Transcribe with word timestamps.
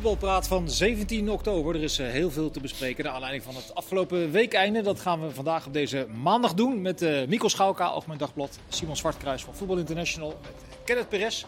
voetbalpraat 0.00 0.46
van 0.46 0.70
17 0.70 1.30
oktober. 1.30 1.74
Er 1.74 1.82
is 1.82 1.98
eh, 1.98 2.06
heel 2.06 2.30
veel 2.30 2.50
te 2.50 2.60
bespreken 2.60 3.04
naar 3.04 3.12
aanleiding 3.12 3.42
van 3.44 3.54
het 3.54 3.74
afgelopen 3.74 4.30
weekeinde. 4.30 4.82
Dat 4.82 5.00
gaan 5.00 5.26
we 5.26 5.30
vandaag 5.30 5.66
op 5.66 5.72
deze 5.72 6.06
maandag 6.22 6.54
doen 6.54 6.82
met 6.82 7.02
uh, 7.02 7.26
Mikkel 7.26 7.48
Schauka, 7.48 7.84
Algemeen 7.86 8.18
Dagblad. 8.18 8.58
Simon 8.68 8.96
Zwartkruis 8.96 9.44
van 9.44 9.54
Voetbal 9.54 9.76
International. 9.76 10.38
Met 10.42 10.52
Kenneth 10.84 11.08
Perez 11.08 11.44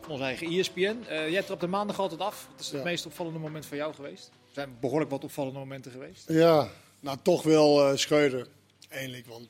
van 0.00 0.10
onze 0.10 0.24
eigen 0.24 0.46
ESPN. 0.46 0.96
Uh, 1.10 1.30
jij 1.30 1.42
trapt 1.42 1.60
de 1.60 1.66
maandag 1.66 1.98
altijd 1.98 2.20
af. 2.20 2.46
Wat 2.50 2.60
is 2.60 2.66
het 2.66 2.76
ja. 2.76 2.82
meest 2.84 3.06
opvallende 3.06 3.38
moment 3.38 3.66
voor 3.66 3.76
jou 3.76 3.94
geweest? 3.94 4.26
Er 4.26 4.54
zijn 4.54 4.76
behoorlijk 4.80 5.10
wat 5.10 5.24
opvallende 5.24 5.58
momenten 5.58 5.92
geweest. 5.92 6.24
Ja, 6.28 6.68
nou 7.00 7.18
toch 7.22 7.42
wel 7.42 7.90
uh, 7.90 7.96
Schreuder. 7.96 8.46
Eindelijk, 8.88 9.26
want 9.26 9.48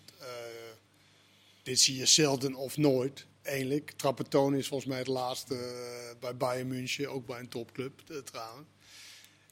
dit 1.62 1.80
zie 1.80 1.96
je 1.96 2.06
zelden 2.06 2.54
of 2.54 2.76
nooit 2.76 3.26
eindelijk. 3.48 3.90
Trappetoon 3.96 4.54
is 4.54 4.68
volgens 4.68 4.88
mij 4.88 4.98
het 4.98 5.06
laatste 5.06 5.54
uh, 5.54 6.20
bij 6.20 6.36
Bayern 6.36 6.68
München, 6.68 7.10
ook 7.10 7.26
bij 7.26 7.38
een 7.38 7.48
topclub 7.48 7.92
uh, 8.08 8.16
trouwens. 8.18 8.66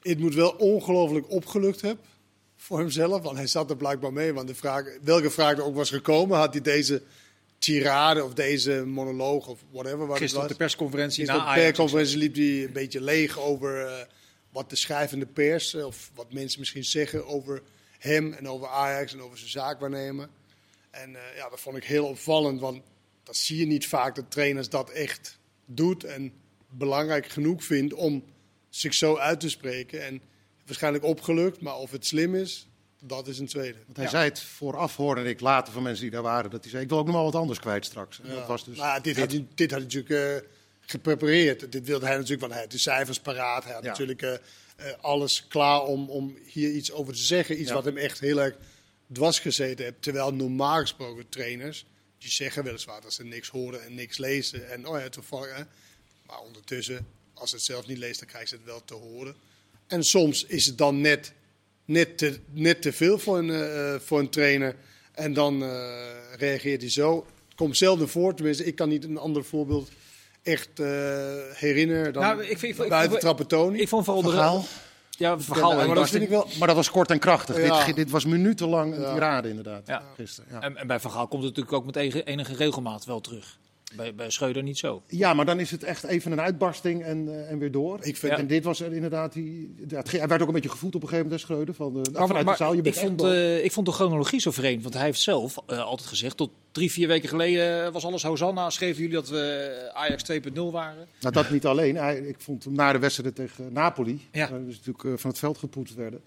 Het 0.03 0.19
moet 0.19 0.35
wel 0.35 0.51
ongelooflijk 0.51 1.31
opgelukt 1.31 1.81
hebben 1.81 2.05
voor 2.57 2.79
hemzelf, 2.79 3.23
want 3.23 3.37
hij 3.37 3.47
zat 3.47 3.71
er 3.71 3.77
blijkbaar 3.77 4.13
mee. 4.13 4.33
Want 4.33 4.49
de 4.49 4.55
vraag, 4.55 4.85
welke 5.03 5.31
vraag 5.31 5.57
er 5.57 5.65
ook 5.65 5.75
was 5.75 5.91
gekomen, 5.91 6.39
had 6.39 6.53
hij 6.53 6.63
deze 6.63 7.03
tirade 7.59 8.25
of 8.25 8.35
deze 8.35 8.85
monoloog 8.87 9.47
of 9.47 9.61
whatever. 9.71 10.07
Wat 10.07 10.19
Gisteren 10.19 10.45
op 10.45 10.51
de 10.51 10.57
persconferentie 10.57 11.19
Gisteren 11.19 11.45
na 11.45 11.51
op 11.51 11.57
de 11.57 11.63
persconferentie 11.63 12.19
liep 12.19 12.35
hij 12.35 12.65
een 12.65 12.73
beetje 12.73 13.01
leeg 13.01 13.39
over 13.39 13.85
uh, 13.85 13.93
wat 14.51 14.71
de 14.71 14.77
schrijvende 14.77 15.27
pers, 15.27 15.75
of 15.75 16.11
wat 16.15 16.33
mensen 16.33 16.59
misschien 16.59 16.85
zeggen 16.85 17.27
over 17.27 17.63
hem 17.99 18.33
en 18.33 18.49
over 18.49 18.69
Ajax 18.69 19.13
en 19.13 19.23
over 19.23 19.39
zijn 19.39 19.51
zaakwaarnemer. 19.51 20.29
En 20.91 21.11
uh, 21.11 21.37
ja, 21.37 21.49
dat 21.49 21.61
vond 21.61 21.77
ik 21.77 21.85
heel 21.85 22.07
opvallend, 22.07 22.61
want 22.61 22.83
dat 23.27 23.37
zie 23.37 23.59
je 23.59 23.67
niet 23.67 23.87
vaak 23.87 24.15
dat 24.15 24.31
trainers 24.31 24.69
dat 24.69 24.91
echt 24.91 25.39
doet 25.65 26.05
en 26.05 26.33
belangrijk 26.69 27.29
genoeg 27.29 27.65
vindt 27.65 27.95
om 27.95 28.25
zich 28.69 28.95
zo 28.95 29.17
uit 29.17 29.41
te 29.41 29.49
spreken. 29.49 30.05
En 30.05 30.23
waarschijnlijk 30.67 31.05
opgelukt, 31.05 31.61
maar 31.61 31.77
of 31.77 31.91
het 31.91 32.07
slim 32.07 32.35
is, 32.35 32.69
dat 33.01 33.29
is 33.29 33.39
een 33.39 33.47
tweede. 33.47 33.79
Want 33.85 33.97
hij 33.97 34.05
ja. 34.05 34.11
zei 34.11 34.25
het 34.25 34.41
vooraf, 34.41 34.97
hoorde 34.97 35.25
ik 35.25 35.41
later 35.41 35.73
van 35.73 35.83
mensen 35.83 36.03
die 36.03 36.13
daar 36.13 36.23
waren, 36.23 36.51
dat 36.51 36.63
hij 36.63 36.71
zei, 36.71 36.83
ik 36.83 36.89
wil 36.89 36.99
ook 36.99 37.07
nog 37.07 37.15
wel 37.15 37.25
wat 37.25 37.35
anders 37.35 37.59
kwijt 37.59 37.85
straks. 37.85 38.21
Ja. 38.23 38.35
Dat 38.35 38.47
was 38.47 38.65
dus 38.65 38.79
maar 38.79 39.03
dit, 39.03 39.19
had 39.19 39.33
hij, 39.33 39.47
dit 39.55 39.71
had 39.71 39.81
hij 39.81 39.89
natuurlijk 39.89 40.43
uh, 40.45 40.51
geprepareerd. 40.81 41.73
Dit 41.73 41.87
wilde 41.87 42.07
hij 42.07 42.15
natuurlijk, 42.15 42.41
want 42.41 42.53
hij 42.53 42.63
had 42.63 42.71
de 42.71 42.79
cijfers 42.79 43.21
paraat. 43.21 43.65
Hij 43.65 43.73
had 43.73 43.83
ja. 43.83 43.89
natuurlijk 43.89 44.23
uh, 44.23 44.31
uh, 44.31 44.87
alles 45.01 45.47
klaar 45.49 45.83
om, 45.83 46.11
om 46.11 46.37
hier 46.45 46.71
iets 46.71 46.93
over 46.93 47.13
te 47.13 47.23
zeggen. 47.23 47.61
Iets 47.61 47.71
wat 47.71 47.85
hem 47.85 47.97
echt 47.97 48.21
heel 48.21 48.41
erg 48.41 48.57
dwars 49.13 49.39
gezeten 49.39 49.85
heeft. 49.85 50.03
Terwijl 50.03 50.35
normaal 50.35 50.81
gesproken 50.81 51.29
trainers 51.29 51.87
die 52.19 52.31
zeggen 52.31 52.65
weliswaar 52.65 53.01
dat 53.01 53.13
ze 53.13 53.25
niks 53.25 53.49
horen 53.49 53.85
en 53.85 53.95
niks 53.95 54.19
lezen. 54.19 54.71
En 54.71 54.87
oh 54.87 54.99
ja, 54.99 55.09
toevallig. 55.09 55.57
Hè? 55.57 55.63
Maar 56.27 56.41
ondertussen, 56.41 57.07
als 57.35 57.51
ze 57.51 57.57
het 57.57 57.65
zelf 57.65 57.87
niet 57.87 57.99
leest, 57.99 58.19
dan 58.19 58.29
krijgen 58.29 58.49
ze 58.49 58.55
het 58.55 58.65
wel 58.65 58.85
te 58.85 58.95
horen. 58.95 59.35
En 59.87 60.05
soms 60.05 60.45
is 60.45 60.67
het 60.67 60.79
dan 60.79 61.01
net, 61.01 61.33
net, 61.85 62.19
te, 62.19 62.39
net 62.51 62.83
te 62.83 62.93
veel 62.93 63.19
voor 63.19 63.39
een, 63.39 63.49
uh, 63.49 64.01
voor 64.01 64.19
een 64.19 64.31
trainer. 64.31 64.77
En 65.13 65.33
dan 65.33 65.63
uh, 65.63 66.07
reageert 66.37 66.81
hij 66.81 66.91
zo. 66.91 67.27
Het 67.47 67.57
komt 67.57 67.77
zelden 67.77 68.09
voor, 68.09 68.35
tenminste, 68.35 68.65
ik 68.65 68.77
kan 68.77 68.89
niet 68.89 69.05
een 69.05 69.19
ander 69.19 69.45
voorbeeld 69.45 69.91
echt 70.43 70.81
uh, 70.81 70.87
herinneren 71.53 72.13
dan 72.13 72.23
nou, 72.23 72.45
ik 72.45 72.59
vind, 72.59 72.79
ik, 72.79 72.89
buiten 72.89 73.19
Trappetoni. 73.19 73.81
Ik 73.81 73.89
vond 73.89 74.05
vooral 74.05 74.23
de 74.23 74.31
verhaal. 74.31 74.65
Ja, 75.17 75.41
verhaal. 75.41 75.79
Ja, 75.79 75.87
maar, 75.87 75.95
dat 75.95 76.09
vind 76.09 76.23
ik 76.23 76.29
wel... 76.29 76.47
maar 76.59 76.67
dat 76.67 76.77
was 76.77 76.91
kort 76.91 77.11
en 77.11 77.19
krachtig. 77.19 77.67
Ja. 77.67 77.85
Dit, 77.85 77.97
dit, 77.97 78.11
was 78.11 78.25
minutenlang 78.25 78.95
een 78.95 79.13
tirade 79.13 79.49
inderdaad. 79.49 79.87
Ja. 79.87 80.03
Gisteren, 80.17 80.51
ja. 80.53 80.61
En, 80.61 80.77
en, 80.77 80.87
bij 80.87 81.01
Verhaal 81.01 81.27
komt 81.27 81.43
het 81.43 81.57
natuurlijk 81.57 81.77
ook 81.77 81.87
met 81.87 81.97
enige, 81.97 82.25
enige 82.25 82.55
regelmaat 82.55 83.05
wel 83.05 83.21
terug. 83.21 83.59
Bij, 83.95 84.15
bij 84.15 84.31
Schreuder 84.31 84.63
niet 84.63 84.79
zo. 84.79 85.03
Ja, 85.07 85.35
maar 85.35 85.45
dan 85.45 85.61
is 85.61 85.71
het 85.71 85.85
echt 85.85 86.05
even 86.05 86.33
een 86.33 86.41
uitbarsting 86.41 87.03
en, 87.03 87.27
uh, 87.27 87.51
en 87.51 87.59
weer 87.59 87.71
door. 87.71 87.99
Ik 88.01 88.17
vind, 88.17 88.33
En 88.33 88.47
dit 88.47 88.65
was 88.65 88.81
er 88.81 88.93
inderdaad... 88.93 89.33
Die, 89.33 89.75
het, 89.89 90.11
hij 90.11 90.29
werd 90.29 90.43
ook 90.43 90.49
een 90.49 90.55
beetje 90.55 90.69
gevoed 90.69 90.95
op 90.95 91.03
een 91.03 91.09
gegeven 91.09 91.25
moment, 91.25 91.45
Schreuder. 91.45 91.75
Van, 91.75 91.97
uh, 91.97 92.03
maar, 92.13 92.27
vanuit 92.27 92.45
maar, 92.45 92.57
de 92.57 92.63
zaal, 92.63 92.73
je 92.73 92.83
ik, 92.83 92.95
vond, 92.95 93.23
uh, 93.23 93.65
ik 93.65 93.73
vond 93.73 93.87
de 93.87 93.93
chronologie 93.93 94.41
zo 94.41 94.51
vreemd. 94.51 94.83
Want 94.83 94.95
hij 94.95 95.05
heeft 95.05 95.21
zelf 95.21 95.57
uh, 95.71 95.85
altijd 95.85 96.09
gezegd... 96.09 96.37
tot 96.37 96.51
drie, 96.73 96.91
vier 96.91 97.09
weken 97.09 97.29
geleden 97.29 97.93
was 97.93 98.05
alles 98.05 98.23
Hosanna. 98.23 98.71
Schreven 98.71 99.03
jullie 99.03 99.15
dat 99.15 99.29
we 99.29 99.91
Ajax 99.95 100.33
2.0 100.33 100.53
waren? 100.55 101.09
Nou, 101.21 101.35
dat 101.35 101.51
niet 101.51 101.67
alleen. 101.67 101.97
Hij, 101.97 102.19
ik 102.19 102.37
vond 102.39 102.65
hem 102.65 102.75
na 102.75 102.93
de 102.93 102.99
wedstrijd 102.99 103.35
tegen 103.35 103.73
Napoli... 103.73 104.29
Ja. 104.33 104.47
dus 104.47 104.81
natuurlijk 104.85 105.21
van 105.21 105.31
het 105.31 105.39
veld 105.39 105.59
gepoetst 105.59 105.95
werden... 105.95 106.21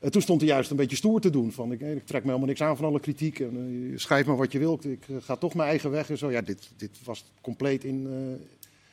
Uh, 0.00 0.10
toen 0.10 0.22
stond 0.22 0.40
hij 0.40 0.50
juist 0.50 0.70
een 0.70 0.76
beetje 0.76 0.96
stoer 0.96 1.20
te 1.20 1.30
doen. 1.30 1.52
Van 1.52 1.72
ik, 1.72 1.78
trek 1.78 2.22
me 2.22 2.26
helemaal 2.26 2.48
niks 2.48 2.62
aan 2.62 2.76
van 2.76 2.86
alle 2.86 3.00
kritiek. 3.00 3.40
En, 3.40 3.56
uh, 3.56 3.98
schrijf 3.98 4.26
maar 4.26 4.36
wat 4.36 4.52
je 4.52 4.58
wilt. 4.58 4.84
Ik 4.84 5.08
uh, 5.08 5.16
ga 5.20 5.36
toch 5.36 5.54
mijn 5.54 5.68
eigen 5.68 5.90
weg. 5.90 6.10
En 6.10 6.18
zo. 6.18 6.30
Ja, 6.30 6.40
dit, 6.40 6.70
dit 6.76 6.90
was 7.04 7.24
compleet 7.40 7.84
in, 7.84 8.08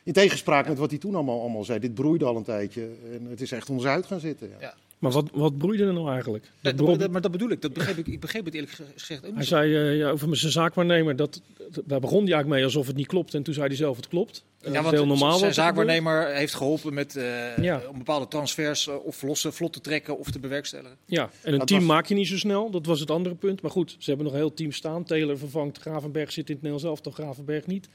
in 0.03 0.13
tegenspraak 0.13 0.67
met 0.67 0.77
wat 0.77 0.89
hij 0.89 0.99
toen 0.99 1.15
allemaal, 1.15 1.39
allemaal 1.39 1.63
zei. 1.63 1.79
Dit 1.79 1.93
broeide 1.93 2.25
al 2.25 2.35
een 2.35 2.43
tijdje. 2.43 2.89
En 3.11 3.25
het 3.29 3.41
is 3.41 3.51
echt 3.51 3.69
ons 3.69 3.85
uit 3.85 4.05
gaan 4.05 4.19
zitten. 4.19 4.49
Ja. 4.59 4.73
Maar 5.03 5.11
wat, 5.11 5.29
wat 5.33 5.57
broeide 5.57 5.85
er 5.85 5.93
nou 5.93 6.11
eigenlijk? 6.11 6.51
Dat 6.61 6.77
dat, 6.77 6.99
dat, 6.99 7.11
maar 7.11 7.21
dat 7.21 7.31
bedoel 7.31 7.49
ik. 7.49 7.61
Dat 7.61 7.73
begreep 7.73 7.97
ik. 7.97 8.07
Ik 8.07 8.19
begreep 8.19 8.45
het 8.45 8.53
eerlijk 8.53 8.71
gezegd 8.95 9.25
ook 9.25 9.35
Hij 9.35 9.43
zei 9.43 9.71
uh, 9.71 9.97
ja, 9.97 10.09
over 10.09 10.37
zijn 10.37 10.51
zaakwaarnemer. 10.51 11.15
Dat, 11.15 11.41
daar 11.85 11.99
begon 11.99 12.23
hij 12.23 12.33
eigenlijk 12.33 12.47
mee 12.47 12.63
alsof 12.63 12.87
het 12.87 12.95
niet 12.95 13.07
klopt. 13.07 13.33
En 13.33 13.43
toen 13.43 13.53
zei 13.53 13.67
hij 13.67 13.75
zelf 13.75 13.95
het 13.95 14.07
klopt. 14.07 14.43
Ja, 14.61 14.81
want 14.81 14.95
heel 14.95 15.05
normaal 15.05 15.37
zijn 15.37 15.53
zaakwaarnemer 15.53 16.35
heeft 16.35 16.53
geholpen 16.53 16.93
met 16.93 17.15
uh, 17.15 17.57
ja. 17.57 17.81
om 17.89 17.97
bepaalde 17.97 18.27
transfers 18.27 18.87
uh, 18.87 19.05
of 19.05 19.21
losse 19.21 19.51
vlot 19.51 19.73
te 19.73 19.81
trekken 19.81 20.17
of 20.17 20.31
te 20.31 20.39
bewerkstelligen. 20.39 20.97
Ja, 21.05 21.29
en 21.41 21.53
een 21.53 21.59
dat 21.59 21.67
team 21.67 21.79
was... 21.79 21.89
maak 21.89 22.05
je 22.05 22.15
niet 22.15 22.27
zo 22.27 22.37
snel. 22.37 22.69
Dat 22.69 22.85
was 22.85 22.99
het 22.99 23.11
andere 23.11 23.35
punt. 23.35 23.61
Maar 23.61 23.71
goed, 23.71 23.95
ze 23.99 24.07
hebben 24.09 24.25
nog 24.25 24.33
een 24.33 24.41
heel 24.41 24.53
team 24.53 24.71
staan. 24.71 25.03
Taylor 25.03 25.37
vervangt 25.37 25.77
Gravenberg, 25.77 26.31
zit 26.31 26.49
in 26.49 26.53
het 26.53 26.63
Nederlands 26.63 26.83
elftal, 26.83 27.11
Gravenberg 27.11 27.65
niet. 27.65 27.89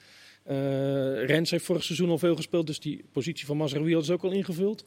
Uh, 0.50 0.54
Rens 1.26 1.50
heeft 1.50 1.64
vorig 1.64 1.84
seizoen 1.84 2.10
al 2.10 2.18
veel 2.18 2.36
gespeeld, 2.36 2.66
dus 2.66 2.80
die 2.80 3.04
positie 3.12 3.46
van 3.46 3.56
Mazraoui 3.56 3.94
had 3.94 4.04
ze 4.04 4.12
ook 4.12 4.22
al 4.22 4.30
ingevuld. 4.30 4.84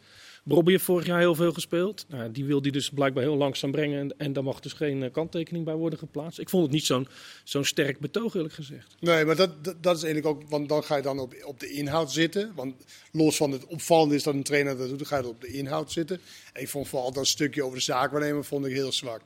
Robbie 0.48 0.74
heeft 0.74 0.86
vorig 0.86 1.06
jaar 1.06 1.20
heel 1.20 1.36
veel 1.36 1.54
gespeeld. 1.54 2.06
Nou, 2.08 2.32
die 2.32 2.46
wil 2.46 2.62
die 2.62 2.72
dus 2.72 2.90
blijkbaar 2.90 3.24
heel 3.24 3.38
langzaam 3.38 3.72
brengen. 3.72 4.00
En, 4.00 4.14
en 4.18 4.34
daar 4.34 4.44
mag 4.44 4.60
dus 4.60 4.74
geen 4.74 5.02
uh, 5.02 5.12
kanttekening 5.12 5.66
bij 5.66 5.76
worden 5.76 6.00
geplaatst. 6.00 6.40
Ik 6.40 6.50
vond 6.50 6.64
het 6.64 6.72
niet 6.72 6.86
zo'n 6.86 7.08
zo'n 7.44 7.66
sterk 7.66 8.00
betoog, 8.00 8.36
eerlijk 8.36 8.54
gezegd. 8.54 8.96
Nee, 9.00 9.26
maar 9.26 9.36
dat, 9.36 9.64
dat, 9.64 9.84
dat, 9.84 9.98
is 9.98 10.04
eigenlijk 10.04 10.36
ook. 10.36 10.50
Want 10.50 10.70
dan 10.70 10.84
ga 10.84 10.96
je 10.96 11.02
dan 11.02 11.20
op, 11.20 11.36
op 11.44 11.60
de 11.60 11.70
inhoud 11.70 12.12
zitten. 12.12 12.52
Want 12.56 12.76
los 13.12 13.38
van 13.38 13.52
het 13.52 13.66
opvallende 13.66 14.16
is 14.16 14.24
dat 14.24 14.34
een 14.34 14.44
trainer 14.44 14.78
dat 14.78 14.90
doet, 14.90 14.98
dan 14.98 15.08
ga 15.08 15.18
je 15.18 15.28
op 15.28 15.42
de 15.42 15.48
inhoud 15.48 15.92
zitten. 15.92 16.20
En 16.54 16.62
ik 16.62 16.70
vond 16.70 16.88
vooral 16.88 17.12
dat 17.12 17.28
stukje 17.28 17.64
over 17.64 17.78
de 17.78 17.84
zaakwaarnemer 17.84 18.46
vond 18.46 18.66
ik 18.66 18.74
heel 18.74 18.92
zwak. 18.92 19.22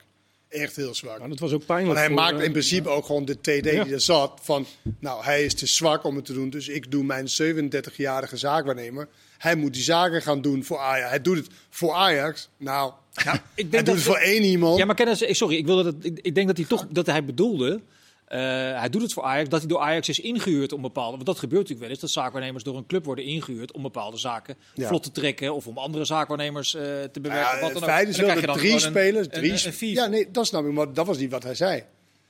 Echt 0.56 0.76
heel 0.76 0.96
zwak. 0.96 1.20
Maar 1.20 1.30
dat 1.30 1.40
was 1.40 1.52
ook 1.52 1.66
pijnlijk. 1.66 1.88
Want 1.88 2.08
hij 2.08 2.16
voor, 2.16 2.34
maakt 2.34 2.46
in 2.46 2.52
principe 2.52 2.90
ja. 2.90 2.96
ook 2.96 3.06
gewoon 3.06 3.26
de 3.26 3.40
TD 3.42 3.64
die 3.64 3.94
er 3.94 4.02
zat. 4.02 4.40
Van, 4.42 4.66
nou, 5.00 5.24
hij 5.24 5.44
is 5.44 5.54
te 5.54 5.66
zwak 5.66 6.04
om 6.04 6.16
het 6.16 6.26
te 6.26 6.34
doen. 6.34 6.50
Dus 6.50 6.68
ik 6.68 6.92
doe 6.92 7.04
mijn 7.04 7.28
37-jarige 7.44 8.38
zaakwaarnemer. 8.38 9.08
Hij 9.38 9.56
moet 9.56 9.74
die 9.74 9.84
zaken 9.84 10.22
gaan 10.22 10.42
doen 10.42 10.64
voor 10.64 10.78
Ajax. 10.78 11.10
Hij 11.10 11.22
doet 11.22 11.38
het 11.38 11.48
voor 11.70 11.94
Ajax. 11.94 12.50
Nou, 12.58 12.94
ja, 13.12 13.34
ik 13.34 13.72
denk 13.72 13.74
hij 13.74 13.84
doet 13.84 13.96
het 13.96 14.04
voor 14.04 14.18
één 14.18 14.44
iemand. 14.44 14.78
Ja, 14.78 14.86
maar 14.86 14.96
kennis, 14.96 15.38
sorry, 15.38 15.56
ik, 15.56 15.66
wilde 15.66 15.84
dat, 15.84 15.96
ik, 16.02 16.20
ik 16.22 16.36
denk 16.36 16.48
dat 16.48 16.58
hij 16.58 16.66
toch 16.66 16.88
dat 16.90 17.06
hij 17.06 17.26
bedoelde. 17.26 17.82
Uh, 18.30 18.40
hij 18.80 18.90
doet 18.90 19.02
het 19.02 19.14
voor 19.14 19.24
Ajax, 19.24 19.50
dat 19.50 19.60
hij 19.60 19.70
door 19.70 19.80
Ajax 19.80 20.10
is 20.10 20.20
ingehuurd 20.20 20.74
om 20.74 20.82
bepaalde. 20.82 21.12
Want 21.12 21.26
dat 21.26 21.40
gebeurt 21.40 21.62
natuurlijk 21.62 21.82
wel 21.82 21.90
eens, 21.90 22.00
dat 22.00 22.24
zaakwaarnemers 22.24 22.64
door 22.64 22.78
een 22.78 22.86
club 22.86 23.06
worden 23.06 23.26
ingehuurd 23.26 23.72
om 23.72 23.82
bepaalde 23.82 24.18
zaken 24.18 24.56
ja. 24.74 24.88
vlot 24.88 25.04
te 25.04 25.12
trekken 25.12 25.54
of 25.54 25.68
om 25.68 25.78
andere 25.78 26.06
zaakwaarnemers 26.06 26.76
uh, 26.76 26.82
te 26.82 27.20
bewerken. 27.22 27.56
Ja, 27.56 27.62
wat 27.62 27.74
dan 27.74 27.82
het 27.82 27.92
feit 27.92 28.08
is 28.08 28.18
wel 28.18 28.42
dat 28.42 28.58
drie 28.58 28.80
spelers, 28.80 29.26
een, 29.26 29.32
drie 29.32 29.52
een, 29.52 29.74
een, 29.80 29.90
Ja, 29.90 30.06
nee, 30.06 30.32
dat 30.32 30.48
snap 30.48 30.66
ik, 30.66 30.72
maar 30.72 30.94
dat 30.94 31.06
was 31.06 31.18
niet 31.18 31.32
wat 31.32 31.44
hij 31.44 31.56
zei. 31.56 31.84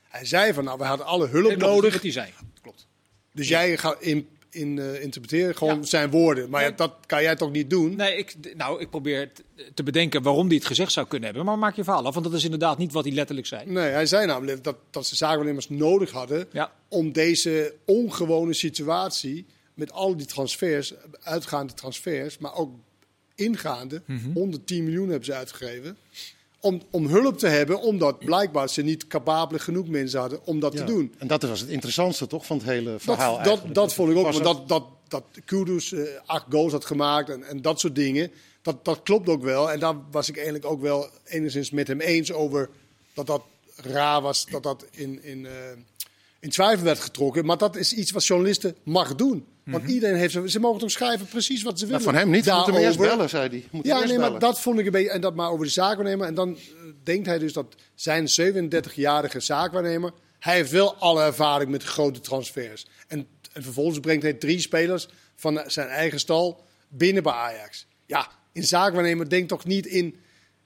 Hij 0.10 0.26
zei 0.26 0.54
van, 0.54 0.64
nou, 0.64 0.78
we 0.78 0.84
hadden 0.84 1.06
alle 1.06 1.28
hulp 1.28 1.48
nee, 1.48 1.58
nodig. 1.58 1.94
Wat 1.94 2.02
hij 2.02 2.12
zei, 2.12 2.34
klopt. 2.62 2.88
Dus 3.32 3.48
jij 3.48 3.78
gaat 3.78 4.02
in 4.02 4.30
in 4.56 4.78
uh, 4.78 5.02
interpreteren, 5.02 5.56
gewoon 5.56 5.76
ja. 5.78 5.86
zijn 5.86 6.10
woorden. 6.10 6.50
Maar 6.50 6.64
ja, 6.64 6.72
dat 6.72 6.94
kan 7.06 7.22
jij 7.22 7.36
toch 7.36 7.52
niet 7.52 7.70
doen? 7.70 7.96
Nee, 7.96 8.18
ik, 8.18 8.36
nou, 8.56 8.82
ik 8.82 8.90
probeer 8.90 9.32
te 9.74 9.84
bedenken 9.84 10.22
waarom 10.22 10.48
hij 10.48 10.56
het 10.56 10.66
gezegd 10.66 10.92
zou 10.92 11.08
kunnen 11.08 11.28
hebben. 11.28 11.46
Maar 11.46 11.58
maak 11.58 11.76
je 11.76 11.84
verhaal 11.84 12.06
af, 12.06 12.14
want 12.14 12.26
dat 12.26 12.36
is 12.36 12.44
inderdaad 12.44 12.78
niet 12.78 12.92
wat 12.92 13.04
hij 13.04 13.14
letterlijk 13.14 13.48
zei. 13.48 13.66
Nee, 13.66 13.90
hij 13.90 14.06
zei 14.06 14.26
namelijk 14.26 14.64
dat, 14.64 14.76
dat 14.90 15.06
ze 15.06 15.16
zakenwaarnemers 15.16 15.70
nodig 15.70 16.12
hadden 16.12 16.48
ja. 16.52 16.72
om 16.88 17.12
deze 17.12 17.74
ongewone 17.86 18.54
situatie 18.54 19.46
met 19.74 19.92
al 19.92 20.18
die 20.18 20.26
transfers, 20.26 20.94
uitgaande 21.22 21.74
transfers, 21.74 22.38
maar 22.38 22.56
ook 22.56 22.72
ingaande, 23.36 24.02
mm 24.06 24.18
-hmm. 24.18 24.34
110 24.34 24.84
miljoen 24.84 25.10
hebben 25.10 25.26
ze 25.26 25.34
uitgegeven. 25.34 25.98
Om, 26.66 26.82
om, 26.90 27.08
hulp 27.08 27.38
te 27.38 27.48
hebben, 27.48 27.82
omdat 27.82 28.20
blijkbaar 28.20 28.70
ze 28.70 28.82
niet 28.82 29.08
capabele 29.08 29.60
genoeg 29.60 29.88
mensen 29.88 30.20
hadden 30.20 30.40
om 30.46 30.60
dat 30.60 30.74
ja. 30.74 30.80
te 30.80 30.86
doen. 30.86 31.14
En 31.18 31.28
dat 31.28 31.44
was 31.44 31.60
het 31.60 31.70
interessantste 31.70 32.28
toch 32.28 32.46
van 32.46 32.58
het 32.58 32.66
hele 32.66 32.96
verhaal 33.00 33.44
Dat, 33.44 33.46
dat, 33.46 33.76
dat 33.76 33.94
vond 33.94 34.12
ik 34.12 34.18
ook, 34.18 34.32
want 34.32 34.44
dat, 34.44 34.68
dat, 34.68 34.84
dat 35.08 35.24
Kudus 35.46 35.92
uh, 35.92 36.10
acht 36.26 36.46
goals 36.50 36.72
had 36.72 36.86
gemaakt 36.86 37.30
en, 37.30 37.44
en 37.44 37.62
dat 37.62 37.80
soort 37.80 37.96
dingen, 37.96 38.32
dat, 38.62 38.86
dat 38.86 39.00
klopt 39.04 39.30
ook 39.30 39.44
wel. 39.44 39.72
En 39.72 39.80
daar 39.80 39.96
was 40.12 40.30
ik 40.30 40.36
eigenlijk 40.36 40.66
ook 40.66 40.82
wel 40.82 41.10
enigszins 41.24 41.72
met 41.72 41.88
hem 41.88 42.00
eens 42.00 42.32
over 42.32 42.70
dat 43.14 43.28
dat 43.28 43.42
raar 43.76 44.22
was, 44.22 44.46
dat 44.46 44.64
dat 44.64 44.86
in, 44.92 45.24
in, 45.24 45.44
uh, 45.44 45.52
in 46.40 46.50
twijfel 46.50 46.84
werd 46.84 47.00
getrokken. 47.00 47.46
Maar 47.46 47.58
dat 47.58 47.76
is 47.76 47.94
iets 47.94 48.12
wat 48.12 48.26
journalisten 48.26 48.76
mag 48.84 49.16
doen. 49.16 49.46
Want 49.66 49.78
mm 49.78 49.84
-hmm. 49.84 49.94
iedereen 49.94 50.16
heeft 50.16 50.34
ze, 50.34 50.50
ze 50.50 50.60
mogen 50.60 50.80
toch 50.80 50.92
schrijven 50.92 51.28
precies 51.28 51.64
wat 51.64 51.80
ze 51.80 51.86
willen. 51.86 52.02
Nou, 52.02 52.14
van 52.14 52.22
hem 52.22 52.32
niet. 52.32 52.46
Daarover. 52.46 52.72
Moet 52.74 52.82
hem 52.82 52.90
eerst 52.90 53.00
bellen, 53.00 53.30
zei 53.30 53.50
hij. 53.50 53.64
Moet 53.72 53.86
ja, 53.86 53.98
nee, 54.00 54.08
bellen. 54.08 54.32
maar 54.32 54.40
dat 54.40 54.62
vond 54.62 54.80
ik 54.80 54.86
een 54.86 54.92
beetje. 54.92 55.10
En 55.10 55.22
dat 55.22 55.36
maar 55.36 55.50
over 55.50 55.66
de 55.66 55.72
zaakwaarnemer. 55.72 56.28
En 56.28 56.34
dan 56.34 56.50
uh, 56.50 56.58
denkt 57.04 57.26
hij 57.26 57.40
dus 57.40 57.54
dat 57.54 57.76
zijn 57.96 58.28
37-jarige 58.42 59.40
zaakwaarnemer. 59.40 60.12
Hij 60.40 60.56
heeft 60.56 60.72
wel 60.72 60.96
alle 60.96 61.24
ervaring 61.24 61.72
met 61.72 61.84
grote 61.84 62.20
transfers. 62.20 62.86
En, 63.08 63.28
en 63.54 63.64
vervolgens 63.64 64.00
brengt 64.00 64.24
hij 64.24 64.34
drie 64.34 64.60
spelers 64.60 65.08
van 65.36 65.64
zijn 65.68 65.88
eigen 65.88 66.20
stal 66.20 66.64
binnen 66.88 67.24
bij 67.24 67.34
Ajax. 67.34 67.88
Ja, 68.06 68.28
in 68.54 68.64
zaakwaarnemer 68.64 69.30
denkt 69.30 69.50
toch 69.50 69.66
niet 69.66 69.86
in, 69.86 70.16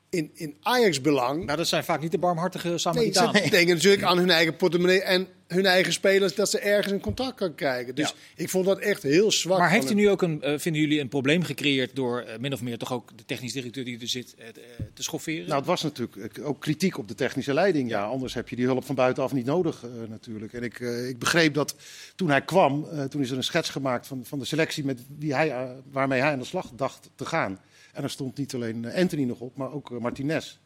in, 0.09 0.31
in 0.33 0.57
Ajax-belang. 0.61 1.45
Nou, 1.45 1.57
dat 1.57 1.67
zijn 1.67 1.83
vaak 1.83 2.01
niet 2.01 2.11
de 2.11 2.17
barmhartige 2.17 2.77
Samaritanen. 2.77 3.33
Nee, 3.33 3.43
ze 3.43 3.49
denken 3.49 3.75
natuurlijk 3.75 4.03
aan 4.03 4.17
hun 4.17 4.29
eigen 4.29 4.55
portemonnee 4.55 5.01
en 5.01 5.27
hun 5.49 5.65
eigen 5.65 5.93
spelers 5.93 6.35
dat 6.35 6.49
ze 6.49 6.59
ergens 6.59 6.93
een 6.93 6.99
contact 6.99 7.35
kan 7.35 7.55
krijgen. 7.55 7.95
Dus 7.95 8.15
ik 8.35 8.49
vond 8.49 8.65
dat 8.65 8.79
echt 8.79 9.03
heel 9.03 9.31
zwak. 9.31 9.59
Maar 9.59 9.69
heeft 9.69 9.91
u 9.91 9.93
nu 9.93 10.09
ook 10.09 10.21
een, 10.21 10.41
uh, 10.43 10.59
vinden 10.59 10.81
jullie 10.81 10.99
een 10.99 11.07
probleem 11.07 11.43
gecreëerd 11.43 11.95
door 11.95 12.23
uh, 12.23 12.37
min 12.39 12.53
of 12.53 12.61
meer 12.61 12.77
toch 12.77 12.93
ook 12.93 13.17
de 13.17 13.25
technisch 13.25 13.53
directeur 13.53 13.85
die 13.85 13.99
er 13.99 14.07
zit 14.07 14.35
uh, 14.39 14.45
te 14.93 15.03
schofferen? 15.03 15.45
Nou, 15.45 15.57
het 15.57 15.65
was 15.65 15.83
natuurlijk 15.83 16.39
ook 16.41 16.61
kritiek 16.61 16.97
op 16.97 17.07
de 17.07 17.15
technische 17.15 17.53
leiding. 17.53 17.89
Ja, 17.89 18.03
anders 18.03 18.33
heb 18.33 18.49
je 18.49 18.55
die 18.55 18.65
hulp 18.65 18.85
van 18.85 18.95
buitenaf 18.95 19.33
niet 19.33 19.45
nodig 19.45 19.85
natuurlijk. 20.07 20.53
En 20.53 20.63
ik, 20.63 20.79
ik 21.09 21.19
begreep 21.19 21.53
dat 21.53 21.75
toen 22.15 22.29
hij 22.29 22.41
kwam, 22.41 22.87
toen 23.09 23.21
is 23.21 23.31
er 23.31 23.37
een 23.37 23.43
schets 23.43 23.69
gemaakt 23.69 24.07
van, 24.07 24.25
van 24.25 24.39
de 24.39 24.45
selectie 24.45 24.85
met 24.85 24.99
wie 25.17 25.35
hij, 25.35 25.75
waarmee 25.91 26.21
hij 26.21 26.31
aan 26.31 26.39
de 26.39 26.45
slag 26.45 26.71
dacht 26.75 27.09
te 27.15 27.25
gaan. 27.25 27.59
En 27.93 28.03
er 28.03 28.09
stond 28.09 28.37
niet 28.37 28.53
alleen 28.53 28.91
Anthony 28.93 29.23
nog 29.23 29.39
op, 29.39 29.57
maar 29.57 29.71
ook 29.71 29.99
Martinez. 29.99 30.59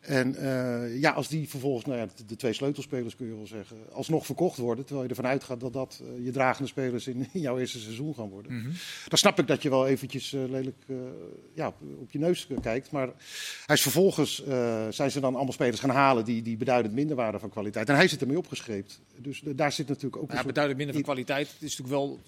En 0.00 0.36
uh, 0.38 1.00
ja, 1.00 1.10
als 1.10 1.28
die 1.28 1.48
vervolgens, 1.48 1.84
nou 1.84 1.98
ja, 1.98 2.06
de, 2.26 2.36
twee 2.36 2.52
sleutelspelers 2.52 3.16
kun 3.16 3.26
je 3.26 3.34
wel 3.34 3.46
zeggen, 3.46 3.76
alsnog 3.92 4.26
verkocht 4.26 4.58
worden, 4.58 4.84
terwijl 4.84 5.08
je 5.08 5.14
ervan 5.14 5.30
uitgaat 5.30 5.60
dat 5.60 5.72
dat 5.72 6.02
uh, 6.02 6.24
je 6.24 6.30
dragende 6.30 6.68
spelers 6.68 7.06
in, 7.06 7.28
in, 7.32 7.40
jouw 7.40 7.58
eerste 7.58 7.78
seizoen 7.78 8.14
gaan 8.14 8.28
worden. 8.28 8.52
Mm 8.52 8.62
-hmm. 8.62 8.72
Dan 9.08 9.18
snap 9.18 9.38
ik 9.38 9.46
dat 9.46 9.62
je 9.62 9.70
wel 9.70 9.86
eventjes 9.86 10.32
uh, 10.32 10.48
lelijk 10.48 10.84
ja, 11.54 11.66
op, 11.66 11.74
op, 12.00 12.10
je 12.10 12.18
neus 12.18 12.46
kijkt. 12.62 12.90
Maar 12.90 13.08
hij 13.66 13.76
is 13.76 13.82
vervolgens, 13.82 14.44
zijn 14.88 15.10
ze 15.10 15.20
dan 15.20 15.34
allemaal 15.34 15.52
spelers 15.52 15.80
gaan 15.80 15.90
halen 15.90 16.24
die, 16.24 16.42
die 16.42 16.56
beduidend 16.56 16.94
minder 16.94 17.16
waren 17.16 17.40
van 17.40 17.50
kwaliteit. 17.50 17.88
En 17.88 17.94
hij 17.94 18.08
zit 18.08 18.20
ermee 18.20 18.38
opgeschreven. 18.38 18.90
Dus 19.16 19.42
daar 19.44 19.72
zit 19.72 19.88
natuurlijk 19.88 20.22
ook... 20.22 20.32
Ja, 20.32 20.44
beduidend 20.44 20.78
minder 20.78 20.94
van 20.94 21.04
kwaliteit, 21.04 21.46
het 21.46 21.62
is 21.62 21.78
natuurlijk 21.78 21.88
wel 21.88 22.20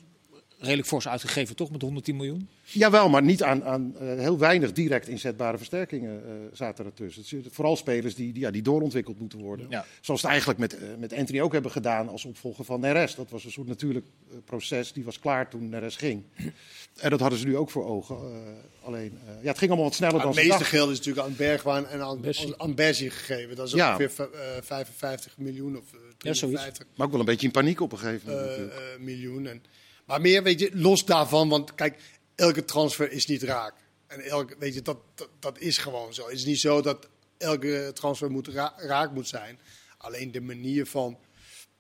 redelijk 0.63 0.89
fors 0.89 1.09
uitgegeven, 1.09 1.57
toch? 1.57 1.71
Met 1.71 1.83
110 1.83 2.17
miljoen? 2.17 2.49
Jawel, 2.63 3.09
maar 3.09 3.23
niet 3.23 3.43
aan, 3.43 3.65
aan 3.65 3.95
uh, 4.03 4.19
heel 4.19 4.39
weinig 4.39 4.73
direct 4.73 5.09
inzetbare 5.09 5.57
versterkingen 5.57 6.23
uh, 6.27 6.33
zaten 6.53 6.85
ertussen. 6.85 7.39
Het 7.43 7.53
vooral 7.55 7.77
spelers 7.77 8.15
die, 8.15 8.33
die, 8.33 8.43
ja, 8.43 8.51
die 8.51 8.63
doorontwikkeld 8.63 9.21
moeten 9.21 9.39
worden. 9.39 9.67
Ja. 9.69 9.85
Zoals 10.01 10.23
het 10.23 10.31
eigenlijk 10.31 10.59
met, 10.59 10.75
uh, 10.75 10.81
met 10.99 11.13
Anthony 11.13 11.41
ook 11.41 11.53
hebben 11.53 11.71
gedaan 11.71 12.09
als 12.09 12.25
opvolger 12.25 12.65
van 12.65 12.81
Neres. 12.81 13.15
Dat 13.15 13.31
was 13.31 13.45
een 13.45 13.51
soort 13.51 13.67
natuurlijk 13.67 14.07
proces, 14.45 14.93
die 14.93 15.05
was 15.05 15.19
klaar 15.19 15.49
toen 15.51 15.69
Neres 15.69 15.97
ging. 15.97 16.23
en 16.97 17.11
dat 17.11 17.21
hadden 17.21 17.39
ze 17.39 17.47
nu 17.47 17.57
ook 17.57 17.71
voor 17.71 17.87
ogen. 17.87 18.17
alleen, 18.85 19.19
ja, 19.43 19.49
het 19.49 19.59
ging 19.59 19.71
allemaal 19.71 19.89
wat 19.89 19.95
sneller 19.97 20.17
maar 20.17 20.25
dan 20.25 20.37
Het 20.37 20.45
meeste 20.45 20.65
geld 20.65 20.91
is 20.91 20.97
natuurlijk 20.97 21.27
aan 21.27 21.37
Bergwijn 21.37 21.87
en 21.87 22.01
aan 22.01 22.21
Bessie, 22.21 22.55
aan 22.57 22.75
Bessie 22.75 23.11
gegeven. 23.11 23.57
Dat 23.57 23.67
is 23.67 23.73
ja. 23.73 23.97
ongeveer 23.97 24.29
55 24.63 25.39
miljoen 25.39 25.77
of 25.77 25.85
52. 26.19 26.87
Ja, 26.87 26.93
maar 26.97 27.07
ook 27.07 27.13
wel 27.13 27.21
een 27.21 27.27
beetje 27.27 27.47
in 27.47 27.53
paniek 27.53 27.81
op 27.81 27.93
een 27.93 27.99
gegeven 27.99 28.33
moment. 28.33 28.73
miljoen 28.99 29.47
en... 29.47 29.63
Maar 30.05 30.21
meer, 30.21 30.43
weet 30.43 30.61
je, 30.61 30.71
los 30.73 31.05
daarvan, 31.05 31.49
want 31.49 31.75
kijk, 31.75 31.99
elke 32.35 32.65
transfer 32.65 33.13
is 33.13 33.27
niet 33.27 33.43
raak. 33.43 33.75
En 34.07 34.21
elke, 34.21 34.55
weet 34.59 34.75
je, 34.75 34.83
dat, 34.83 34.99
dat, 35.15 35.29
dat 35.39 35.59
is 35.59 35.79
gewoon 35.79 36.15
zo. 36.15 36.25
Het 36.25 36.35
is 36.35 36.45
niet 36.45 36.61
zo 36.61 36.81
dat 36.81 37.09
elke 37.39 37.91
transfer 37.95 38.31
moet 38.31 38.49
raak 38.77 39.13
moet 39.13 39.29
zijn. 39.29 39.59
Alleen 39.99 40.33
de 40.33 40.41
manier 40.41 40.87
van 40.87 41.19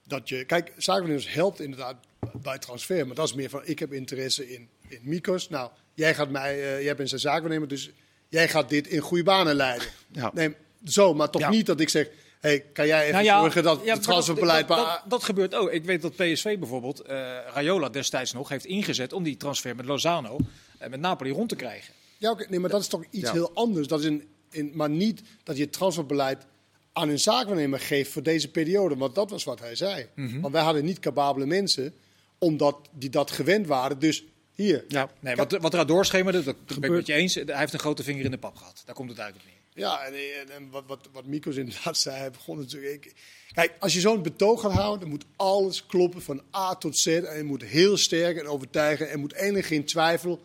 dat 0.06 0.28
je. 0.28 0.44
Kijk, 0.44 0.72
zakenvernemers 0.76 1.32
helpt 1.32 1.60
inderdaad 1.60 1.96
bij 2.42 2.58
transfer. 2.58 3.06
Maar 3.06 3.14
dat 3.14 3.28
is 3.28 3.34
meer 3.34 3.50
van: 3.50 3.60
ik 3.64 3.78
heb 3.78 3.92
interesse 3.92 4.52
in, 4.52 4.68
in 4.88 5.00
Mikos. 5.02 5.48
Nou, 5.48 5.70
jij 5.94 6.14
gaat 6.14 6.30
mij, 6.30 6.56
uh, 6.58 6.82
jij 6.82 6.96
bent 6.96 7.08
zijn 7.08 7.20
zaakwaarnemer, 7.20 7.68
dus 7.68 7.90
jij 8.28 8.48
gaat 8.48 8.68
dit 8.68 8.86
in 8.86 9.00
goede 9.00 9.22
banen 9.22 9.54
leiden. 9.54 9.88
Ja. 10.12 10.30
Nee, 10.34 10.54
zo, 10.84 11.14
maar 11.14 11.30
toch 11.30 11.50
niet 11.50 11.66
dat 11.66 11.80
ik 11.80 11.88
zeg: 11.88 12.08
hey, 12.42 12.64
kan 12.72 12.86
jij 12.86 13.00
even 13.00 13.12
nou 13.12 13.24
ja, 13.24 13.40
zorgen 13.40 13.62
dat 13.62 13.80
ja, 13.84 13.94
het 13.94 14.02
transferbeleid... 14.02 14.68
Dat, 14.68 14.78
dat, 14.78 15.02
dat, 15.06 15.24
gebeurt 15.24 15.54
ook. 15.54 15.70
Ik 15.70 15.84
weet 15.84 16.02
dat 16.02 16.16
PSV 16.16 16.58
bijvoorbeeld, 16.58 17.02
uh, 17.02 17.38
Rayola 17.54 17.88
destijds 17.88 18.32
nog, 18.32 18.48
heeft 18.48 18.64
ingezet 18.64 19.12
om 19.12 19.22
die 19.22 19.36
transfer 19.36 19.76
met 19.76 19.86
Lozano 19.86 20.38
en 20.78 20.90
met 20.90 21.00
Napoli 21.00 21.30
rond 21.30 21.48
te 21.48 21.56
krijgen. 21.56 21.94
Ja, 22.18 22.30
okay, 22.30 22.46
nee, 22.48 22.60
maar 22.60 22.70
dat 22.70 22.80
is 22.80 22.86
toch 22.86 23.04
iets 23.10 23.30
heel 23.30 23.50
anders. 23.54 23.86
Dat 23.86 24.00
is 24.00 24.06
in, 24.06 24.28
in, 24.50 24.70
maar 24.74 24.90
niet 24.90 25.22
dat 25.42 25.56
je 25.56 25.62
het 25.62 25.72
transferbeleid 25.72 26.46
aan 26.92 27.08
een 27.08 27.18
zaakwaarnemer 27.18 27.80
geeft 27.80 28.10
voor 28.10 28.22
deze 28.22 28.50
periode. 28.50 28.96
Want 28.96 29.14
dat 29.14 29.30
was 29.30 29.44
wat 29.44 29.60
hij 29.60 29.74
zei. 29.74 30.06
Mm 30.14 30.28
-hmm. 30.28 30.40
Want 30.40 30.52
wij 30.52 30.62
hadden 30.62 30.84
niet 30.84 30.98
capabele 30.98 31.46
mensen, 31.46 31.94
omdat 32.38 32.88
die 32.90 33.10
dat 33.10 33.30
gewend 33.30 33.66
waren. 33.66 33.98
Dus 33.98 34.24
hier. 34.54 34.84
Ja, 34.88 35.10
nee, 35.20 35.36
wat, 35.36 35.52
wat 35.52 35.74
er 35.74 35.86
doorschemerde, 35.86 36.42
dat, 36.42 36.56
dat 36.66 36.80
ben 36.80 36.90
ik 36.90 36.96
met 36.96 37.06
je 37.06 37.12
eens. 37.12 37.34
Hij 37.34 37.44
heeft 37.58 37.72
een 37.72 37.78
grote 37.78 38.02
vinger 38.02 38.24
in 38.24 38.30
de 38.30 38.38
pap 38.38 38.56
gehad. 38.56 38.82
Daar 38.84 38.94
komt 38.94 39.10
het 39.10 39.20
uit 39.20 39.34
op 39.34 39.40
neer. 39.44 39.61
Ja, 39.74 40.04
en, 40.04 40.14
en, 40.50 40.68
wat, 40.70 40.82
wat, 40.86 41.08
wat 41.12 41.26
Mikos 41.26 41.56
inderdaad 41.56 41.98
zei, 41.98 42.16
hij 42.16 42.30
begon 42.30 42.58
natuurlijk... 42.58 43.12
kijk, 43.52 43.72
als 43.78 43.94
je 43.94 44.00
zo'n 44.00 44.22
betoog 44.22 44.60
gaat 44.60 44.72
houden, 44.72 45.00
dan 45.00 45.08
moet 45.08 45.24
alles 45.36 45.86
kloppen 45.86 46.22
van 46.22 46.42
A 46.56 46.74
tot 46.74 46.98
Z. 46.98 47.06
En 47.06 47.36
je 47.36 47.44
moet 47.44 47.62
heel 47.62 47.96
sterk 47.96 48.38
en 48.38 48.46
overtuigen. 48.46 49.10
En 49.10 49.20
moet 49.20 49.34
enig 49.34 49.66
geen 49.66 49.84
twijfel... 49.84 50.40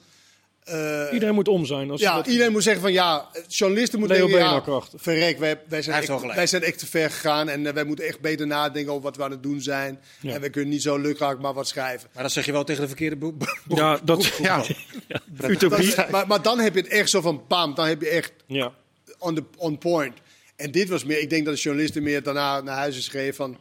Uh, 0.69 1.07
iedereen 1.12 1.35
moet 1.35 1.47
om 1.47 1.65
zijn. 1.65 1.91
Als 1.91 2.01
ja, 2.01 2.15
dat... 2.15 2.27
iedereen 2.27 2.51
moet 2.51 2.63
zeggen 2.63 2.81
van 2.81 2.91
ja, 2.91 3.27
journalisten 3.47 4.00
moeten 4.00 4.18
Leo 4.18 4.27
denken, 4.27 4.74
ja, 4.74 4.81
verrek, 4.95 5.39
wij, 5.39 5.59
wij, 5.68 5.81
zijn 5.81 6.01
echt, 6.01 6.21
wij 6.21 6.47
zijn 6.47 6.63
echt 6.63 6.80
te 6.80 6.85
ver 6.85 7.12
gegaan 7.12 7.50
en 7.50 7.65
uh, 7.65 7.71
wij 7.71 7.83
moeten 7.83 8.06
echt 8.06 8.19
beter 8.19 8.47
nadenken 8.47 8.91
over 8.91 9.03
wat 9.03 9.18
we 9.18 9.23
aan 9.23 9.31
het 9.31 9.44
doen 9.44 9.62
zijn. 9.62 10.00
Ja. 10.19 10.33
En 10.33 10.41
we 10.41 10.50
kunnen 10.50 10.69
niet 10.69 10.81
zo 10.81 10.97
lukraak 10.97 11.39
maar 11.39 11.53
wat 11.53 11.68
schrijven. 11.68 12.09
Maar 12.13 12.23
dat 12.23 12.31
zeg 12.31 12.45
je 12.45 12.51
wel 12.51 12.63
tegen 12.63 12.81
de 12.81 12.88
verkeerde 12.88 13.15
boek. 13.15 13.62
Ja, 13.68 14.00
dat, 14.03 14.25
ja. 14.25 14.63
ja. 15.07 15.21
Utopie. 15.47 15.94
maar, 16.12 16.27
maar 16.27 16.41
dan 16.41 16.59
heb 16.59 16.73
je 16.73 16.81
het 16.81 16.89
echt 16.89 17.09
zo 17.09 17.21
van 17.21 17.44
bam, 17.47 17.75
dan 17.75 17.85
heb 17.85 18.01
je 18.01 18.09
echt 18.09 18.31
ja 18.45 18.73
on, 19.18 19.36
the, 19.36 19.44
on 19.58 19.78
point. 19.78 20.18
En 20.56 20.72
dit 20.72 20.90
was 20.90 21.04
meer, 21.04 21.19
ik 21.19 21.30
denk 21.30 21.46
dat 21.46 21.56
de 21.56 21.62
journalisten 21.62 22.04
meer 22.04 22.24
daarna 22.24 22.62
naar 22.62 22.78
huis 22.78 23.04
schreef 23.04 23.36
van, 23.36 23.58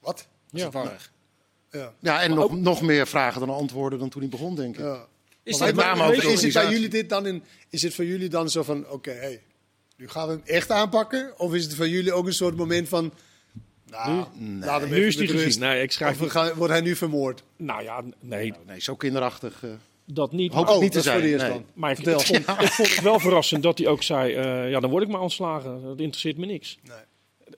wat? 0.00 0.26
Ja. 0.50 0.70
Ja. 1.70 1.94
ja, 1.98 2.22
en 2.22 2.34
nog, 2.34 2.56
nog 2.56 2.82
meer 2.82 3.06
vragen 3.06 3.40
dan 3.40 3.50
antwoorden 3.50 3.98
dan 3.98 4.08
toen 4.08 4.20
hij 4.20 4.30
begon, 4.30 4.54
denk 4.54 4.76
ik. 4.76 4.84
Ja. 4.84 5.06
Is, 5.42 5.58
het, 5.58 5.74
maar, 5.74 6.14
is 6.14 6.42
het 6.42 6.52
bij 6.52 6.70
jullie 6.70 6.88
dit 6.88 7.08
dan 7.08 7.26
in, 7.26 7.42
is 7.70 7.82
het 7.82 7.94
voor 7.94 8.04
jullie 8.04 8.28
dan 8.28 8.50
zo 8.50 8.62
van, 8.62 8.78
oké, 8.84 8.92
okay, 8.92 9.14
hey, 9.14 9.42
nu 9.96 10.08
gaan 10.08 10.28
we 10.28 10.32
hem 10.32 10.42
echt 10.44 10.70
aanpakken? 10.70 11.38
Of 11.38 11.54
is 11.54 11.64
het 11.64 11.74
voor 11.74 11.88
jullie 11.88 12.12
ook 12.12 12.26
een 12.26 12.34
soort 12.34 12.56
moment 12.56 12.88
van, 12.88 13.12
nou, 13.90 14.26
nee. 14.34 14.66
laat 14.66 14.80
hem 14.80 14.90
nu 14.90 15.06
is 15.06 15.16
hij 15.16 15.26
gezien. 15.26 15.60
Nee, 15.60 15.82
ik 15.82 15.92
schrijf 15.92 16.20
of 16.20 16.30
gaan, 16.30 16.54
wordt 16.54 16.72
hij 16.72 16.82
nu 16.82 16.96
vermoord? 16.96 17.42
Nou 17.56 17.82
ja, 17.82 18.02
nee. 18.20 18.50
Nou, 18.50 18.64
nee, 18.66 18.80
zo 18.80 18.96
kinderachtig. 18.96 19.62
Uh 19.64 19.70
dat 20.06 20.32
niet. 20.32 20.52
Hoop 20.52 20.68
oh, 20.68 20.80
niet 20.80 20.92
te 20.92 21.00
zijn. 21.00 21.36
Nee. 21.36 21.64
Maar 21.74 21.90
ik, 21.90 21.98
ik, 22.06 22.20
vond, 22.20 22.30
ik, 22.60 22.72
vond, 22.72 22.88
het 22.88 23.00
wel 23.00 23.20
verrassend 23.20 23.62
dat 23.62 23.78
hij 23.78 23.86
ook 23.86 24.02
zei: 24.02 24.36
uh, 24.36 24.70
ja, 24.70 24.80
dan 24.80 24.90
word 24.90 25.02
ik 25.02 25.08
maar 25.08 25.20
ontslagen. 25.20 25.82
Dat 25.82 25.98
interesseert 25.98 26.36
me 26.36 26.46
niks. 26.46 26.78
Nee. 26.82 26.96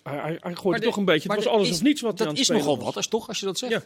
Hij, 0.02 0.16
hij, 0.16 0.36
hij 0.40 0.54
gooide 0.54 0.84
toch 0.84 0.96
een 0.96 1.04
beetje. 1.04 1.32
Het 1.32 1.44
was 1.44 1.52
alles 1.52 1.68
is, 1.68 1.76
of 1.76 1.82
niets 1.82 2.00
wat 2.00 2.18
Dat 2.18 2.38
is 2.38 2.48
nogal 2.48 2.78
wat, 2.78 2.96
is 2.96 3.06
toch, 3.06 3.28
als 3.28 3.40
je 3.40 3.46
dat 3.46 3.58
zegt. 3.58 3.72
Ja. 3.72 3.78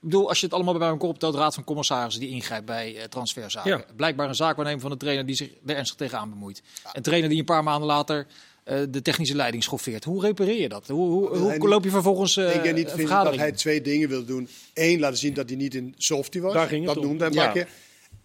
Ik 0.00 0.04
bedoel, 0.04 0.28
als 0.28 0.38
je 0.38 0.44
het 0.44 0.54
allemaal 0.54 0.78
bij 0.78 0.88
elkaar 0.88 1.08
optelt, 1.08 1.34
raad 1.34 1.54
van 1.54 1.64
commissarissen 1.64 2.20
die 2.20 2.30
ingrijpt 2.30 2.66
bij 2.66 2.94
uh, 2.94 3.02
transferzaken. 3.02 3.70
Ja. 3.70 3.84
Blijkbaar 3.96 4.28
een 4.28 4.34
zaakwaarnemer 4.34 4.80
van 4.80 4.90
de 4.90 4.96
trainer 4.96 5.26
die 5.26 5.34
zich 5.34 5.50
er 5.66 5.76
ernstig 5.76 5.96
tegenaan 5.96 6.30
bemoeit. 6.30 6.62
Een 6.92 7.02
trainer 7.02 7.28
die 7.28 7.38
een 7.38 7.44
paar 7.44 7.62
maanden 7.62 7.88
later 7.88 8.26
uh, 8.64 8.80
de 8.88 9.02
technische 9.02 9.34
leiding 9.34 9.62
schoffeert. 9.62 10.04
Hoe 10.04 10.20
repareer 10.20 10.60
je 10.60 10.68
dat? 10.68 10.88
Hoe, 10.88 11.08
hoe, 11.08 11.56
hoe 11.58 11.68
loop 11.68 11.84
je 11.84 11.90
vervolgens 11.90 12.36
uh, 12.36 12.54
Ik 12.54 12.62
denk 12.62 12.76
niet 12.76 12.90
vind 12.90 13.08
dat 13.08 13.36
hij 13.36 13.52
twee 13.52 13.80
dingen 13.80 14.08
wil 14.08 14.24
doen. 14.24 14.48
Eén, 14.74 15.00
laten 15.00 15.18
zien 15.18 15.34
dat 15.34 15.48
hij 15.48 15.58
niet 15.58 15.74
in 15.74 15.94
softie 15.96 16.42
was. 16.42 16.52
Daar 16.52 16.68
ging 16.68 16.86
dat 16.86 17.00
noemde 17.02 17.24
hij 17.24 17.54
ja. 17.54 17.66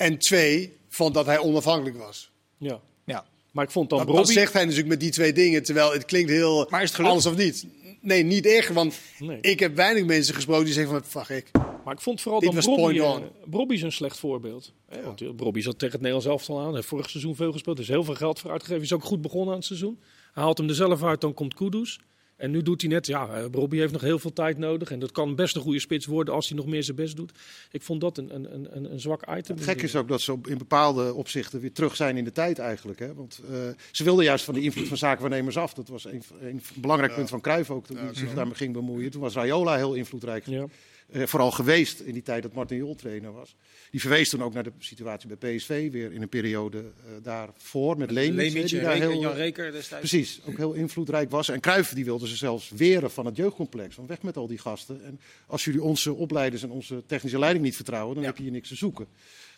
En 0.04 0.18
twee, 0.18 0.78
vond 0.90 1.14
dat 1.14 1.26
hij 1.26 1.40
onafhankelijk 1.40 1.98
was. 1.98 2.32
Ja. 2.58 2.82
ja. 3.06 3.26
Maar 3.52 3.64
ik 3.64 3.72
vond 3.72 3.90
dan 3.90 4.06
dat, 4.06 4.30
zegt 4.30 4.54
hij 4.54 4.62
natuurlijk 4.62 4.90
met 4.90 5.00
die 5.00 5.12
twee 5.12 5.34
dingen, 5.34 5.64
terwijl 5.64 5.94
het 5.94 6.06
klinkt 6.06 6.30
heel 6.30 6.68
maar 6.70 6.84
is 6.84 6.98
het 6.98 7.06
alles 7.06 7.26
of 7.26 7.36
niet. 7.36 7.68
Nee, 8.02 8.24
niet 8.24 8.46
echt, 8.46 8.74
want 8.74 9.00
nee. 9.20 9.38
ik 9.42 9.60
heb 9.60 9.76
weinig 9.76 10.06
mensen 10.06 10.36
gesproken 10.36 10.66
die 10.66 10.74
zeggen 10.74 10.94
van, 10.94 11.24
fuck 11.24 11.38
ik. 11.38 11.52
Maar 11.86 11.94
ik 11.94 12.02
vond 12.02 12.22
vooral 12.22 12.40
Dit 12.40 12.54
dat 12.54 12.66
Bobby, 12.66 12.96
uh, 12.96 13.16
Bobby 13.46 13.74
is 13.74 13.82
een 13.82 13.92
slecht 13.92 14.20
voorbeeld. 14.20 14.74
Ja. 14.92 15.02
Want 15.02 15.36
Bobby 15.36 15.62
zat 15.62 15.80
tegen 15.80 15.94
het 15.94 16.02
Nederlands 16.02 16.28
elftal 16.28 16.60
aan. 16.60 16.66
Hij 16.66 16.74
heeft 16.74 16.88
vorig 16.88 17.10
seizoen 17.10 17.36
veel 17.36 17.52
gespeeld. 17.52 17.78
Er 17.78 17.84
is 17.84 17.90
heel 17.90 18.04
veel 18.04 18.16
geld 18.16 18.40
voor 18.40 18.52
uitgegeven. 18.52 18.84
Is 18.84 18.94
ook 18.94 19.04
goed 19.04 19.22
begonnen 19.22 19.50
aan 19.50 19.58
het 19.58 19.66
seizoen. 19.66 20.00
Hij 20.34 20.44
haalt 20.44 20.58
hem 20.58 20.70
er 20.70 20.76
zelf 20.76 21.04
uit, 21.04 21.22
dan 21.22 21.34
komt 21.34 21.54
Kudus. 21.54 22.00
En 22.44 22.52
nu 22.52 22.62
doet 22.62 22.82
hij 22.82 22.90
net, 22.90 23.06
ja, 23.08 23.38
uh, 23.38 23.46
Robbie 23.52 23.80
heeft 23.80 23.92
nog 23.92 24.02
heel 24.02 24.20
veel 24.20 24.34
tijd 24.34 24.58
nodig. 24.58 24.92
En 24.92 25.00
dat 25.00 25.12
kan 25.12 25.36
best 25.36 25.56
een 25.56 25.62
goede 25.62 25.80
spits 25.80 26.06
worden 26.06 26.34
als 26.34 26.48
hij 26.48 26.58
nog 26.58 26.66
meer 26.66 26.84
zijn 26.84 26.96
best 26.96 27.16
doet. 27.16 27.32
Ik 27.72 27.82
vond 27.82 28.02
dat 28.02 28.18
een, 28.18 28.36
een, 28.36 28.76
een, 28.76 28.92
een 28.92 29.00
zwak 29.00 29.22
item. 29.38 29.56
Het 29.56 29.66
gek 29.66 29.82
is 29.82 29.96
ook 29.96 30.08
dat 30.08 30.22
ze 30.22 30.38
in 30.46 30.58
bepaalde 30.58 31.14
opzichten 31.14 31.60
weer 31.60 31.72
terug 31.72 31.96
zijn 31.96 32.18
in 32.18 32.24
de 32.24 32.32
tijd 32.32 32.60
eigenlijk. 32.60 33.00
Hè? 33.00 33.14
Want 33.14 33.42
uh, 33.52 33.58
ze 33.92 34.04
wilden 34.04 34.24
juist 34.26 34.46
van 34.46 34.54
de 34.54 34.62
invloed 34.62 34.88
van 34.88 34.98
zakenwaarnemers 34.98 35.58
af. 35.58 35.74
Dat 35.74 35.88
was 35.88 36.06
een, 36.06 36.24
een 36.42 36.62
belangrijk 36.76 37.12
ja. 37.12 37.18
punt 37.18 37.30
van 37.30 37.42
Cruijff 37.42 37.70
ook, 37.70 37.86
toen 37.86 37.98
hij 37.98 38.14
zich 38.14 38.34
daarmee 38.34 38.56
ging 38.56 38.74
bemoeien. 38.74 39.12
Toen 39.12 39.22
was 39.22 39.34
Rayola 39.34 39.76
heel 39.76 39.94
invloedrijk. 39.94 40.46
Ja. 40.46 40.66
Uh, 41.12 41.26
vooral 41.26 41.52
geweest 41.52 42.00
in 42.00 42.14
die 42.14 42.22
tijd 42.22 42.44
dat 42.44 42.54
Martin 42.54 42.78
Jol 42.78 42.96
trainer 42.96 43.34
was. 43.34 43.56
Die 43.92 44.02
verwees 44.02 44.30
toen 44.30 44.44
ook 44.44 44.54
naar 44.54 44.64
de 44.64 44.72
situatie 44.80 45.36
bij 45.36 45.56
PSV, 45.56 45.92
weer 45.92 46.12
in 46.12 46.22
een 46.22 46.30
periode 46.30 46.78
uh, 46.78 47.12
daarvoor 47.24 47.98
met 47.98 48.12
Leemits. 48.12 48.72
die 48.72 48.82
daar 48.82 48.96
heel, 48.96 49.20
Jan 49.20 49.34
Reker 49.34 49.72
destijds. 49.72 50.10
Precies, 50.10 50.42
ook 50.46 50.58
heel 50.58 50.74
invloedrijk 50.74 51.30
was. 51.30 51.50
En 51.50 51.60
Cruijff 51.60 51.94
die 51.94 52.06
wilde 52.06 52.28
ze 52.28 52.36
zelfs 52.36 52.70
weren 52.70 53.12
van 53.12 53.26
het 53.26 53.36
jeugdcomplex. 53.36 53.96
Van 53.96 54.08
weg 54.08 54.22
met 54.22 54.38
al 54.38 54.48
die 54.48 54.58
gasten. 54.58 55.06
En 55.06 55.20
als 55.48 55.64
jullie 55.64 55.82
onze 55.82 56.14
opleiders 56.14 56.64
en 56.64 56.70
onze 56.70 57.04
technische 57.06 57.40
leiding 57.40 57.66
niet 57.66 57.76
vertrouwen, 57.76 58.14
dan 58.14 58.24
ja. 58.24 58.30
heb 58.30 58.38
je 58.38 58.44
hier 58.44 58.52
niks 58.52 58.70
te 58.70 58.76
zoeken. 58.76 59.08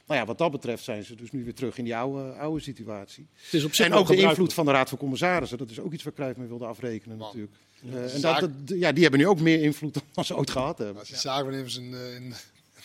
Nou 0.08 0.20
ja, 0.20 0.26
wat 0.26 0.38
dat 0.38 0.52
betreft 0.52 0.84
zijn 0.84 1.04
ze 1.04 1.16
dus 1.16 1.32
nu 1.32 1.44
weer 1.44 1.54
terug 1.54 1.78
in 1.78 1.84
die 1.84 1.96
oude, 1.96 2.32
oude 2.32 2.62
situatie. 2.62 3.28
Het 3.44 3.54
is 3.54 3.64
op 3.64 3.74
zich 3.74 3.86
en 3.86 3.94
ook 3.94 4.08
de 4.08 4.16
invloed 4.16 4.54
van 4.54 4.66
de 4.66 4.72
Raad 4.72 4.90
van 4.90 4.98
Commissarissen. 4.98 5.58
Dat 5.58 5.70
is 5.70 5.80
ook 5.80 5.94
iets 5.94 6.04
waar 6.04 6.14
Cruijff 6.14 6.38
mee 6.38 6.48
wilde 6.48 6.66
afrekenen 6.66 7.18
Man. 7.18 7.28
natuurlijk. 7.28 7.54
Ja, 7.82 7.92
uh, 7.92 8.14
en 8.16 8.22
dat, 8.22 8.40
dat, 8.40 8.50
ja, 8.66 8.92
die 8.92 9.02
hebben 9.02 9.20
nu 9.20 9.28
ook 9.28 9.40
meer 9.40 9.62
invloed 9.62 9.98
dan 10.14 10.26
ze 10.26 10.36
ooit 10.36 10.50
gehad 10.50 10.78
hebben. 10.78 10.98
Als 10.98 11.08
je 11.08 11.14
ja. 11.14 11.20
zaken 11.20 11.54
een, 11.54 11.94
een 11.94 12.34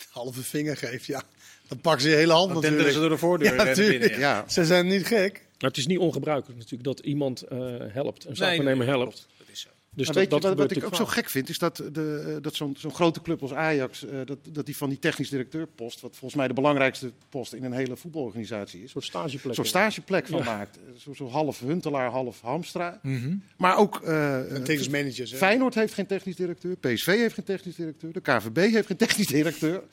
halve 0.09 0.43
vinger 0.43 0.77
geeft, 0.77 1.05
ja, 1.05 1.23
dan 1.67 1.79
pakken 1.81 2.01
ze 2.01 2.09
je 2.09 2.15
hele 2.15 2.33
hand 2.33 2.53
Dan 2.53 2.61
natuurlijk. 2.61 2.91
ze 2.91 2.99
door 2.99 3.09
de 3.09 3.17
voordeur 3.17 3.55
Ja, 3.55 3.73
binnen. 3.75 4.09
Ja. 4.09 4.17
Ja, 4.19 4.49
Ze 4.49 4.65
zijn 4.65 4.87
niet 4.87 5.05
gek. 5.05 5.45
Maar 5.59 5.69
het 5.69 5.79
is 5.79 5.87
niet 5.87 5.97
ongebruikelijk 5.97 6.57
natuurlijk 6.59 6.83
dat 6.83 6.99
iemand 6.99 7.41
eh, 7.41 7.59
helpt, 7.87 8.23
een 8.23 8.27
Nee, 8.27 8.35
zaakwaarnemer 8.35 8.85
nee, 8.85 8.95
helpt. 8.95 9.03
klopt. 9.13 9.27
Dat 9.37 9.47
is 9.51 9.61
zo. 9.61 9.69
Dus 9.95 10.07
dat, 10.07 10.15
weet 10.15 10.31
je, 10.31 10.39
dat 10.39 10.57
wat, 10.57 10.71
ik 10.71 10.83
ook 10.83 10.95
zo 10.95 11.05
gek 11.05 11.29
vind, 11.29 11.49
is 11.49 11.57
dat, 11.57 11.77
de, 11.91 12.37
dat 12.41 12.55
zo'n 12.55 12.75
zo'n 12.79 12.93
grote 12.93 13.21
club 13.21 13.41
als 13.41 13.53
Ajax, 13.53 14.05
eh, 14.05 14.19
dat, 14.25 14.37
dat 14.49 14.65
die 14.65 14.77
van 14.77 14.89
die 14.89 14.99
technisch 14.99 15.29
directeurpost, 15.29 16.01
wat 16.01 16.11
volgens 16.11 16.35
mij 16.35 16.47
de 16.47 16.53
belangrijkste 16.53 17.11
post 17.29 17.53
in 17.53 17.63
een 17.63 17.71
hele 17.73 17.95
voetbalorganisatie 17.97 18.83
is, 18.83 18.91
soort 18.91 19.05
stageplek. 19.05 19.55
zo'n 19.55 19.65
stageplek 19.65 20.27
van 20.27 20.37
Ja. 20.39 20.43
maakt. 20.45 20.79
Zo, 20.97 21.13
zo 21.13 21.29
half 21.29 21.59
Huntelaar, 21.59 22.09
half 22.09 22.41
Hamstra. 22.41 22.99
Mhm. 23.01 23.35
Maar 23.57 23.77
ook 23.77 24.01
eh, 24.01 24.55
En 24.55 24.63
technisch 24.63 24.89
managers. 24.89 25.31
hè. 25.31 25.37
Feyenoord 25.37 25.75
heeft 25.75 25.93
geen 25.93 26.07
technisch 26.07 26.35
directeur, 26.35 26.75
PSV 26.75 27.05
heeft 27.05 27.33
geen 27.33 27.45
technisch 27.45 27.75
directeur, 27.75 28.13
de 28.13 28.21
KVB 28.21 28.57
heeft 28.71 28.87
geen 28.87 28.97
technisch 28.97 29.27
directeur. 29.27 29.83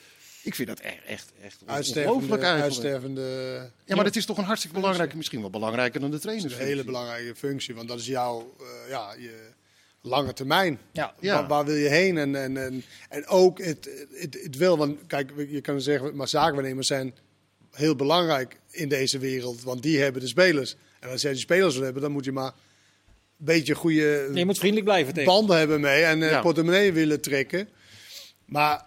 Ik 0.42 0.54
vind 0.54 0.68
dat 0.68 0.80
echt, 0.80 1.02
echt, 1.06 1.32
echt 1.42 1.62
Uitstervende, 1.66 2.38
uitstervende 2.38 3.70
Ja, 3.84 3.94
maar 3.94 4.04
dat 4.04 4.16
is 4.16 4.26
toch 4.26 4.38
een 4.38 4.44
hartstikke 4.44 4.76
belangrijke, 4.76 5.16
misschien 5.16 5.40
wel 5.40 5.50
belangrijker 5.50 6.00
dan 6.00 6.10
de 6.10 6.18
trainers. 6.18 6.52
een 6.54 6.58
hele 6.66 6.84
belangrijke 6.84 7.34
functie. 7.36 7.74
Want 7.74 7.88
dat 7.88 7.98
is 7.98 8.06
jouw 8.06 8.54
eh, 8.60 8.90
ja, 8.90 9.14
je 9.18 9.56
lange 10.02 10.32
termijn. 10.32 10.78
Ja. 10.92 11.14
Ja. 11.20 11.34
Waar, 11.34 11.48
waar 11.48 11.64
wil 11.64 11.74
je 11.74 11.88
heen? 11.88 12.18
En, 12.18 12.34
en, 12.34 12.56
en, 12.56 12.82
en 13.08 13.26
ook 13.26 13.58
het, 13.58 14.06
het, 14.12 14.38
het 14.42 14.56
wil, 14.56 14.78
want 14.78 14.98
kijk, 15.06 15.32
je 15.48 15.60
kan 15.60 15.80
zeggen, 15.80 16.16
maar 16.16 16.28
zaakwaarnemers 16.28 16.86
zijn 16.86 17.14
heel 17.72 17.96
belangrijk 17.96 18.60
in 18.70 18.88
deze 18.88 19.18
wereld. 19.18 19.62
Want 19.62 19.82
die 19.82 19.98
hebben 19.98 20.20
de 20.22 20.28
spelers. 20.28 20.76
En 21.00 21.10
als 21.10 21.22
jij 21.22 21.32
die 21.32 21.40
spelers 21.40 21.74
wil 21.74 21.84
hebben, 21.84 22.02
dan 22.02 22.12
moet 22.12 22.24
je 22.24 22.32
maar 22.32 22.52
een 22.52 23.44
beetje 23.44 23.74
goede 23.74 24.30
Je 24.34 24.44
moet 24.44 24.58
vriendelijk 24.58 24.86
blijven 24.88 25.14
tegen. 25.14 25.28
banden 25.32 25.58
hebben 25.58 25.80
mee 25.80 26.02
en 26.02 26.18
Ja. 26.18 26.40
portemonnee 26.40 26.92
willen 26.92 27.20
trekken. 27.20 27.68
Maar 28.44 28.86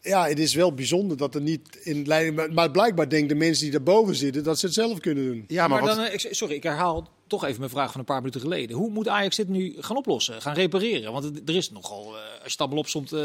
ja, 0.00 0.28
het 0.28 0.38
is 0.38 0.54
wel 0.54 0.74
bijzonder 0.74 1.16
dat 1.16 1.34
er 1.34 1.40
niet 1.40 1.76
in 1.82 2.06
leiding... 2.06 2.54
maar- 2.54 2.70
blijkbaar 2.70 3.08
denken 3.08 3.28
de 3.28 3.34
mensen 3.34 3.62
die 3.62 3.72
daarboven 3.72 4.14
zitten 4.14 4.42
dat 4.44 4.58
ze 4.58 4.66
het 4.66 4.74
zelf 4.74 4.98
kunnen 5.00 5.24
doen. 5.24 5.44
Ja, 5.46 5.68
maar, 5.68 5.78
maar 5.82 5.88
wat, 5.96 5.96
dan, 5.96 6.06
eh, 6.06 6.32
sorry, 6.32 6.54
ik 6.54 6.62
herhaal 6.62 7.10
toch 7.34 7.44
even 7.44 7.58
mijn 7.58 7.70
vraag 7.70 7.90
van 7.90 8.00
een 8.00 8.06
paar 8.06 8.18
minuten 8.18 8.40
geleden. 8.40 8.76
Hoe 8.76 8.90
moet 8.90 9.08
Ajax 9.08 9.36
dit 9.36 9.48
nu 9.48 9.74
gaan 9.78 9.96
oplossen, 9.96 10.42
gaan 10.42 10.54
repareren? 10.54 11.12
Want 11.12 11.24
het- 11.24 11.48
er 11.48 11.56
is 11.56 11.70
nogal, 11.70 12.16
eh, 12.16 12.42
als 12.42 12.52
je 12.52 12.58
allemaal 12.58 12.78
opzomt, 12.78 13.12
eh, 13.12 13.20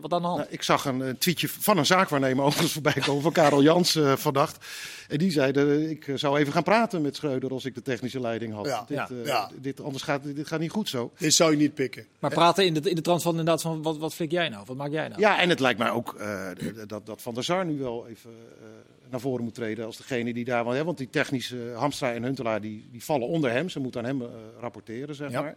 wat 0.00 0.12
aan 0.12 0.20
de 0.20 0.26
hand. 0.26 0.38
Nou, 0.38 0.48
ik 0.50 0.62
zag 0.62 0.84
een, 0.84 1.02
eh, 1.02 1.10
tweetje 1.18 1.48
van 1.48 1.78
een 1.78 1.86
zaakwaarnemer 1.86 2.44
overigens 2.46 2.72
voorbij 2.72 2.92
komen 2.92 3.22
van 3.22 3.32
Karel 3.32 3.62
Jans 3.62 3.96
eh, 3.96 4.16
vannacht. 4.16 4.66
En 5.08 5.18
die 5.18 5.30
zei, 5.30 5.52
ik 5.90 6.12
zou 6.14 6.38
even 6.38 6.52
gaan 6.52 6.62
praten 6.62 7.02
met 7.02 7.16
Schreuder 7.16 7.50
als 7.50 7.64
ik 7.64 7.74
de 7.74 7.82
technische 7.82 8.20
leiding 8.20 8.54
had. 8.54 8.66
Ja, 8.66 8.84
dit, 8.88 8.96
ja, 9.24 9.48
eh. 9.50 9.56
Dit, 9.60 9.80
anders 9.82 10.02
gaat 10.02 10.20
dit 10.24 10.46
gaat 10.46 10.60
niet 10.60 10.70
goed 10.70 10.88
zo. 10.88 11.10
Dit 11.18 11.34
zou 11.34 11.50
je 11.50 11.56
niet 11.56 11.74
pikken. 11.74 12.06
Maar 12.18 12.30
praten 12.30 12.66
in 12.66 12.74
de, 12.74 12.90
in 12.90 12.94
de 12.96 13.00
trant 13.02 13.22
van 13.22 13.30
inderdaad 13.30 13.62
van, 13.62 13.82
wat, 13.82 13.98
wat 13.98 14.14
flik 14.14 14.30
jij 14.30 14.48
nou? 14.48 14.62
Wat 14.66 14.76
maak 14.76 14.90
jij 14.90 15.08
nou? 15.08 15.20
Ja, 15.20 15.40
en 15.40 15.48
het 15.48 15.60
lijkt 15.60 15.78
mij 15.78 15.90
ook 15.90 16.14
eh, 16.14 16.46
dat, 16.86 17.06
dat 17.06 17.22
Van 17.22 17.34
der 17.34 17.44
Sar 17.44 17.66
nu 17.66 17.78
wel 17.78 18.06
even 18.08 18.30
eh, 18.60 18.66
naar 19.10 19.20
voren 19.20 19.44
moet 19.44 19.54
treden 19.54 19.84
als 19.86 19.96
degene 19.96 20.32
die 20.32 20.44
daar... 20.44 20.66
Hè, 20.66 20.84
want 20.84 20.98
die 20.98 21.10
technische 21.10 21.72
Hamstra 21.76 22.12
en 22.12 22.22
Huntelaar 22.22 22.60
die, 22.60 22.88
die 22.90 23.04
vallen 23.04 23.26
onder 23.26 23.50
hem. 23.50 23.68
Ze 23.68 23.80
moeten 23.80 24.00
aan 24.00 24.06
hem 24.06 24.22
eh, 24.22 24.28
rapporteren, 24.60 25.14
zeg 25.14 25.30
Ja. 25.30 25.40
maar. 25.40 25.56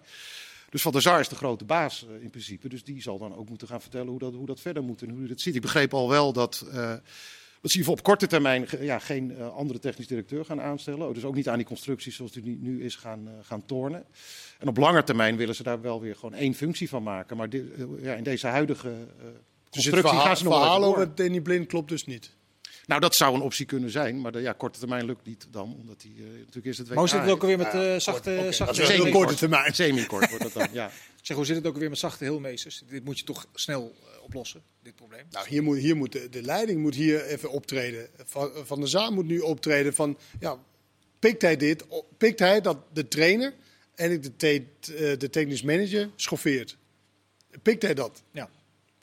Dus 0.69 0.81
Van 0.81 0.91
der 0.91 1.01
Sar 1.01 1.19
is 1.19 1.27
de 1.29 1.35
grote 1.35 1.65
baas 1.65 2.05
eh, 2.09 2.23
in 2.23 2.29
principe. 2.29 2.69
Dus 2.69 2.83
die 2.83 3.01
zal 3.01 3.17
dan 3.17 3.35
ook 3.35 3.49
moeten 3.49 3.67
gaan 3.67 3.81
vertellen 3.81 4.07
hoe 4.07 4.19
dat, 4.19 4.33
hoe 4.33 4.45
dat 4.45 4.59
verder 4.59 4.83
moet 4.83 5.01
en 5.01 5.09
hoe 5.09 5.19
hij 5.19 5.27
dat 5.27 5.39
ziet. 5.41 5.55
Ik 5.55 5.61
begreep 5.61 5.93
al 5.93 6.09
wel 6.09 6.33
dat... 6.33 6.67
eh, 6.73 6.93
dat 7.61 7.71
hier 7.71 7.83
voor 7.83 7.93
op 7.93 8.03
korte 8.03 8.27
termijn 8.27 8.67
ja, 8.79 8.99
geen 8.99 9.35
eh, 9.37 9.55
andere 9.55 9.79
technisch 9.79 10.07
directeur 10.07 10.45
gaan 10.45 10.61
aanstellen. 10.61 11.07
Oh, 11.07 11.13
Dus 11.13 11.23
ook 11.23 11.35
niet 11.35 11.49
aan 11.49 11.57
die 11.57 11.65
constructie 11.65 12.11
zoals 12.11 12.31
die 12.31 12.57
nu- 12.61 12.83
is 12.83 12.95
gaan, 12.95 13.27
eh, 13.27 13.33
gaan 13.41 13.65
tornen. 13.65 14.05
En 14.59 14.67
op 14.67 14.77
lange 14.77 15.03
termijn 15.03 15.35
willen 15.35 15.55
ze 15.55 15.63
daar 15.63 15.81
wel 15.81 16.01
weer 16.01 16.15
gewoon 16.15 16.33
één 16.33 16.53
functie 16.53 16.89
van 16.89 17.03
maken. 17.03 17.37
Maar 17.37 17.49
dit, 17.49 17.63
eh, 17.73 17.85
ja, 18.03 18.13
in 18.13 18.23
deze 18.23 18.47
huidige 18.47 18.89
eh, 18.89 18.93
Dus 18.95 19.03
het 19.23 19.33
constructie 19.71 20.01
verhaal, 20.09 20.25
gaan 20.25 20.37
ze 20.37 20.43
nog 20.43 20.53
wel 20.53 20.61
verhaal 20.61 20.83
over. 20.83 21.15
Danny 21.15 21.41
Blind 21.41 21.67
klopt 21.67 21.89
dus 21.89 22.05
niet. 22.05 22.31
Nou, 22.91 23.03
dat 23.03 23.15
zou 23.15 23.35
een 23.35 23.41
optie 23.41 23.65
kunnen 23.65 23.89
zijn. 23.89 24.21
Maar 24.21 24.31
de 24.31 24.41
ja, 24.41 24.53
korte 24.53 24.79
termijn 24.79 25.05
lukt 25.05 25.25
niet 25.25 25.47
dan. 25.51 25.75
Omdat 25.79 26.01
die, 26.01 26.15
eh, 26.17 26.23
natuurlijk 26.23 26.65
is 26.65 26.77
het 26.77 26.87
WK. 26.87 26.93
Maar 26.93 27.03
hoe 27.03 27.07
zit 27.07 27.21
het 27.21 27.29
ook 27.29 27.41
alweer 27.41 27.57
met 27.57 27.71
Ja, 27.71 27.93
eh, 27.93 27.99
zachte, 27.99 28.47
zachte 28.49 28.83
heel 28.83 29.09
korte 29.09 29.35
termijn. 29.35 29.73
Semi-kort 29.73 30.29
wordt 30.29 30.43
dat 30.43 30.53
dan, 30.53 30.67
ja. 30.71 30.87
Ik 31.21 31.27
zeg, 31.27 31.35
hoe 31.35 31.45
zit 31.45 31.55
het 31.55 31.65
ook 31.67 31.73
alweer 31.73 31.89
met 31.89 31.97
zachte 31.97 32.23
heelmeesters? 32.23 32.83
Dit 32.89 33.03
moet 33.03 33.19
je 33.19 33.25
toch 33.25 33.45
snel 33.53 33.95
eh, 34.01 34.23
oplossen, 34.23 34.63
dit 34.83 34.95
probleem. 34.95 35.25
Nou, 35.29 35.47
hier 35.47 35.63
moet, 35.63 35.77
hier 35.77 35.95
moet 35.95 36.11
de, 36.11 36.29
de 36.29 36.41
leiding 36.41 36.81
moet 36.81 36.95
hier 36.95 37.25
even 37.25 37.49
optreden. 37.49 38.07
Van, 38.23 38.51
van 38.63 38.79
der 38.79 38.89
Zaan 38.89 39.13
moet 39.13 39.25
nu 39.25 39.39
optreden 39.39 39.93
van, 39.93 40.17
ja, 40.39 40.57
pikt 41.19 41.41
hij 41.41 41.57
dit? 41.57 41.85
Pikt 42.17 42.39
hij 42.39 42.61
dat 42.61 42.77
de 42.93 43.07
trainer 43.07 43.53
en 43.95 44.21
de, 44.21 44.35
te, 44.35 44.65
de 45.17 45.29
technisch 45.29 45.61
manager 45.61 46.09
schoffeert? 46.15 46.77
Pikt 47.61 47.81
hij 47.81 47.93
dat? 47.93 48.23
Ja. 48.31 48.49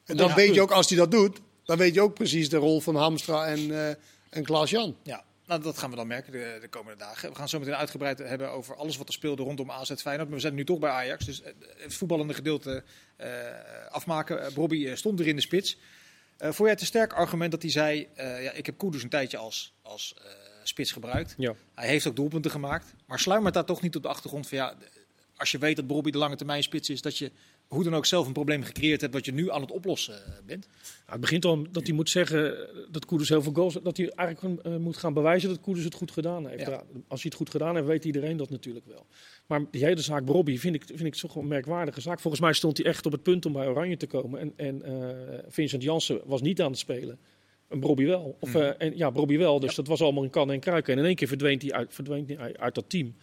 En 0.04 0.16
dan 0.16 0.28
Ja, 0.28 0.34
weet 0.34 0.54
je 0.54 0.60
ook, 0.60 0.70
als 0.70 0.88
hij 0.88 0.98
dat 0.98 1.10
doet, 1.10 1.40
dan 1.68 1.78
weet 1.78 1.94
je 1.94 2.00
ook 2.00 2.14
precies 2.14 2.48
de 2.48 2.56
rol 2.56 2.80
van 2.80 2.96
Hamstra 2.96 3.46
en, 3.46 3.70
eh 3.70 3.94
en 4.30 4.44
Klaas-Jan. 4.44 4.96
Ja, 5.02 5.24
nou, 5.46 5.62
dat 5.62 5.78
gaan 5.78 5.90
we 5.90 5.96
dan 5.96 6.06
merken 6.06 6.32
de, 6.32 6.58
de 6.60 6.68
komende 6.68 6.98
dagen. 6.98 7.28
We 7.28 7.34
gaan 7.34 7.48
zo 7.48 7.58
meteen 7.58 7.74
uitgebreid 7.74 8.18
hebben 8.18 8.50
over 8.50 8.76
alles 8.76 8.96
wat 8.96 9.08
er 9.08 9.14
speelde 9.14 9.42
rondom 9.42 9.70
AZ 9.70 9.92
Feyenoord. 9.94 10.28
Maar 10.28 10.36
we 10.36 10.42
zijn 10.42 10.54
nu 10.54 10.64
toch 10.64 10.78
bij 10.78 10.90
Ajax, 10.90 11.24
dus 11.24 11.42
eh, 11.42 11.52
het 11.76 11.94
voetballende 11.94 12.34
gedeelte 12.34 12.82
eh, 13.16 13.28
afmaken. 13.90 14.54
Bobby 14.54 14.86
eh, 14.86 14.94
stond 14.94 15.20
er 15.20 15.26
in 15.26 15.36
de 15.36 15.42
spits. 15.42 15.78
Eh 16.36 16.46
vond 16.46 16.58
jij 16.58 16.70
het 16.70 16.80
een 16.80 16.86
sterk 16.86 17.12
argument 17.12 17.50
dat 17.50 17.62
hij 17.62 17.70
zei, 17.70 18.08
eh, 18.14 18.42
ja, 18.42 18.50
ik 18.50 18.66
heb 18.66 18.78
Koeders 18.78 19.02
een 19.02 19.08
tijdje 19.08 19.36
als, 19.36 19.74
als 19.82 20.14
eh, 20.18 20.30
spits 20.62 20.92
gebruikt. 20.92 21.34
Ja. 21.38 21.54
Hij 21.74 21.88
heeft 21.88 22.06
ook 22.06 22.16
doelpunten 22.16 22.50
gemaakt. 22.50 22.94
Maar 23.06 23.18
sluimert 23.18 23.54
daar 23.54 23.64
toch 23.64 23.82
niet 23.82 23.96
op 23.96 24.02
de 24.02 24.08
achtergrond 24.08 24.48
van, 24.48 24.58
ja, 24.58 24.74
als 25.36 25.50
je 25.50 25.58
weet 25.58 25.76
dat 25.76 25.86
Bobby 25.86 26.10
de 26.10 26.18
lange 26.18 26.36
termijn 26.36 26.62
spits 26.62 26.90
is, 26.90 27.02
dat 27.02 27.18
je 27.18 27.32
hoe 27.68 27.84
dan 27.84 27.94
ook 27.94 28.06
zelf 28.06 28.26
een 28.26 28.32
probleem 28.32 28.62
gecreëerd 28.62 29.00
hebt 29.00 29.12
wat 29.12 29.24
je 29.24 29.32
nu 29.32 29.50
aan 29.50 29.60
het 29.60 29.70
oplossen 29.70 30.14
eh, 30.14 30.32
bent? 30.46 30.66
Nou, 30.66 31.10
het 31.10 31.20
begint 31.20 31.44
al 31.44 31.66
dat 31.70 31.86
hij 31.86 31.94
moet 31.94 32.10
zeggen 32.10 32.68
dat 32.90 33.04
Koeders 33.04 33.28
heel 33.28 33.42
veel 33.42 33.52
goals... 33.52 33.78
dat 33.82 33.96
hij 33.96 34.08
eigenlijk 34.10 34.60
eh, 34.62 34.76
moet 34.76 34.96
gaan 34.96 35.12
bewijzen 35.14 35.48
dat 35.48 35.60
Koeders 35.60 35.84
het 35.84 35.94
goed 35.94 36.10
gedaan 36.10 36.48
heeft. 36.48 36.66
Ja. 36.66 36.70
Ja, 36.70 36.82
als 37.08 37.22
hij 37.22 37.30
het 37.30 37.34
goed 37.34 37.50
gedaan 37.50 37.74
heeft, 37.74 37.86
weet 37.86 38.04
iedereen 38.04 38.36
dat 38.36 38.50
natuurlijk 38.50 38.86
wel. 38.86 39.06
Maar 39.46 39.60
die 39.70 39.84
hele 39.84 40.00
zaak 40.00 40.24
Bobby 40.24 40.58
vind 40.58 40.74
ik, 40.74 40.82
vind 40.86 41.04
ik 41.04 41.14
toch 41.14 41.34
wel 41.34 41.42
een 41.42 41.48
merkwaardige 41.48 42.00
zaak. 42.00 42.20
Volgens 42.20 42.42
mij 42.42 42.52
stond 42.52 42.76
hij 42.76 42.86
echt 42.86 43.06
op 43.06 43.12
het 43.12 43.22
punt 43.22 43.46
om 43.46 43.52
bij 43.52 43.66
Oranje 43.68 43.96
te 43.96 44.06
komen. 44.06 44.40
En, 44.40 44.52
en 44.56 44.82
eh, 44.82 45.38
Vincent 45.48 45.82
Jansen 45.82 46.20
was 46.24 46.40
niet 46.40 46.60
aan 46.62 46.70
het 46.70 46.78
spelen. 46.78 47.18
En 47.68 47.80
Bobby 47.80 48.04
wel. 48.06 48.36
Of, 48.40 48.52
Mhm. 48.52 48.72
en, 48.78 48.96
ja, 48.96 49.10
Bobby 49.10 49.38
wel. 49.38 49.60
Dus 49.60 49.74
dat 49.74 49.86
was 49.86 50.00
allemaal 50.02 50.24
in 50.24 50.30
kan 50.30 50.50
en 50.50 50.60
kruiken. 50.60 50.92
En 50.92 50.98
in 50.98 51.04
één 51.04 51.14
keer 51.14 51.28
verdwijnt 51.28 51.62
hij 51.62 51.72
uit, 51.72 51.94
verdwijnt 51.94 52.28
hij 52.28 52.56
uit 52.56 52.74
dat 52.74 52.90
team. 52.90 53.14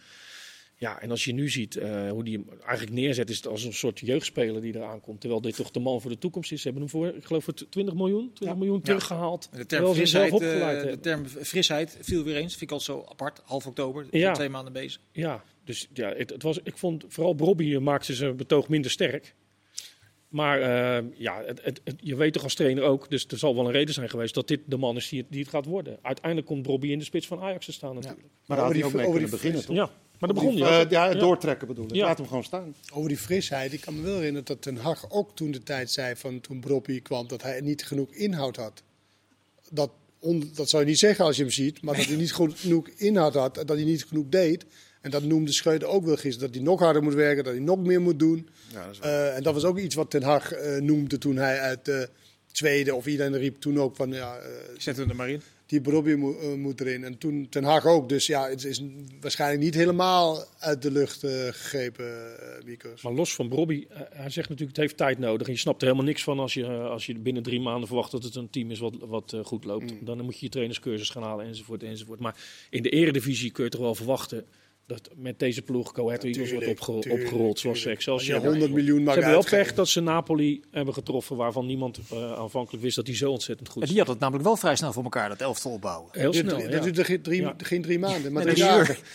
Ja, 0.78 1.00
en 1.00 1.10
als 1.10 1.24
je 1.24 1.32
nu 1.32 1.48
ziet 1.48 1.76
eh, 1.76 2.10
hoe 2.10 2.24
die 2.24 2.36
hem 2.36 2.58
eigenlijk 2.60 2.92
neerzet, 2.96 3.30
is 3.30 3.36
het 3.36 3.46
als 3.46 3.64
een 3.64 3.72
soort 3.72 3.98
jeugdspeler 4.00 4.60
die 4.60 4.76
eraan 4.76 5.00
komt. 5.00 5.20
Terwijl 5.20 5.40
dit 5.42 5.56
toch 5.56 5.70
de 5.70 5.80
man 5.80 6.00
voor 6.00 6.10
de 6.10 6.18
toekomst 6.18 6.52
is. 6.52 6.58
Ze 6.62 6.64
hebben 6.68 6.82
hem 6.82 6.90
voor, 6.92 7.06
ik 7.08 7.24
geloof, 7.24 7.44
voor 7.44 7.54
20 7.54 7.94
miljoen, 7.94 8.30
20 8.34 8.58
miljoen 8.58 8.80
teruggehaald. 8.80 9.48
De 9.52 9.66
term, 9.66 9.94
frisheid, 9.94 10.28
zelf 10.28 10.42
opgeleid 10.42 10.82
eh, 10.84 10.90
de 10.90 11.00
term 11.00 11.26
frisheid 11.26 11.98
viel 12.00 12.22
weer 12.24 12.36
eens. 12.36 12.50
Vind 12.50 12.62
ik 12.62 12.70
al 12.70 12.80
zo 12.80 13.04
apart. 13.08 13.40
Half 13.44 13.66
oktober, 13.66 14.06
Ja. 14.10 14.32
twee 14.32 14.48
maanden 14.48 14.72
bezig. 14.72 15.00
Ja, 15.12 15.44
dus 15.64 15.88
ja, 15.92 16.12
het, 16.14 16.30
het 16.30 16.42
was, 16.42 16.58
ik 16.62 16.76
vond 16.76 17.04
vooral 17.08 17.34
Bobby 17.34 17.76
maakte 17.76 18.14
zijn 18.14 18.36
betoog 18.36 18.68
minder 18.68 18.90
sterk. 18.90 19.34
Maar 20.28 20.60
eh, 20.60 21.04
ja, 21.14 21.42
het, 21.46 21.64
het, 21.64 21.80
het- 21.84 21.96
je 22.00 22.16
weet 22.16 22.32
toch 22.32 22.42
als 22.42 22.54
trainer 22.54 22.82
ook, 22.84 23.10
dus 23.10 23.26
er 23.26 23.38
zal 23.38 23.54
wel 23.54 23.66
een 23.66 23.72
reden 23.72 23.94
zijn 23.94 24.08
geweest 24.10 24.34
dat 24.34 24.48
dit 24.48 24.60
de 24.66 24.76
man 24.76 24.96
is 24.96 25.08
die 25.08 25.20
het, 25.20 25.30
die 25.30 25.40
het 25.40 25.48
gaat 25.50 25.64
worden. 25.64 25.98
Uiteindelijk 26.02 26.46
komt 26.46 26.62
Bobby 26.62 26.88
in 26.88 26.98
de 26.98 27.04
spits 27.04 27.26
van 27.26 27.40
Ajax 27.40 27.64
te 27.66 27.72
staan 27.72 27.94
natuurlijk. 27.94 28.26
Maar 28.46 28.58
had 28.58 28.66
Over 28.74 28.90
die- 28.90 29.06
over 29.06 29.18
die 29.20 29.28
beginnen, 29.28 29.64
toch? 29.66 29.76
Ja, 29.76 29.90
maar 30.18 30.28
dat 30.28 30.38
begon 30.38 30.54
Die, 30.54 30.64
hij 30.64 30.84
eh, 30.84 30.90
ja, 30.90 31.04
het 31.06 31.14
Ja. 31.14 31.20
doortrekken 31.20 31.66
bedoel 31.66 31.84
ik. 31.84 31.94
Ja. 31.94 32.04
Laat 32.06 32.18
hem 32.18 32.26
gewoon 32.26 32.44
staan. 32.44 32.74
Over 32.92 33.08
die 33.08 33.18
frisheid, 33.18 33.72
ik 33.72 33.80
kan 33.80 33.94
me 33.96 34.02
wel 34.02 34.14
herinneren 34.14 34.44
dat 34.46 34.62
Ten 34.62 34.76
Hag 34.76 35.10
ook 35.10 35.36
toen 35.36 35.50
de 35.50 35.62
tijd 35.62 35.90
zei 35.90 36.16
van 36.16 36.40
toen 36.40 36.60
Broppi 36.60 37.02
kwam 37.02 37.28
dat 37.28 37.42
hij 37.42 37.60
niet 37.60 37.84
genoeg 37.84 38.12
inhoud 38.12 38.56
had. 38.56 38.82
Dat, 39.70 39.90
on- 40.18 40.50
dat 40.54 40.68
zou 40.68 40.82
je 40.82 40.88
niet 40.88 40.98
zeggen 40.98 41.24
als 41.24 41.36
je 41.36 41.42
hem 41.42 41.50
ziet, 41.52 41.82
maar 41.82 41.96
dat 41.96 42.04
hij 42.06 42.16
niet 42.16 42.34
genoeg 42.34 42.88
inhoud 42.88 43.34
had, 43.34 43.54
dat 43.54 43.68
hij 43.68 43.84
niet 43.84 44.04
genoeg 44.04 44.26
deed. 44.28 44.64
En 45.00 45.10
dat 45.10 45.22
noemde 45.22 45.52
Schreuder 45.52 45.88
ook 45.88 46.04
wel 46.04 46.16
gisteren, 46.16 46.46
dat 46.46 46.54
hij 46.56 46.64
nog 46.64 46.80
harder 46.80 47.02
moet 47.02 47.14
werken, 47.14 47.44
dat 47.44 47.52
hij 47.52 47.62
nog 47.62 47.78
meer 47.78 48.00
moet 48.00 48.18
doen. 48.18 48.48
Ja, 48.72 48.84
dat 48.86 48.92
is 48.94 48.98
Eh, 49.00 49.36
en 49.36 49.42
dat 49.42 49.54
was 49.54 49.64
ook 49.64 49.78
iets 49.78 49.94
wat 49.94 50.10
Ten 50.10 50.22
Hag 50.22 50.52
eh, 50.52 50.80
noemde 50.80 51.18
toen 51.18 51.36
hij 51.36 51.60
uit 51.60 51.84
de 51.84 52.08
tweede, 52.52 52.94
of 52.94 53.06
iedereen 53.06 53.36
riep 53.38 53.60
toen 53.60 53.80
ook 53.80 53.96
van 53.96 54.12
ja, 54.12 54.36
eh, 54.36 54.48
Zetten 54.78 55.04
we 55.04 55.10
er 55.10 55.16
maar 55.16 55.30
in. 55.30 55.42
Die 55.66 56.16
moet, 56.16 56.38
eh, 56.38 56.54
moet 56.54 56.80
erin. 56.80 57.04
En 57.04 57.18
toen 57.18 57.48
Ten 57.48 57.64
Hag 57.64 57.86
ook. 57.86 58.08
Dus 58.08 58.26
ja, 58.26 58.48
het 58.48 58.64
is 58.64 58.82
waarschijnlijk 59.20 59.62
niet 59.62 59.74
helemaal 59.74 60.44
uit 60.58 60.82
de 60.82 60.90
lucht 60.90 61.24
eh, 61.24 61.30
gegrepen, 61.30 62.38
eh 62.40 62.46
Mikos. 62.64 63.02
Maar 63.02 63.12
los 63.12 63.34
van 63.34 63.48
Bobby, 63.48 63.86
eh, 63.88 64.00
hij 64.10 64.30
zegt 64.30 64.48
natuurlijk 64.48 64.76
het 64.76 64.86
heeft 64.86 64.96
tijd 64.96 65.18
nodig. 65.18 65.46
En 65.46 65.52
je 65.52 65.58
snapt 65.58 65.80
er 65.80 65.86
helemaal 65.86 66.08
niks 66.08 66.22
van 66.22 66.38
als 66.38 66.54
je, 66.54 66.64
eh, 66.64 66.90
als 66.90 67.06
je 67.06 67.18
binnen 67.18 67.42
drie 67.42 67.60
maanden 67.60 67.86
verwacht 67.86 68.10
dat 68.10 68.22
het 68.22 68.34
een 68.34 68.50
team 68.50 68.70
is 68.70 68.78
wat, 68.78 68.94
wat 69.00 69.32
eh, 69.32 69.44
goed 69.44 69.64
loopt. 69.64 69.90
Mm. 69.90 70.04
Dan 70.04 70.24
moet 70.24 70.38
je 70.38 70.44
je 70.44 70.50
trainerscursus 70.50 71.10
gaan 71.10 71.22
halen 71.22 71.46
enzovoort 71.46 71.82
enzovoort. 71.82 72.20
Maar 72.20 72.36
in 72.70 72.82
de 72.82 72.90
eredivisie 72.90 73.50
kun 73.50 73.64
je 73.64 73.70
toch 73.70 73.80
wel 73.80 73.94
verwachten 73.94 74.44
dat 74.86 75.08
met 75.16 75.38
deze 75.38 75.62
ploeg 75.62 75.92
Coët 75.92 76.24
Eagles 76.24 76.50
wordt 76.52 76.66
opgero- 76.66 77.00
tuurlijk, 77.00 77.22
opgerold 77.24 77.58
zoals 77.58 77.76
tuurlijk. 77.78 77.96
Excelsior. 77.96 78.34
Als 78.34 78.44
je 78.44 78.48
100 78.50 78.72
miljoen 78.72 78.98
Ze 78.98 79.04
mag 79.04 79.14
hebben 79.14 79.32
wel 79.32 79.44
pech 79.44 79.74
dat 79.74 79.88
ze 79.88 80.00
Napoli 80.00 80.60
hebben 80.70 80.94
getroffen 80.94 81.36
waarvan 81.36 81.66
niemand 81.66 81.98
eh, 82.10 82.32
aanvankelijk 82.32 82.82
wist 82.82 82.96
dat 82.96 83.04
die 83.06 83.14
zo 83.16 83.30
ontzettend 83.30 83.68
goed 83.68 83.76
En 83.76 83.82
is. 83.82 83.88
die 83.88 83.98
had 83.98 84.08
het 84.08 84.18
namelijk 84.18 84.44
wel 84.44 84.56
vrij 84.56 84.76
snel 84.76 84.92
voor 84.92 85.02
elkaar, 85.02 85.28
dat 85.28 85.40
elftal 85.40 85.72
opbouwen. 85.72 86.08
Heel 86.12 86.32
snel, 86.32 86.58
ja. 86.60 86.68
Dat 86.80 87.06
geen 87.06 87.22
drie, 87.22 87.40
Ja. 87.40 87.54
geen 87.58 87.82
drie 87.82 87.98
maanden, 87.98 88.32
maar 88.32 88.42
drie. 88.44 88.64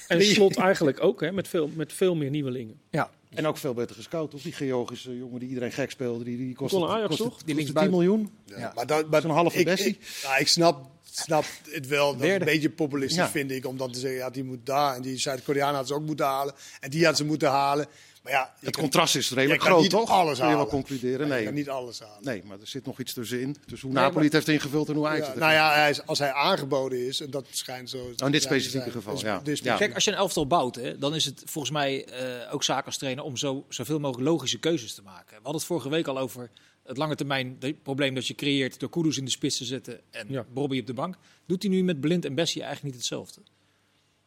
En 0.07 0.21
slot 0.21 0.57
eigenlijk 0.57 1.03
ook 1.03 1.21
hè, 1.21 1.31
met, 1.31 1.47
veel, 1.47 1.69
met 1.75 1.93
veel 1.93 2.15
meer 2.15 2.29
nieuwelingen. 2.29 2.79
Ja, 2.89 3.09
En 3.29 3.47
ook 3.47 3.57
veel 3.57 3.73
beter 3.73 3.95
gescout, 3.95 4.31
toch? 4.31 4.41
Die 4.41 4.51
Georgische 4.51 5.17
jongen 5.17 5.39
die 5.39 5.47
iedereen 5.49 5.71
gek 5.71 5.91
speelde. 5.91 6.23
Die, 6.23 6.37
die 6.37 6.55
kostte, 6.55 6.87
Ajax, 6.87 7.07
kostte, 7.07 7.23
toch? 7.23 7.43
Die 7.43 7.55
links 7.55 7.71
10 7.73 7.89
miljoen. 7.89 8.29
Ja, 8.45 8.57
ja. 8.59 8.71
Maar, 8.75 8.87
dat, 8.87 9.09
maar 9.09 9.23
een 9.23 9.29
halve 9.29 9.59
ik. 9.59 9.79
Ik, 9.79 9.97
ja, 10.23 10.37
ik 10.37 10.47
snap, 10.47 10.90
snap 11.11 11.45
het 11.69 11.87
wel. 11.87 12.17
Dat 12.17 12.27
een 12.27 12.39
beetje 12.39 12.69
populistisch 12.69 13.29
vind 13.29 13.51
ik. 13.51 13.65
Om 13.65 13.77
dan 13.77 13.91
te 13.91 13.99
zeggen, 13.99 14.19
ja, 14.19 14.29
die 14.29 14.43
moet 14.43 14.65
daar. 14.65 14.95
En 14.95 15.01
die 15.01 15.17
Zuid-Koreaan 15.17 15.75
had 15.75 15.87
ze 15.87 15.93
ook 15.93 16.05
moeten 16.05 16.25
halen. 16.25 16.53
En 16.79 16.89
die 16.89 17.05
had 17.05 17.17
ze 17.17 17.25
moeten 17.25 17.49
halen. 17.49 17.87
Maar 18.21 18.31
ja, 18.31 18.53
het 18.59 18.77
contrast 18.77 19.15
is 19.15 19.31
redelijk 19.31 19.61
groot, 19.61 19.89
toch? 19.89 20.09
Alles 20.09 20.39
Kun 20.39 20.49
je 20.49 20.55
wel 20.55 20.67
concluderen? 20.67 21.27
Nee, 21.27 21.39
je 21.39 21.45
kan 21.45 21.53
niet 21.53 21.69
alles 21.69 21.99
halen. 21.99 22.23
Nee, 22.23 22.43
maar 22.45 22.59
er 22.59 22.67
zit 22.67 22.85
nog 22.85 22.99
iets 22.99 23.13
tussenin. 23.13 23.55
Dus 23.65 23.81
hoe 23.81 23.91
Napoli 23.91 24.23
het 24.23 24.33
heeft 24.33 24.47
ingevuld 24.47 24.89
en 24.89 24.95
hoe 24.95 25.07
Ajax 25.07 25.25
ja, 25.25 25.31
het 25.31 25.39
Nou 25.39 25.53
ja, 25.53 25.73
hij 25.73 25.89
is, 25.89 26.05
als 26.05 26.19
hij 26.19 26.31
aangeboden 26.31 27.07
is, 27.07 27.21
en 27.21 27.29
dat 27.29 27.47
schijnt 27.49 27.89
zo. 27.89 27.97
Oh, 27.97 28.13
in 28.17 28.31
dit 28.31 28.43
specifieke 28.43 28.91
geval, 28.91 29.19
ja. 29.19 29.41
Kijk, 29.77 29.93
als 29.93 30.03
je 30.03 30.11
een 30.11 30.17
elftal 30.17 30.47
bouwt, 30.47 30.75
hè, 30.75 30.97
dan 30.97 31.15
is 31.15 31.25
het 31.25 31.43
volgens 31.45 31.73
mij 31.73 32.07
uh, 32.09 32.53
ook 32.53 32.63
zaak 32.63 32.85
als 32.85 32.97
trainer 32.97 33.23
om 33.23 33.37
zo, 33.37 33.65
zoveel 33.69 33.99
mogelijk 33.99 34.29
logische 34.29 34.59
keuzes 34.59 34.93
te 34.93 35.01
maken. 35.01 35.27
We 35.27 35.33
hadden 35.33 35.55
het 35.55 35.63
vorige 35.63 35.89
week 35.89 36.07
al 36.07 36.19
over 36.19 36.49
het 36.83 36.97
lange 36.97 37.15
termijn 37.15 37.57
probleem 37.83 38.15
dat 38.15 38.27
je 38.27 38.35
creëert 38.35 38.79
door 38.79 38.89
Kudus 38.89 39.17
in 39.17 39.25
de 39.25 39.31
spits 39.31 39.57
te 39.57 39.65
zetten 39.65 39.99
en 40.09 40.25
ja. 40.29 40.45
Bobby 40.53 40.79
op 40.79 40.85
de 40.85 40.93
bank. 40.93 41.15
Doet 41.45 41.61
hij 41.61 41.71
nu 41.71 41.83
met 41.83 41.99
Blind 41.99 42.25
en 42.25 42.35
Bessie 42.35 42.61
eigenlijk 42.61 42.93
niet 42.93 43.03
hetzelfde? 43.03 43.41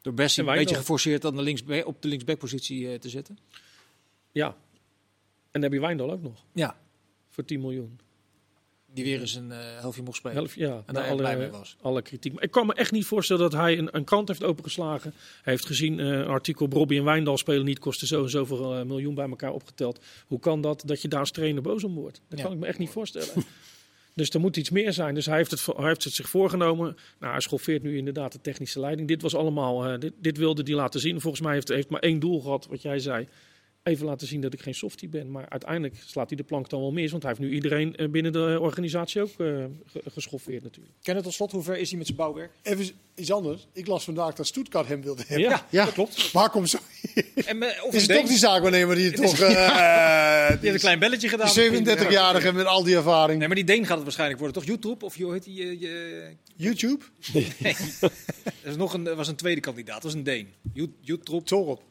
Door 0.03 0.15
Bessie 0.15 0.45
een 0.45 0.55
beetje 0.55 0.75
geforceerd 0.75 1.25
aan 1.25 1.37
de 1.37 1.43
links, 1.43 1.63
op 1.85 2.03
de 2.03 2.09
linksbackpositie 2.09 2.81
uh, 2.81 2.95
te 2.95 3.09
zetten? 3.09 3.39
Ja. 4.35 4.47
En 4.47 5.61
dan 5.61 5.63
heb 5.63 5.73
je 5.73 5.81
Wijndal 5.81 6.11
ook 6.13 6.23
nog. 6.23 6.45
Ja. 6.53 6.77
Voor 7.31 7.45
10 7.45 7.61
miljoen. 7.61 7.99
Die 8.93 9.05
weer 9.05 9.21
eens 9.21 9.35
een 9.35 9.51
uh, 9.51 9.59
helftje 9.81 10.03
mocht 10.03 10.17
spelen. 10.17 10.37
Helft, 10.37 10.55
ja, 10.55 10.83
en 10.87 10.95
daar 10.95 11.07
alle, 11.09 11.17
blij 11.17 11.37
mee 11.37 11.49
was. 11.49 11.77
alle 11.81 12.03
kritiek. 12.03 12.33
Maar 12.33 12.43
ik 12.43 12.51
kan 12.51 12.67
me 12.67 12.75
echt 12.75 12.93
niet 12.93 13.05
voorstellen 13.05 13.43
dat 13.43 13.53
hij 13.53 13.79
een, 13.79 13.89
een 13.97 14.05
krant 14.05 14.29
heeft 14.29 14.45
opengeslagen. 14.45 15.13
Hij 15.43 15.53
heeft 15.53 15.67
gezien, 15.67 15.99
uh, 15.99 16.07
een 16.07 16.27
artikel 16.27 16.69
Robbie 16.71 16.99
en 16.99 17.05
Wijndal 17.05 17.39
spelen 17.39 17.65
niet, 17.65 17.79
kosten 17.79 18.07
zo 18.07 18.23
en 18.23 18.31
zoveel 18.31 18.79
uh, 18.79 18.85
miljoen 18.85 19.15
bij 19.15 19.29
elkaar 19.29 19.53
opgeteld. 19.53 20.01
Hoe 20.27 20.39
kan 20.39 20.61
dat, 20.61 20.83
dat 20.87 21.03
je 21.03 21.09
daar 21.09 21.21
als 21.21 21.31
trainer 21.31 21.63
boos 21.63 21.85
om 21.85 21.95
wordt? 21.95 22.21
Dat 22.29 22.39
ja. 22.39 22.45
kan 22.45 22.55
ik 22.55 22.61
me 22.61 22.67
echt 22.67 22.79
niet 22.79 22.91
voorstellen. 22.91 23.29
dus 24.15 24.31
er 24.31 24.41
moet 24.41 24.57
iets 24.57 24.71
meer 24.71 24.93
zijn. 24.93 25.15
Dus 25.15 25.27
hij 25.27 25.37
heeft 25.37 25.51
het, 25.51 25.67
hij 25.67 25.87
heeft 25.87 26.05
het 26.05 26.13
zich 26.13 26.29
voorgenomen. 26.29 26.97
Nou, 27.19 27.33
hij 27.33 27.41
schoffeert 27.41 27.83
nu 27.83 27.97
inderdaad 27.97 28.33
de 28.33 28.41
technische 28.41 28.81
leiding. 28.81 29.09
Dit 29.09 29.23
was 29.23 29.35
allemaal, 29.35 29.99
dit, 29.99 30.13
dit 30.19 30.37
wilde 30.37 30.63
hij 30.63 30.75
laten 30.75 31.01
zien. 31.01 31.21
Volgens 31.21 31.43
mij 31.43 31.53
heeft 31.55 31.69
heeft 31.69 31.89
maar 31.89 32.01
één 32.01 32.19
doel 32.19 32.41
gehad, 32.41 32.67
wat 32.67 32.83
jij 32.83 32.99
zei 32.99 33.29
even 33.85 34.07
laten 34.07 34.27
zien 34.27 34.41
dat 34.41 34.53
ik 34.53 34.61
geen 34.61 34.75
softie 34.75 35.09
ben. 35.09 35.31
Maar 35.31 35.49
uiteindelijk 35.49 35.95
slaat 36.07 36.29
hij 36.29 36.37
de 36.37 36.43
plank 36.43 36.69
dan 36.69 36.81
wel 36.81 36.93
mis. 36.93 37.11
Want 37.11 37.23
hij 37.23 37.33
heeft 37.37 37.49
nu 37.49 37.55
iedereen 37.55 37.97
binnen 38.11 38.33
de 38.33 38.59
organisatie 38.61 39.23
ook 39.23 39.31
uh, 39.39 39.65
geschoffeerd 40.07 40.63
natuurlijk. 40.63 40.95
Ken 41.03 41.15
het 41.15 41.25
tot 41.25 41.33
slot, 41.33 41.53
hoe 41.53 41.63
ver 41.63 41.79
is 41.79 41.89
hij 41.89 41.99
met 41.99 42.07
zijn 42.07 42.19
bouwwerk? 42.19 42.51
Even 42.63 42.91
iets 43.15 43.33
anders. 43.33 43.67
Ik 43.73 43.87
las 43.87 44.05
vandaag 44.05 44.35
dat 44.35 44.47
Stuttgart 44.47 44.89
hem 44.89 45.03
wilde 45.03 45.23
hebben. 45.27 45.49
Ja, 45.49 45.67
ja. 45.71 45.85
dat 45.85 45.95
klopt. 45.95 46.33
Waar 46.33 46.51
komt 46.51 46.71
zo? 46.71 46.79
En, 47.35 47.57
uh, 47.57 47.69
is 47.91 48.07
het 48.07 48.17
toch 48.17 48.29
die 48.29 48.39
zaakwaarnemer 48.39 48.97
die 48.97 49.11
het 49.11 49.17
toch... 49.17 49.41
Uh, 49.41 49.51
ja. 49.51 50.49
die 50.49 50.59
heeft 50.59 50.75
een 50.75 50.81
klein 50.81 50.99
belletje 50.99 51.29
gedaan. 51.29 51.49
37-jarige 51.49 52.53
met 52.53 52.67
al 52.67 52.83
die 52.85 52.97
ervaring. 52.97 53.39
Nee, 53.39 53.47
maar 53.47 53.57
die 53.57 53.67
Deen 53.67 53.87
gaat 53.87 53.95
het 53.95 54.03
waarschijnlijk 54.03 54.41
worden. 54.41 54.63
Toch 54.63 54.69
YouTube? 54.69 55.05
Of 55.05 55.17
hoe 55.17 55.33
heet 55.33 55.45
die? 55.45 55.79
YouTube? 56.57 57.05
Nee. 57.33 57.53
er 58.63 58.71
is 58.71 58.77
nog 58.77 58.95
een, 58.95 59.15
was 59.15 59.29
een 59.29 59.37
tweede 59.37 59.61
kandidaat. 59.61 59.95
Dat 59.95 60.03
was 60.03 60.15
een 60.15 60.23
Deen. 60.23 60.53
YouTube. 61.01 61.43
Torop. 61.43 61.83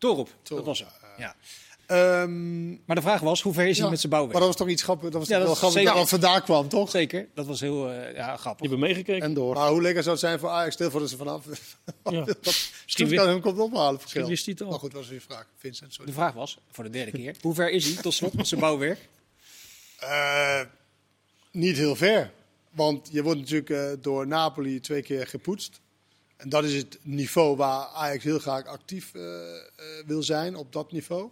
Torop. 0.00 0.28
Dat 0.42 0.64
was. 0.64 0.84
Ja. 1.18 1.36
Um, 2.22 2.82
maar 2.84 2.96
de 2.96 3.02
vraag 3.02 3.20
was, 3.20 3.42
hoe 3.42 3.52
ver 3.52 3.66
is 3.66 3.76
hij 3.76 3.84
ja, 3.84 3.90
met 3.90 4.00
zijn 4.00 4.12
bouwwerk? 4.12 4.38
Maar 4.38 4.46
dat 4.46 4.56
was 4.56 4.66
toch 4.66 4.74
iets 4.74 4.82
grappig? 4.82 5.10
Dat 5.10 5.20
was 5.20 5.28
ja, 5.28 5.36
toch 5.36 5.46
wel 5.46 5.54
grappig 5.54 5.78
zeker, 5.78 5.94
dat 5.94 6.08
vandaag 6.08 6.42
kwam, 6.42 6.68
toch? 6.68 6.90
Zeker, 6.90 7.28
dat 7.34 7.46
was 7.46 7.60
heel 7.60 7.92
uh, 7.92 8.14
ja, 8.14 8.36
grappig. 8.36 8.62
Je 8.64 8.68
hebt 8.68 8.80
meegekeken. 8.80 9.22
En 9.22 9.34
door. 9.34 9.54
Maar 9.54 9.68
hoe 9.68 9.82
lekker 9.82 10.02
zou 10.02 10.14
het 10.14 10.24
zijn 10.24 10.38
voor 10.38 10.48
Ajax? 10.48 10.74
Stel 10.74 10.90
voor 10.90 11.00
dat 11.00 11.10
ze 11.10 11.16
vanaf... 11.16 11.44
Ja. 12.04 12.24
Misschien 12.84 13.14
kan 13.14 13.28
hem 13.28 13.40
komt 13.40 13.58
ophalen. 13.58 14.00
Misschien 14.02 14.26
wist 14.26 14.44
hij 14.44 14.54
het 14.54 14.62
al. 14.62 14.70
Maar 14.70 14.78
goed, 14.78 14.92
was 14.92 15.08
weer 15.08 15.20
vraag. 15.20 15.46
Vincent, 15.56 15.92
sorry. 15.92 16.10
De 16.10 16.16
vraag 16.16 16.32
was, 16.32 16.58
voor 16.70 16.84
de 16.84 16.90
derde 16.90 17.10
keer, 17.10 17.36
hoe 17.40 17.54
ver 17.54 17.70
is 17.70 17.84
hij 17.84 18.02
tot 18.02 18.14
slot 18.14 18.34
met 18.34 18.48
zijn 18.48 18.60
bouwwerk? 18.60 19.08
Uh, 20.02 20.60
niet 21.50 21.76
heel 21.76 21.96
ver. 21.96 22.32
Want 22.70 23.08
je 23.12 23.22
wordt 23.22 23.38
natuurlijk 23.38 23.70
uh, 23.70 23.90
door 24.00 24.26
Napoli 24.26 24.80
twee 24.80 25.02
keer 25.02 25.26
gepoetst. 25.26 25.80
En 26.40 26.48
dat 26.48 26.64
is 26.64 26.74
het 26.74 26.98
niveau 27.02 27.56
waar 27.56 27.86
Ajax 27.86 28.24
heel 28.24 28.38
graag 28.38 28.66
actief 28.66 29.14
uh, 29.14 29.22
uh, 29.22 29.60
wil 30.06 30.22
zijn, 30.22 30.56
op 30.56 30.72
dat 30.72 30.92
niveau. 30.92 31.30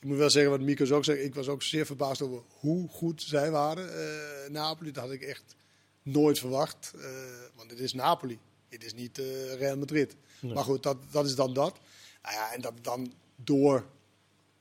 Ik 0.00 0.08
moet 0.08 0.16
wel 0.16 0.30
zeggen 0.30 0.50
wat 0.50 0.60
Mikos 0.60 0.92
ook 0.92 1.04
zegt. 1.04 1.24
Ik 1.24 1.34
was 1.34 1.48
ook 1.48 1.62
zeer 1.62 1.86
verbaasd 1.86 2.22
over 2.22 2.42
hoe 2.48 2.88
goed 2.88 3.22
zij 3.22 3.50
waren. 3.50 3.86
Uh, 3.86 4.50
Napoli, 4.50 4.92
dat 4.92 5.02
had 5.02 5.12
ik 5.12 5.22
echt 5.22 5.56
nooit 6.02 6.38
verwacht. 6.38 6.92
want 7.54 7.70
het 7.70 7.78
is 7.78 7.92
Napoli. 7.92 8.38
Het 8.68 8.84
is 8.84 8.94
niet 8.94 9.18
Real 9.58 9.76
Madrid. 9.76 10.16
Nee. 10.40 10.52
Maar 10.52 10.64
goed, 10.64 10.82
dat, 10.82 10.96
dat 11.10 11.26
is 11.26 11.34
dan 11.34 11.54
dat. 11.54 11.78
Nou 12.22 12.34
ja, 12.34 12.52
en 12.52 12.60
dat 12.60 12.72
dan 12.82 13.12
door 13.36 13.86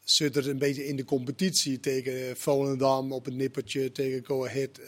Sutter 0.04 0.50
een 0.50 0.58
beetje 0.58 0.88
in 0.88 0.96
de 0.96 1.06
competitie 1.06 1.80
tegen 1.80 2.38
Volendam 2.38 3.14
op 3.14 3.28
een 3.28 3.36
nippertje, 3.36 3.92
tegen 3.92 4.26
Go 4.26 4.46
Ahead 4.46 4.80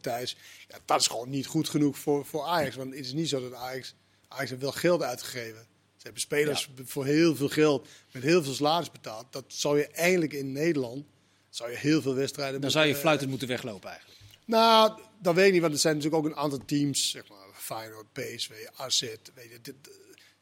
thuis. 0.00 0.36
Ja, 0.68 0.78
dat 0.84 1.00
is 1.00 1.06
gewoon 1.06 1.30
niet 1.30 1.46
goed 1.46 1.68
genoeg 1.68 1.98
voor, 1.98 2.24
voor 2.24 2.44
Ajax. 2.44 2.76
Want 2.76 2.90
het 2.90 3.04
is 3.04 3.12
niet 3.12 3.28
zo 3.28 3.40
dat 3.40 3.54
Ajax... 3.54 3.94
Ajax 4.28 4.50
heeft 4.50 4.62
wel 4.62 4.72
geld 4.72 5.02
uitgegeven. 5.02 5.66
Ze 5.96 6.02
hebben 6.02 6.20
spelers 6.20 6.68
ja. 6.76 6.82
voor 6.84 7.04
heel 7.04 7.36
veel 7.36 7.48
geld, 7.48 7.88
met 8.12 8.22
heel 8.22 8.42
veel 8.42 8.52
salaris 8.52 8.90
betaald. 8.90 9.26
Dat 9.30 9.44
zou 9.46 9.78
je 9.78 9.86
eigenlijk 9.86 10.32
in 10.32 10.52
Nederland, 10.52 11.04
zou 11.50 11.70
je 11.70 11.76
heel 11.76 12.02
veel 12.02 12.14
wedstrijden... 12.14 12.60
Dan 12.60 12.62
moeten, 12.62 12.80
zou 12.80 12.94
je 12.94 13.00
fluitend 13.00 13.24
uh, 13.24 13.30
moeten 13.30 13.48
weglopen 13.48 13.90
eigenlijk. 13.90 14.20
Nou, 14.44 15.00
dat 15.22 15.34
weet 15.34 15.46
ik 15.46 15.52
niet, 15.52 15.60
want 15.60 15.72
er 15.72 15.80
zijn 15.80 15.96
natuurlijk 15.96 16.24
ook 16.24 16.30
een 16.30 16.38
aantal 16.38 16.64
teams, 16.66 17.10
zeg 17.10 17.28
maar, 17.28 17.38
Feyenoord, 17.52 18.12
PSV, 18.12 18.50
AZ, 18.76 19.00
weet 19.34 19.50
je, 19.50 19.58
dit, 19.62 19.74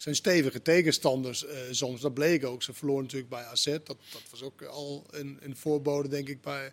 zijn 0.05 0.17
stevige 0.17 0.63
tegenstanders 0.63 1.45
uh, 1.45 1.51
soms. 1.71 2.01
Dat 2.01 2.15
bleek 2.15 2.45
ook. 2.45 2.63
Ze 2.63 2.73
verloren 2.73 3.03
natuurlijk 3.03 3.31
bij 3.31 3.45
AZ. 3.45 3.65
Dat, 3.65 3.85
dat 3.85 4.23
was 4.31 4.43
ook 4.43 4.63
al 4.63 5.07
een, 5.11 5.39
een 5.41 5.57
voorbode, 5.57 6.09
denk 6.09 6.29
ik, 6.29 6.41
bij, 6.41 6.73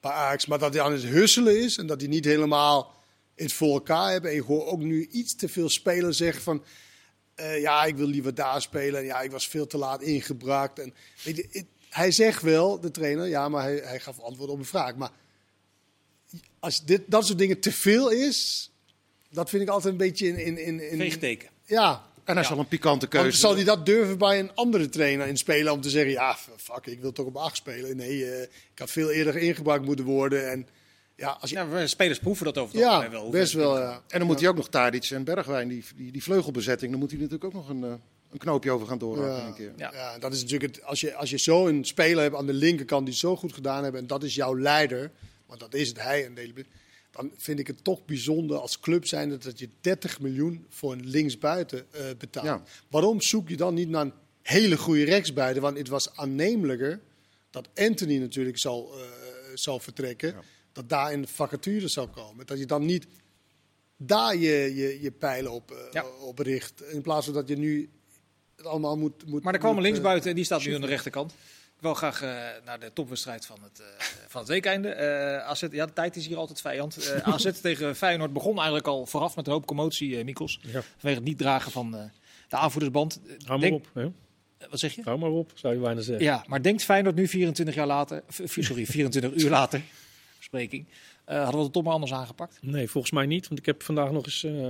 bij 0.00 0.10
Ajax. 0.10 0.46
Maar 0.46 0.58
dat 0.58 0.74
hij 0.74 0.82
aan 0.82 0.92
het 0.92 1.02
husselen 1.02 1.62
is 1.62 1.78
en 1.78 1.86
dat 1.86 2.00
hij 2.00 2.08
niet 2.08 2.24
helemaal 2.24 2.95
het 3.36 3.52
voor 3.52 3.72
elkaar 3.72 4.12
hebben. 4.12 4.30
En 4.30 4.36
je 4.36 4.42
hoort 4.42 4.66
ook 4.66 4.80
nu 4.80 5.08
iets 5.10 5.36
te 5.36 5.48
veel 5.48 5.68
spelers 5.68 6.16
zeggen 6.16 6.42
van... 6.42 6.64
Uh, 7.40 7.60
ja, 7.60 7.84
ik 7.84 7.96
wil 7.96 8.06
liever 8.06 8.34
daar 8.34 8.62
spelen. 8.62 9.04
Ja, 9.04 9.20
ik 9.20 9.30
was 9.30 9.48
veel 9.48 9.66
te 9.66 9.76
laat 9.76 10.02
ingebracht. 10.02 10.78
En, 10.78 10.94
weet 11.22 11.36
je, 11.36 11.48
het, 11.50 11.66
hij 11.88 12.10
zegt 12.10 12.42
wel, 12.42 12.80
de 12.80 12.90
trainer, 12.90 13.26
ja, 13.26 13.48
maar 13.48 13.62
hij, 13.62 13.76
hij 13.76 14.00
gaf 14.00 14.20
antwoord 14.20 14.50
op 14.50 14.58
een 14.58 14.64
vraag. 14.64 14.96
Maar 14.96 15.10
als 16.58 16.84
dit, 16.84 17.02
dat 17.06 17.26
soort 17.26 17.38
dingen 17.38 17.60
te 17.60 17.72
veel 17.72 18.10
is, 18.10 18.70
dat 19.30 19.50
vind 19.50 19.62
ik 19.62 19.68
altijd 19.68 19.92
een 19.92 19.98
beetje 19.98 20.28
in... 20.28 20.38
in, 20.38 20.58
in, 20.58 20.90
in 20.90 20.98
Veegteken. 20.98 21.48
Ja. 21.64 22.04
En 22.24 22.34
hij 22.34 22.42
ja. 22.42 22.48
zal 22.48 22.58
een 22.58 22.68
pikante 22.68 23.06
keuze. 23.06 23.26
Want 23.26 23.38
zal 23.38 23.54
hij 23.54 23.64
dat 23.64 23.86
durven 23.86 24.18
bij 24.18 24.38
een 24.38 24.54
andere 24.54 24.88
trainer 24.88 25.26
in 25.26 25.36
spelen 25.36 25.72
om 25.72 25.80
te 25.80 25.90
zeggen... 25.90 26.12
Ja, 26.12 26.36
fuck, 26.56 26.86
ik 26.86 27.00
wil 27.00 27.12
toch 27.12 27.26
op 27.26 27.36
acht 27.36 27.56
spelen. 27.56 27.96
Nee, 27.96 28.18
uh, 28.18 28.42
ik 28.42 28.78
had 28.78 28.90
veel 28.90 29.10
eerder 29.10 29.36
ingebracht 29.36 29.82
moeten 29.82 30.04
worden. 30.04 30.50
En 30.50 30.68
ja, 31.16 31.36
als 31.40 31.50
je... 31.50 31.56
ja, 31.56 31.86
spelers 31.86 32.18
proeven 32.18 32.44
dat 32.44 32.58
over 32.58 32.74
het 32.74 32.84
ja, 32.84 33.10
wel. 33.10 33.30
best 33.30 33.52
wel, 33.52 33.78
ja. 33.78 34.02
En 34.08 34.18
dan 34.18 34.26
moet 34.26 34.40
hij 34.40 34.48
ook 34.48 34.56
nog 34.56 34.68
Tadic 34.68 35.10
en 35.10 35.24
Bergwijn, 35.24 35.68
die, 35.68 35.84
die, 35.96 36.12
die 36.12 36.22
vleugelbezetting, 36.22 36.90
dan 36.90 37.00
moet 37.00 37.10
hij 37.10 37.18
natuurlijk 37.20 37.44
ook 37.44 37.52
nog 37.52 37.68
een, 37.68 37.82
uh, 37.82 37.94
een 38.30 38.38
knoopje 38.38 38.70
over 38.70 38.86
gaan 38.86 38.98
doorhakken 38.98 39.36
ja. 39.36 39.46
een 39.46 39.54
keer. 39.54 39.72
Ja. 39.76 39.92
ja, 39.92 40.18
dat 40.18 40.32
is 40.32 40.42
natuurlijk 40.42 40.74
het. 40.74 40.84
Als 40.84 41.00
je, 41.00 41.14
als 41.14 41.30
je 41.30 41.38
zo 41.38 41.66
een 41.66 41.84
speler 41.84 42.22
hebt 42.22 42.36
aan 42.36 42.46
de 42.46 42.52
linkerkant 42.52 43.06
die 43.06 43.14
zo 43.14 43.36
goed 43.36 43.52
gedaan 43.52 43.82
hebben 43.82 44.00
en 44.00 44.06
dat 44.06 44.22
is 44.24 44.34
jouw 44.34 44.58
leider, 44.58 45.10
want 45.46 45.60
dat 45.60 45.74
is 45.74 45.88
het 45.88 46.02
hij 46.02 46.24
en 46.24 46.66
dan 47.10 47.32
vind 47.36 47.58
ik 47.58 47.66
het 47.66 47.84
toch 47.84 48.04
bijzonder 48.04 48.58
als 48.58 48.80
club 48.80 49.06
zijnde 49.06 49.38
dat 49.38 49.58
je 49.58 49.68
30 49.80 50.20
miljoen 50.20 50.66
voor 50.68 50.92
een 50.92 51.06
linksbuiten 51.06 51.86
uh, 51.94 52.00
betaalt. 52.18 52.46
Ja. 52.46 52.62
Waarom 52.90 53.20
zoek 53.20 53.48
je 53.48 53.56
dan 53.56 53.74
niet 53.74 53.88
naar 53.88 54.04
een 54.04 54.12
hele 54.42 54.76
goede 54.76 55.04
rechtsbuiten? 55.04 55.62
Want 55.62 55.78
het 55.78 55.88
was 55.88 56.16
aannemelijker 56.16 57.00
dat 57.50 57.68
Anthony 57.74 58.18
natuurlijk 58.18 58.58
zal, 58.58 58.92
uh, 58.94 59.02
zal 59.54 59.80
vertrekken. 59.80 60.28
Ja 60.28 60.40
dat 60.76 60.88
daar 60.88 61.12
in 61.12 61.22
de 61.22 61.28
vacature 61.28 61.88
zou 61.88 62.08
komen. 62.08 62.46
Dat 62.46 62.58
je 62.58 62.66
dan 62.66 62.84
niet 62.84 63.06
daar 63.96 64.36
je, 64.36 64.74
je, 64.74 65.02
je 65.02 65.10
pijlen 65.10 65.52
op, 65.52 65.70
uh, 65.70 65.76
ja. 65.92 66.04
op 66.20 66.38
richt. 66.38 66.82
In 66.82 67.02
plaats 67.02 67.24
van 67.24 67.34
dat 67.34 67.48
je 67.48 67.56
nu 67.56 67.90
het 68.56 68.66
allemaal 68.66 68.96
moet... 68.96 69.26
moet 69.26 69.42
maar 69.42 69.52
er 69.52 69.58
kwam 69.58 69.76
een 69.76 69.82
linksbuiten 69.82 70.30
en 70.30 70.36
die 70.36 70.44
staat 70.44 70.64
nu 70.64 70.74
aan 70.74 70.80
de 70.80 70.86
rechterkant. 70.86 71.32
Ik 71.76 71.82
wil 71.82 71.94
graag 71.94 72.22
uh, 72.22 72.28
naar 72.64 72.80
de 72.80 72.92
topwedstrijd 72.92 73.46
van 73.46 73.58
het, 73.62 73.80
uh, 73.80 73.86
van 74.28 74.40
het 74.40 74.50
weekeinde. 74.50 74.88
Uh, 74.88 75.48
AZ, 75.48 75.64
ja, 75.70 75.86
de 75.86 75.92
tijd 75.92 76.16
is 76.16 76.26
hier 76.26 76.36
altijd 76.36 76.60
vijand. 76.60 77.20
AZ 77.22 77.50
tegen 77.60 77.96
Feyenoord 77.96 78.32
begon 78.32 78.56
eigenlijk 78.56 78.86
al 78.86 79.06
vooraf 79.06 79.36
met 79.36 79.46
een 79.46 79.52
hoop 79.52 79.66
commotie, 79.66 80.24
Mikos. 80.24 80.58
Ja. 80.62 80.70
Vanwege 80.70 81.20
het 81.20 81.24
niet 81.24 81.38
dragen 81.38 81.72
van 81.72 81.90
de 82.48 82.56
aanvoerdersband. 82.56 83.20
Hou 83.44 83.60
maar 83.60 83.70
op. 83.70 83.90
Hè? 83.92 84.08
Wat 84.70 84.78
zeg 84.78 84.94
je? 84.94 85.02
Hou 85.04 85.18
maar 85.18 85.30
op, 85.30 85.52
zou 85.54 85.74
je 85.74 85.80
bijna 85.80 86.00
zeggen. 86.00 86.24
Ja, 86.24 86.44
maar 86.46 86.62
denkt 86.62 86.84
Feyenoord 86.84 87.14
nu 87.14 87.28
24 87.28 87.74
jaar 87.74 87.86
later, 87.86 88.22
sorry, 88.44 88.86
24 88.86 89.34
uur 89.34 89.50
later 89.50 89.82
Uh, 90.52 91.36
hadden 91.36 91.58
we 91.58 91.64
het 91.64 91.72
toch 91.72 91.82
maar 91.82 91.92
anders 91.92 92.12
aangepakt? 92.12 92.58
Nee, 92.62 92.88
volgens 92.88 93.12
mij 93.12 93.26
niet. 93.26 93.48
Want 93.48 93.60
ik 93.60 93.66
heb 93.66 93.82
vandaag 93.82 94.10
nog 94.10 94.24
eens 94.24 94.42
uh, 94.42 94.68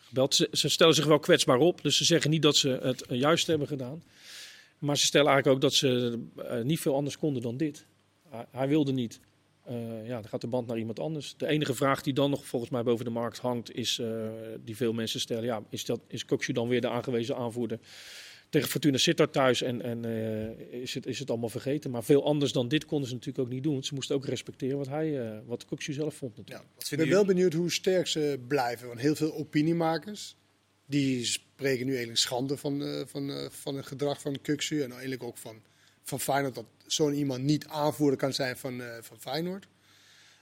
gebeld. 0.00 0.34
Ze, 0.34 0.68
stellen 0.68 0.94
zich 0.94 1.04
wel 1.04 1.18
kwetsbaar 1.18 1.58
op. 1.58 1.82
Dus 1.82 1.96
ze 1.96 2.04
zeggen 2.04 2.30
niet 2.30 2.42
dat 2.42 2.56
ze 2.56 2.78
het 2.82 3.04
juist 3.08 3.46
hebben 3.46 3.66
gedaan. 3.66 4.02
Maar 4.78 4.96
ze 4.96 5.06
stellen 5.06 5.26
eigenlijk 5.26 5.56
ook 5.56 5.70
dat 5.70 5.78
ze 5.78 6.18
uh, 6.36 6.62
niet 6.62 6.80
veel 6.80 6.94
anders 6.94 7.18
konden 7.18 7.42
dan 7.42 7.56
dit. 7.56 7.86
Hij, 8.50 8.68
wilde 8.68 8.92
niet. 8.92 9.20
ja, 10.04 10.20
dan 10.20 10.28
gaat 10.28 10.40
de 10.40 10.46
band 10.46 10.66
naar 10.66 10.78
iemand 10.78 11.00
anders. 11.00 11.34
De 11.36 11.46
enige 11.46 11.74
vraag 11.74 12.02
die 12.02 12.12
dan 12.12 12.30
nog 12.30 12.46
volgens 12.46 12.70
mij 12.70 12.82
boven 12.82 13.04
de 13.04 13.10
markt 13.10 13.38
hangt, 13.38 13.74
is 13.74 14.00
die 14.64 14.76
veel 14.76 14.92
mensen 14.92 15.20
stellen. 15.20 15.44
Ja, 15.44 15.62
is, 15.68 15.84
dat, 15.84 16.00
is 16.06 16.24
dan 16.52 16.68
weer 16.68 16.80
de 16.80 16.88
aangewezen 16.88 17.36
aanvoerder 17.36 17.78
tegen 18.50 18.68
Fortuna 18.68 18.96
Sittard 18.96 19.32
thuis 19.32 19.62
en, 19.62 19.82
en 19.82 20.06
uh, 20.06 20.80
is, 20.82 20.94
het, 20.94 21.06
is 21.06 21.18
het 21.18 21.30
allemaal 21.30 21.48
vergeten. 21.48 21.90
Maar 21.90 22.04
veel 22.04 22.24
anders 22.24 22.52
dan 22.52 22.68
dit 22.68 22.84
konden 22.84 23.08
ze 23.08 23.14
natuurlijk 23.14 23.44
ook 23.46 23.52
niet 23.52 23.62
doen. 23.62 23.84
Ze 23.84 23.94
moesten 23.94 24.16
ook 24.16 24.26
respecteren 24.26 24.78
wat 24.78 24.88
hij, 24.88 25.08
uh, 25.08 25.38
wat 25.46 25.64
Kukshu 25.64 25.92
zelf 25.92 26.14
vond 26.14 26.36
natuurlijk. 26.36 26.68
Ja, 26.78 26.90
ik 26.90 26.96
ben 26.96 27.08
wel 27.08 27.24
benieuwd 27.24 27.52
hoe 27.52 27.70
sterk 27.70 28.06
ze 28.06 28.40
blijven. 28.48 28.86
Want 28.88 29.00
heel 29.00 29.14
veel 29.14 29.34
opiniemakers, 29.34 30.36
die 30.86 31.24
spreken 31.24 31.84
nu 31.84 31.90
eigenlijk 31.90 32.20
schande 32.20 32.56
van, 32.56 32.82
uh, 32.82 33.02
van, 33.06 33.48
van 33.50 33.76
het 33.76 33.86
gedrag 33.86 34.20
van 34.20 34.40
Kukshu. 34.40 34.82
En 34.82 34.90
eigenlijk 34.90 35.22
ook 35.22 35.36
van, 35.36 35.62
van 36.02 36.20
Feyenoord, 36.20 36.54
dat 36.54 36.66
zo'n 36.86 37.14
iemand 37.14 37.42
niet 37.42 37.66
aanvoerder 37.66 38.18
kan 38.18 38.32
zijn 38.32 38.56
van, 38.56 38.82
van 39.00 39.20
Feyenoord. 39.20 39.66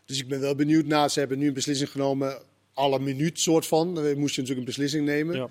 Dus 0.04 0.18
ik 0.18 0.28
ben 0.28 0.40
wel 0.40 0.54
benieuwd. 0.54 0.86
Na, 0.86 1.08
ze 1.08 1.18
hebben 1.18 1.38
nu 1.38 1.46
een 1.46 1.54
beslissing 1.54 1.90
genomen, 1.90 2.42
alle 2.72 2.98
minuut 2.98 3.40
soort 3.40 3.66
van. 3.66 3.94
Dan 3.94 4.18
moest 4.18 4.34
je 4.34 4.40
natuurlijk 4.40 4.68
een 4.68 4.74
beslissing 4.74 5.04
nemen. 5.06 5.36
Ja. 5.36 5.48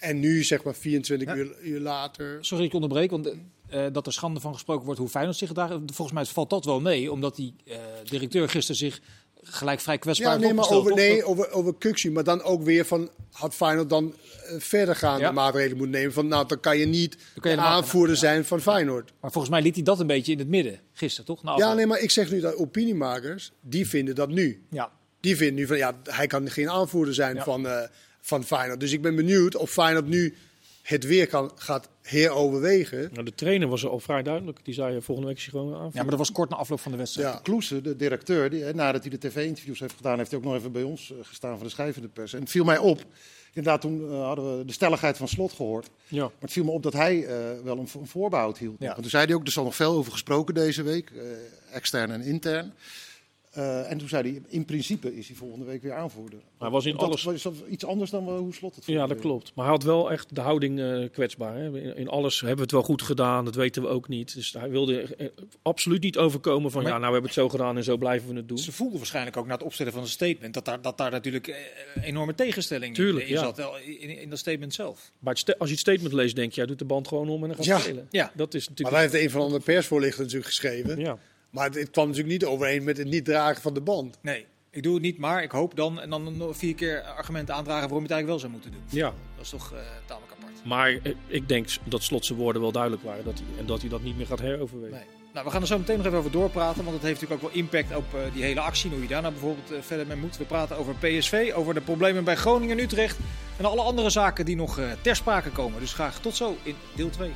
En 0.00 0.20
nu, 0.20 0.42
zeg 0.42 0.64
maar 0.64 0.74
24 0.74 1.34
uur, 1.34 1.56
uur, 1.62 1.80
later. 1.80 2.38
Sorry, 2.40 2.64
ik 2.64 2.72
onderbreek, 2.72 3.10
want 3.10 3.26
uh, 3.74 3.86
dat 3.92 4.06
er 4.06 4.12
schande 4.12 4.40
van 4.40 4.52
gesproken 4.52 4.84
wordt 4.84 5.00
hoe 5.00 5.08
Feyenoord 5.08 5.36
zich 5.36 5.52
daar. 5.52 5.68
Volgens 5.68 6.12
mij 6.12 6.24
valt 6.24 6.50
dat 6.50 6.64
wel 6.64 6.80
mee, 6.80 7.12
omdat 7.12 7.36
die 7.36 7.54
uh, 7.64 7.76
directeur 8.04 8.48
gisteren 8.48 8.76
zich 8.76 9.00
gelijk 9.42 9.80
vrij 9.80 9.98
kwetsbaar 9.98 10.32
ja, 10.32 10.38
nee, 10.38 10.54
maar 10.54 10.70
over, 10.70 10.94
nee, 10.94 11.24
over, 11.24 11.50
over 11.50 11.74
Kuxi, 11.74 12.10
maar 12.10 12.24
dan 12.24 12.42
ook 12.42 12.62
weer 12.62 12.84
van 12.84 13.10
had 13.32 13.54
Feyenoord 13.54 13.88
dan 13.88 14.04
uh, 14.04 14.60
verdergaande 14.60 15.24
ja. 15.24 15.32
maatregelen 15.32 15.76
moeten 15.76 15.96
nemen. 15.96 16.12
Van 16.12 16.28
nou, 16.28 16.46
dan 16.46 16.60
kan 16.60 16.78
je 16.78 16.86
niet 16.86 17.16
kan 17.40 17.50
je 17.50 17.56
aanvoerder 17.56 18.16
zijn 18.16 18.44
van 18.44 18.60
Feyenoord. 18.60 19.12
Maar 19.20 19.30
volgens 19.32 19.52
mij 19.52 19.62
liet 19.62 19.74
hij 19.74 19.84
dat 19.84 20.00
een 20.00 20.06
beetje 20.06 20.32
in 20.32 20.38
het 20.38 20.48
midden 20.48 20.80
gisteren, 20.92 21.26
toch? 21.26 21.42
Nou, 21.42 21.58
ja, 21.58 21.74
nee, 21.74 21.86
maar 21.86 22.00
ik 22.00 22.10
zeg 22.10 22.30
nu 22.30 22.40
dat 22.40 22.56
opiniemakers, 22.56 23.52
die 23.60 23.88
vinden 23.88 24.14
dat 24.14 24.28
nu. 24.28 24.66
Ja. 24.70 24.90
Die 25.20 25.36
vinden 25.36 25.56
nu 25.56 25.66
van 25.66 25.76
ja, 25.76 26.00
hij 26.04 26.26
kan 26.26 26.50
geen 26.50 26.70
aanvoerder 26.70 27.14
zijn 27.14 27.42
van, 27.42 27.66
van 28.30 28.44
Feyenoord. 28.44 28.80
Dus 28.80 28.92
ik 28.92 29.02
ben 29.02 29.16
benieuwd 29.16 29.56
of 29.56 29.70
Feyenoord 29.70 30.06
nu 30.06 30.34
het 30.82 31.04
weer 31.04 31.26
kan, 31.26 31.52
gaat 31.54 31.88
heroverwegen. 32.02 33.10
Nou, 33.12 33.24
de 33.24 33.34
trainer 33.34 33.68
was 33.68 33.86
al 33.86 34.00
vrij 34.00 34.22
duidelijk. 34.22 34.58
Die 34.62 34.74
zei 34.74 35.02
volgende 35.02 35.28
week 35.28 35.38
is 35.38 35.44
hij 35.50 35.60
gewoon 35.60 35.74
aan. 35.74 35.90
Ja, 35.92 36.00
maar 36.00 36.10
dat 36.10 36.18
was 36.18 36.32
kort 36.32 36.50
na 36.50 36.56
afloop 36.56 36.80
van 36.80 36.92
de 36.92 36.98
wedstrijd. 36.98 37.34
Ja. 37.34 37.40
Kloese, 37.42 37.80
de 37.80 37.96
directeur, 37.96 38.50
die, 38.50 38.74
nadat 38.74 39.00
hij 39.00 39.10
de 39.10 39.28
tv-interviews 39.28 39.80
heeft 39.80 39.96
gedaan, 39.96 40.18
heeft 40.18 40.30
hij 40.30 40.38
ook 40.38 40.44
nog 40.44 40.54
even 40.54 40.72
bij 40.72 40.82
ons 40.82 41.10
uh, 41.10 41.18
gestaan 41.22 41.56
van 41.56 41.66
de 41.66 41.72
schrijvende 41.72 42.08
pers. 42.08 42.32
En 42.32 42.40
het 42.40 42.50
viel 42.50 42.64
mij 42.64 42.78
op. 42.78 43.04
Inderdaad, 43.52 43.80
toen 43.80 44.00
uh, 44.00 44.24
hadden 44.24 44.58
we 44.58 44.64
de 44.64 44.72
stelligheid 44.72 45.16
van 45.16 45.28
slot 45.28 45.52
gehoord. 45.52 45.90
Ja. 46.08 46.22
Maar 46.22 46.32
het 46.40 46.52
viel 46.52 46.64
me 46.64 46.70
op 46.70 46.82
dat 46.82 46.92
hij 46.92 47.16
uh, 47.16 47.28
wel 47.64 47.78
een, 47.78 47.88
een 47.98 48.06
voorbehoud 48.06 48.58
hield. 48.58 48.76
Ja. 48.78 48.86
Want 48.86 49.00
toen 49.00 49.10
zei 49.10 49.26
hij 49.26 49.34
ook, 49.34 49.46
er 49.46 49.52
zal 49.52 49.64
nog 49.64 49.74
veel 49.74 49.92
over 49.92 50.12
gesproken 50.12 50.54
deze 50.54 50.82
week, 50.82 51.12
extern 51.72 52.10
en 52.10 52.22
intern. 52.22 52.72
Uh, 53.58 53.90
en 53.90 53.98
toen 53.98 54.08
zei 54.08 54.22
hij, 54.22 54.42
in 54.48 54.64
principe 54.64 55.16
is 55.16 55.26
hij 55.26 55.36
volgende 55.36 55.64
week 55.64 55.82
weer 55.82 55.92
aanvoerder. 55.92 56.38
Maar 56.58 56.70
was 56.70 56.86
in 56.86 56.92
dat 56.92 57.02
alles... 57.02 57.22
was 57.22 57.54
iets 57.68 57.84
anders 57.84 58.10
dan 58.10 58.28
hoe 58.28 58.54
Slot 58.54 58.74
het 58.74 58.86
Ja, 58.86 59.06
dat 59.06 59.18
klopt. 59.18 59.52
Maar 59.54 59.64
hij 59.64 59.74
had 59.74 59.82
wel 59.82 60.10
echt 60.10 60.34
de 60.34 60.40
houding 60.40 60.78
uh, 60.78 61.08
kwetsbaar. 61.10 61.56
Hè? 61.56 61.78
In, 61.78 61.96
in, 61.96 62.08
alles 62.08 62.38
hebben 62.38 62.56
we 62.56 62.62
het 62.62 62.72
wel 62.72 62.82
goed 62.82 63.02
gedaan, 63.02 63.44
dat 63.44 63.54
weten 63.54 63.82
we 63.82 63.88
ook 63.88 64.08
niet. 64.08 64.34
Dus 64.34 64.52
hij 64.52 64.70
wilde 64.70 65.16
uh, 65.18 65.28
absoluut 65.62 66.02
niet 66.02 66.18
overkomen 66.18 66.70
van, 66.70 66.82
maar, 66.82 66.92
ja, 66.92 66.98
nou 66.98 67.08
we 67.08 67.12
hebben 67.12 67.30
het 67.30 67.40
zo 67.40 67.48
gedaan 67.48 67.76
en 67.76 67.84
zo 67.84 67.96
blijven 67.96 68.28
we 68.28 68.36
het 68.36 68.48
doen. 68.48 68.58
Ze 68.58 68.72
voelden 68.72 68.98
waarschijnlijk 68.98 69.36
ook 69.36 69.46
na 69.46 69.52
het 69.52 69.62
opstellen 69.62 69.92
van 69.92 70.02
een 70.02 70.08
statement 70.08 70.54
dat 70.54 70.64
daar, 70.64 70.80
dat 70.80 70.98
daar 70.98 71.10
natuurlijk 71.10 71.56
enorme 72.02 72.34
tegenstelling 72.34 72.94
Tuurlijk, 72.94 73.28
in 73.28 73.38
zat, 73.38 73.56
wel 73.56 73.78
in, 73.78 74.18
in, 74.18 74.30
dat 74.30 74.38
statement 74.38 74.74
zelf. 74.74 75.12
Maar 75.18 75.34
het 75.34 75.58
als 75.58 75.68
je 75.68 75.74
het 75.74 75.84
statement 75.84 76.12
leest, 76.12 76.36
denk 76.36 76.52
je, 76.52 76.60
ja, 76.60 76.66
doet 76.66 76.78
de 76.78 76.84
band 76.84 77.08
gewoon 77.08 77.28
om 77.28 77.42
en 77.42 77.48
dan 77.48 77.56
gaat 77.56 77.66
ja. 77.66 77.78
spelen. 77.78 78.06
Ja. 78.10 78.32
Dat 78.34 78.54
is 78.54 78.68
natuurlijk... 78.68 78.96
Maar 78.96 79.08
daar 79.08 79.10
heeft 79.10 79.24
een 79.24 79.40
van 79.40 79.52
de 79.52 79.60
persvoorlichter 79.60 80.20
natuurlijk 80.20 80.48
geschreven. 80.48 80.98
Ja. 80.98 81.18
Maar 81.50 81.70
het 81.70 81.90
kwam 81.90 82.06
natuurlijk 82.06 82.32
niet 82.32 82.44
overeen 82.44 82.84
met 82.84 82.96
het 82.96 83.08
niet 83.08 83.24
dragen 83.24 83.62
van 83.62 83.74
de 83.74 83.80
band. 83.80 84.18
Nee, 84.22 84.46
ik 84.70 84.82
doe 84.82 84.94
het 84.94 85.02
niet, 85.02 85.18
maar 85.18 85.42
ik 85.42 85.50
hoop 85.50 85.76
dan 85.76 86.00
en 86.00 86.10
dan 86.10 86.36
nog 86.36 86.56
vier 86.56 86.74
keer 86.74 87.02
argumenten 87.02 87.54
aandragen 87.54 87.88
waarom 87.88 88.06
je 88.06 88.14
het 88.14 88.24
eigenlijk 88.24 88.26
wel 88.26 88.38
zou 88.38 88.52
moeten 88.52 88.72
doen. 88.72 89.00
Ja. 89.00 89.14
Dat 89.36 89.44
is 89.44 89.50
toch 89.50 89.72
uh, 89.72 89.78
tamelijk 90.06 90.32
apart. 90.32 90.64
Maar 90.64 90.92
uh, 90.92 91.14
ik 91.26 91.48
denk 91.48 91.68
dat 91.84 92.02
slotse 92.02 92.34
woorden 92.34 92.62
wel 92.62 92.72
duidelijk 92.72 93.02
waren 93.02 93.24
dat 93.24 93.38
hij, 93.38 93.58
en 93.58 93.66
dat 93.66 93.80
hij 93.80 93.88
dat 93.88 94.02
niet 94.02 94.16
meer 94.16 94.26
gaat 94.26 94.40
heroverwegen. 94.40 94.96
Nee. 94.96 95.06
Nou, 95.32 95.44
we 95.44 95.52
gaan 95.52 95.60
er 95.60 95.66
zo 95.66 95.78
meteen 95.78 95.96
nog 95.96 96.06
even 96.06 96.18
over 96.18 96.30
doorpraten, 96.30 96.84
want 96.84 96.96
het 96.96 97.06
heeft 97.06 97.20
natuurlijk 97.20 97.44
ook 97.44 97.52
wel 97.52 97.62
impact 97.62 97.96
op 97.96 98.14
uh, 98.14 98.20
die 98.32 98.42
hele 98.42 98.60
actie, 98.60 98.90
hoe 98.90 99.02
je 99.02 99.08
daarna 99.08 99.30
bijvoorbeeld 99.30 99.84
verder 99.84 100.06
mee 100.06 100.16
moet. 100.16 100.36
We 100.36 100.44
praten 100.44 100.76
over 100.76 100.94
PSV, 100.94 101.52
over 101.54 101.74
de 101.74 101.80
problemen 101.80 102.24
bij 102.24 102.36
Groningen 102.36 102.78
en 102.78 102.84
Utrecht 102.84 103.18
en 103.56 103.64
alle 103.64 103.82
andere 103.82 104.10
zaken 104.10 104.44
die 104.44 104.56
nog 104.56 104.80
ter 105.00 105.16
sprake 105.16 105.50
komen. 105.50 105.80
Dus 105.80 105.92
graag 105.92 106.20
tot 106.20 106.36
zo 106.36 106.56
in 106.62 106.74
deel 106.94 107.10
2. 107.10 107.32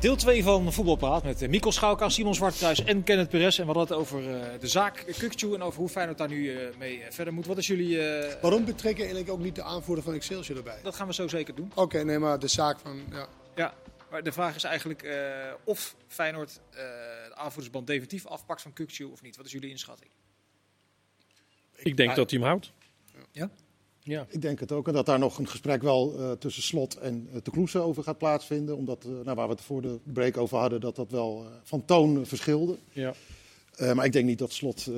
Deel 0.00 0.16
2 0.16 0.42
van 0.42 0.72
Voetbalpraat 0.72 1.22
met 1.22 1.48
Mikkel 1.48 1.72
Schouka, 1.72 2.08
Simon 2.08 2.34
Zwartkruis 2.34 2.84
en 2.84 3.02
Kenneth 3.02 3.28
Perez. 3.28 3.58
En 3.58 3.66
we 3.66 3.72
hadden 3.72 3.96
het 3.96 4.06
over 4.06 4.22
uh, 4.22 4.60
de 4.60 4.68
zaak 4.68 5.04
Kukcu 5.18 5.54
en 5.54 5.62
over 5.62 5.80
hoe 5.80 5.88
Feyenoord 5.88 6.18
daar 6.18 6.28
nu 6.28 6.52
uh, 6.52 6.76
mee 6.78 7.02
verder 7.10 7.34
moet. 7.34 7.46
Wat 7.46 7.58
is 7.58 7.66
jullie... 7.66 7.96
Uh... 7.96 8.32
Waarom 8.42 8.64
betrekken 8.64 9.04
eigenlijk 9.04 9.32
ook 9.32 9.44
niet 9.44 9.54
de 9.54 9.62
aanvoerder 9.62 10.04
van 10.04 10.14
Excelsior 10.14 10.56
erbij? 10.56 10.78
Dat 10.82 10.94
gaan 10.94 11.06
we 11.06 11.14
zo 11.14 11.28
zeker 11.28 11.54
doen. 11.54 11.70
Oké, 11.70 11.80
okay, 11.80 12.02
nee, 12.02 12.18
maar 12.18 12.38
de 12.38 12.48
zaak 12.48 12.78
van... 12.78 13.02
Ja, 13.10 13.28
ja 13.54 13.74
maar 14.10 14.22
de 14.22 14.32
vraag 14.32 14.54
is 14.54 14.64
eigenlijk 14.64 15.08
of 15.64 15.96
Feyenoord 16.06 16.60
de 16.70 17.32
aanvoerdersband 17.34 17.86
definitief 17.86 18.26
afpakt 18.26 18.62
van 18.62 18.72
Kukcu 18.72 19.04
of 19.04 19.22
niet. 19.22 19.36
Wat 19.36 19.46
is 19.46 19.52
jullie 19.52 19.70
inschatting? 19.70 20.10
Ik, 21.74 21.86
Ik 21.86 21.96
denk 21.96 22.14
dat 22.14 22.30
hij 22.30 22.40
hem 22.40 22.48
houdt. 22.48 22.72
Ja? 23.32 23.50
Ja. 24.02 24.26
Ik 24.28 24.42
denk 24.42 24.60
het 24.60 24.72
ook. 24.72 24.88
En 24.88 24.92
dat 24.92 25.06
daar 25.06 25.18
nog 25.18 25.38
een 25.38 25.48
gesprek 25.48 25.82
wel 25.82 26.18
uh, 26.18 26.32
tussen 26.32 26.62
Slot 26.62 26.96
en 26.96 27.28
uh, 27.28 27.40
de 27.42 27.50
Kloese 27.50 27.78
over 27.78 28.02
gaat 28.02 28.18
plaatsvinden. 28.18 28.76
Omdat, 28.76 29.04
uh, 29.04 29.12
nou, 29.24 29.36
waar 29.36 29.46
we 29.46 29.52
het 29.52 29.62
voor 29.62 29.82
de 29.82 29.98
break 30.02 30.36
over 30.36 30.58
hadden, 30.58 30.80
dat 30.80 30.96
dat 30.96 31.10
wel 31.10 31.46
van 31.62 31.84
toon 31.84 32.26
verschilde. 32.26 32.78
Ja. 32.92 33.14
maar 33.94 34.04
ik 34.04 34.12
denk 34.12 34.26
niet 34.26 34.38
dat 34.38 34.52
Slot 34.52 34.90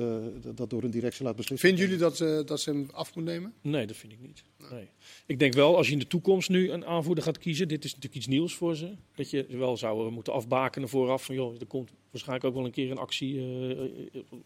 dat 0.55 0.69
door 0.69 0.83
een 0.83 0.91
directie 0.91 1.25
laat 1.25 1.35
beslissen. 1.35 1.67
Vinden 1.67 1.85
jullie 1.85 2.01
dat, 2.01 2.47
dat 2.47 2.59
ze 2.59 2.69
hem 2.69 2.89
af 2.93 3.15
moet 3.15 3.23
nemen? 3.23 3.53
Nee, 3.61 3.87
dat 3.87 3.95
vind 3.95 4.13
ik 4.13 4.19
niet. 4.21 4.43
Nee. 4.71 4.87
Ik 5.25 5.39
denk 5.39 5.53
wel, 5.53 5.77
als 5.77 5.87
je 5.87 5.93
in 5.93 5.99
de 5.99 6.07
toekomst 6.07 6.49
nu 6.49 6.71
een 6.71 6.85
aanvoerder 6.85 7.23
gaat 7.23 7.37
kiezen, 7.37 7.67
dit 7.67 7.83
is 7.83 7.89
natuurlijk 7.89 8.15
iets 8.15 8.27
nieuws 8.27 8.55
voor 8.55 8.75
ze. 8.75 8.91
Dat 9.15 9.29
je 9.29 9.45
wel 9.49 9.77
zou 9.77 10.11
moeten 10.11 10.33
afbakenen 10.33 10.89
vooraf 10.89 11.25
van, 11.25 11.35
joh, 11.35 11.59
er 11.59 11.65
komt 11.65 11.89
waarschijnlijk 12.11 12.47
ook 12.47 12.55
wel 12.55 12.65
een 12.65 12.71
keer 12.71 12.91
een 12.91 12.97
actie 12.97 13.41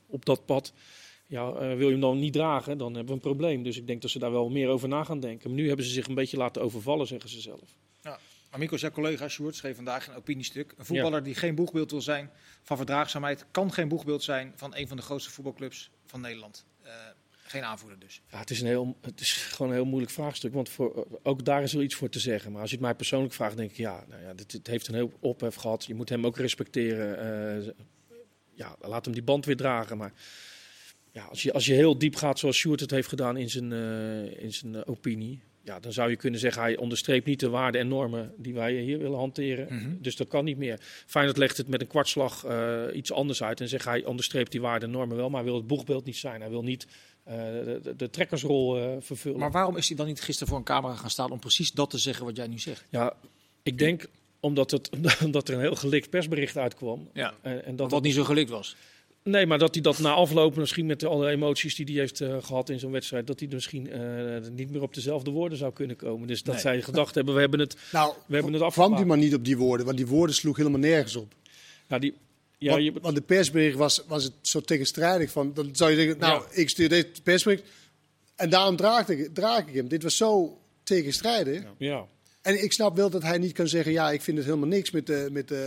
op 0.07 0.25
dat 0.25 0.45
pad. 0.45 0.73
Ja, 1.27 1.47
uh, 1.47 1.57
wil 1.57 1.85
je 1.85 1.91
hem 1.91 1.99
dan 1.99 2.19
niet 2.19 2.33
dragen, 2.33 2.77
dan 2.77 2.87
hebben 2.87 3.07
we 3.07 3.13
een 3.13 3.19
probleem. 3.19 3.63
Dus 3.63 3.77
ik 3.77 3.87
denk 3.87 4.01
dat 4.01 4.11
ze 4.11 4.19
daar 4.19 4.31
wel 4.31 4.49
meer 4.49 4.69
over 4.69 4.87
na 4.87 5.03
gaan 5.03 5.19
denken. 5.19 5.49
Maar 5.49 5.59
nu 5.59 5.67
hebben 5.67 5.85
ze 5.85 5.91
zich 5.91 6.07
een 6.07 6.15
beetje 6.15 6.37
laten 6.37 6.61
overvallen, 6.61 7.07
zeggen 7.07 7.29
ze 7.29 7.41
zelf. 7.41 7.77
Ja. 8.01 8.19
Amico, 8.49 8.77
zijn 8.77 8.91
collega 8.91 9.27
Sjoerd 9.27 9.55
schreef 9.55 9.75
vandaag 9.75 10.07
een 10.07 10.15
opiniestuk. 10.15 10.73
Een 10.77 10.85
voetballer 10.85 11.19
ja. 11.19 11.23
die 11.23 11.35
geen 11.35 11.55
boegbeeld 11.55 11.91
wil 11.91 12.01
zijn 12.01 12.29
van 12.63 12.77
verdraagzaamheid... 12.77 13.45
kan 13.51 13.73
geen 13.73 13.87
boegbeeld 13.87 14.23
zijn 14.23 14.53
van 14.55 14.75
een 14.75 14.87
van 14.87 14.97
de 14.97 15.03
grootste 15.03 15.31
voetbalclubs 15.31 15.91
van 16.05 16.21
Nederland. 16.21 16.65
Uh, 16.85 16.91
geen 17.31 17.63
aanvoerder 17.63 17.99
dus. 17.99 18.21
Ja, 18.31 18.39
het, 18.39 18.49
is 18.49 18.61
een 18.61 18.67
heel, 18.67 18.97
het 19.01 19.19
is 19.19 19.31
gewoon 19.33 19.71
een 19.71 19.77
heel 19.77 19.85
moeilijk 19.85 20.11
vraagstuk. 20.11 20.53
Want 20.53 20.69
voor, 20.69 21.07
ook 21.23 21.45
daar 21.45 21.63
is 21.63 21.73
wel 21.73 21.83
iets 21.83 21.95
voor 21.95 22.09
te 22.09 22.19
zeggen. 22.19 22.51
Maar 22.51 22.61
als 22.61 22.69
je 22.69 22.75
het 22.75 22.85
mij 22.85 22.95
persoonlijk 22.95 23.33
vraagt, 23.33 23.57
denk 23.57 23.69
ik... 23.69 23.77
ja, 23.77 24.05
nou 24.09 24.21
ja 24.21 24.33
dit, 24.33 24.51
dit 24.51 24.67
heeft 24.67 24.87
een 24.87 24.93
heel 24.93 25.11
ophef 25.19 25.55
gehad. 25.55 25.85
Je 25.85 25.95
moet 25.95 26.09
hem 26.09 26.25
ook 26.25 26.37
respecteren. 26.37 27.65
Uh, 27.65 27.71
ja, 28.53 28.75
laat 28.79 29.05
hem 29.05 29.13
die 29.13 29.23
band 29.23 29.45
weer 29.45 29.57
dragen. 29.57 29.97
Maar 29.97 30.13
ja, 31.17 31.23
als, 31.23 31.43
je, 31.43 31.53
als 31.53 31.65
je 31.65 31.73
heel 31.73 31.97
diep 31.97 32.15
gaat 32.15 32.39
zoals 32.39 32.57
Sjoerd 32.57 32.79
het 32.79 32.91
heeft 32.91 33.07
gedaan 33.07 33.37
in 33.37 33.49
zijn, 33.49 33.71
uh, 33.71 34.43
in 34.43 34.53
zijn 34.53 34.73
uh, 34.73 34.81
opinie, 34.85 35.39
ja, 35.63 35.79
dan 35.79 35.93
zou 35.93 36.09
je 36.09 36.15
kunnen 36.15 36.39
zeggen 36.39 36.61
hij 36.61 36.77
onderstreept 36.77 37.25
niet 37.25 37.39
de 37.39 37.49
waarden 37.49 37.81
en 37.81 37.87
normen 37.87 38.33
die 38.37 38.53
wij 38.53 38.73
hier 38.73 38.97
willen 38.97 39.17
hanteren. 39.17 39.67
Mm 39.69 39.79
-hmm. 39.79 39.97
Dus 40.01 40.15
dat 40.15 40.27
kan 40.27 40.45
niet 40.45 40.57
meer. 40.57 40.79
Feyenoord 41.05 41.37
legt 41.37 41.57
het 41.57 41.67
met 41.67 41.81
een 41.81 41.87
kwartslag 41.87 42.45
uh, 42.45 42.83
iets 42.93 43.11
anders 43.11 43.43
uit 43.43 43.61
en 43.61 43.67
zegt 43.67 43.85
hij 43.85 44.05
onderstreept 44.05 44.51
die 44.51 44.61
waarden 44.61 44.89
en 44.89 44.95
normen 44.95 45.17
wel, 45.17 45.29
maar 45.29 45.41
hij 45.41 45.49
wil 45.49 45.59
het 45.59 45.67
boegbeeld 45.67 46.05
niet 46.05 46.17
zijn. 46.17 46.41
Hij 46.41 46.49
wil 46.49 46.63
niet 46.63 46.87
de, 47.23 48.09
trekkersrol 48.11 48.97
vervullen. 49.01 49.39
Maar 49.39 49.51
waarom 49.51 49.77
is 49.77 49.87
hij 49.87 49.97
dan 49.97 50.05
niet 50.05 50.21
gisteren 50.21 50.47
voor 50.47 50.57
een 50.57 50.63
camera 50.63 50.95
gaan 50.95 51.09
staan 51.09 51.31
om 51.31 51.39
precies 51.39 51.71
dat 51.71 51.89
te 51.89 51.97
zeggen 51.97 52.25
wat 52.25 52.35
jij 52.35 52.47
nu 52.47 52.59
zegt? 52.59 52.85
Ja, 52.89 53.13
ik 53.63 53.77
denk 53.77 54.05
omdat, 54.39 54.71
het, 54.71 54.89
omdat 55.25 55.47
er 55.47 55.53
een 55.53 55.59
heel 55.59 55.75
gelikt 55.75 56.09
persbericht 56.09 56.57
uitkwam. 56.57 57.09
Ja, 57.13 57.33
en, 57.41 57.65
en 57.65 57.75
dat 57.75 57.91
wat 57.91 58.03
niet 58.03 58.13
zo 58.13 58.23
gelikt 58.23 58.49
was. 58.49 58.75
Nee, 59.27 59.45
maar 59.45 59.57
dat 59.57 59.73
hij 59.73 59.83
dat 59.83 59.99
na 59.99 60.11
aflopen, 60.11 60.59
misschien 60.59 60.85
met 60.85 61.03
alle 61.03 61.29
emoties 61.29 61.75
die 61.75 61.85
hij 61.85 61.95
heeft 61.95 62.19
uh, 62.19 62.37
gehad 62.41 62.69
in 62.69 62.79
zo'n 62.79 62.91
wedstrijd, 62.91 63.27
dat 63.27 63.39
hij 63.39 63.49
misschien 63.51 63.87
uh, 63.87 64.49
niet 64.51 64.71
meer 64.71 64.81
op 64.81 64.93
dezelfde 64.93 65.31
woorden 65.31 65.57
zou 65.57 65.73
kunnen 65.73 65.95
komen. 65.95 66.27
Dus 66.27 66.43
dat 66.43 66.53
nee. 66.53 66.63
zij 66.63 66.81
gedacht 66.81 67.15
hebben, 67.15 67.33
we 67.33 67.39
hebben 67.39 67.59
het, 67.59 67.77
nou, 67.91 68.13
we 68.25 68.33
hebben 68.33 68.53
het 68.53 68.61
afgemaakt. 68.61 68.91
kwam 68.91 69.05
die 69.05 69.15
maar 69.15 69.25
niet 69.25 69.35
op 69.35 69.45
die 69.45 69.57
woorden, 69.57 69.85
want 69.85 69.97
die 69.97 70.07
woorden 70.07 70.35
sloeg 70.35 70.57
helemaal 70.57 70.79
nergens 70.79 71.15
op. 71.15 71.33
Ja, 71.87 71.99
die, 71.99 72.13
ja, 72.57 72.71
want, 72.71 72.83
je... 72.83 72.93
want 73.01 73.15
de 73.15 73.21
persbericht 73.21 73.77
was, 73.77 74.03
was 74.07 74.23
het 74.23 74.33
zo 74.41 74.61
tegenstrijdig 74.61 75.31
van, 75.31 75.53
dan 75.53 75.69
zou 75.71 75.91
je 75.91 75.97
denken, 75.97 76.17
nou, 76.17 76.41
ja. 76.41 76.61
ik 76.61 76.69
stuur 76.69 76.89
deze 76.89 77.07
persbericht 77.23 77.63
en 78.35 78.49
daarom 78.49 78.75
draag 78.75 79.09
ik, 79.09 79.33
draag 79.33 79.67
ik 79.67 79.73
hem. 79.73 79.87
Dit 79.87 80.03
was 80.03 80.17
zo 80.17 80.57
tegenstrijdig. 80.83 81.61
Ja. 81.61 81.73
ja. 81.77 82.07
En 82.47 82.63
ik 82.63 82.73
snap 82.73 82.95
wel 82.95 83.09
dat 83.09 83.21
hij 83.21 83.37
niet 83.37 83.51
kan 83.51 83.67
zeggen: 83.67 83.91
ja, 83.91 84.11
ik 84.11 84.21
vind 84.21 84.37
het 84.37 84.45
helemaal 84.45 84.67
niks 84.67 84.91
met, 84.91 85.09
uh, 85.09 85.27
met, 85.29 85.51
uh, 85.51 85.59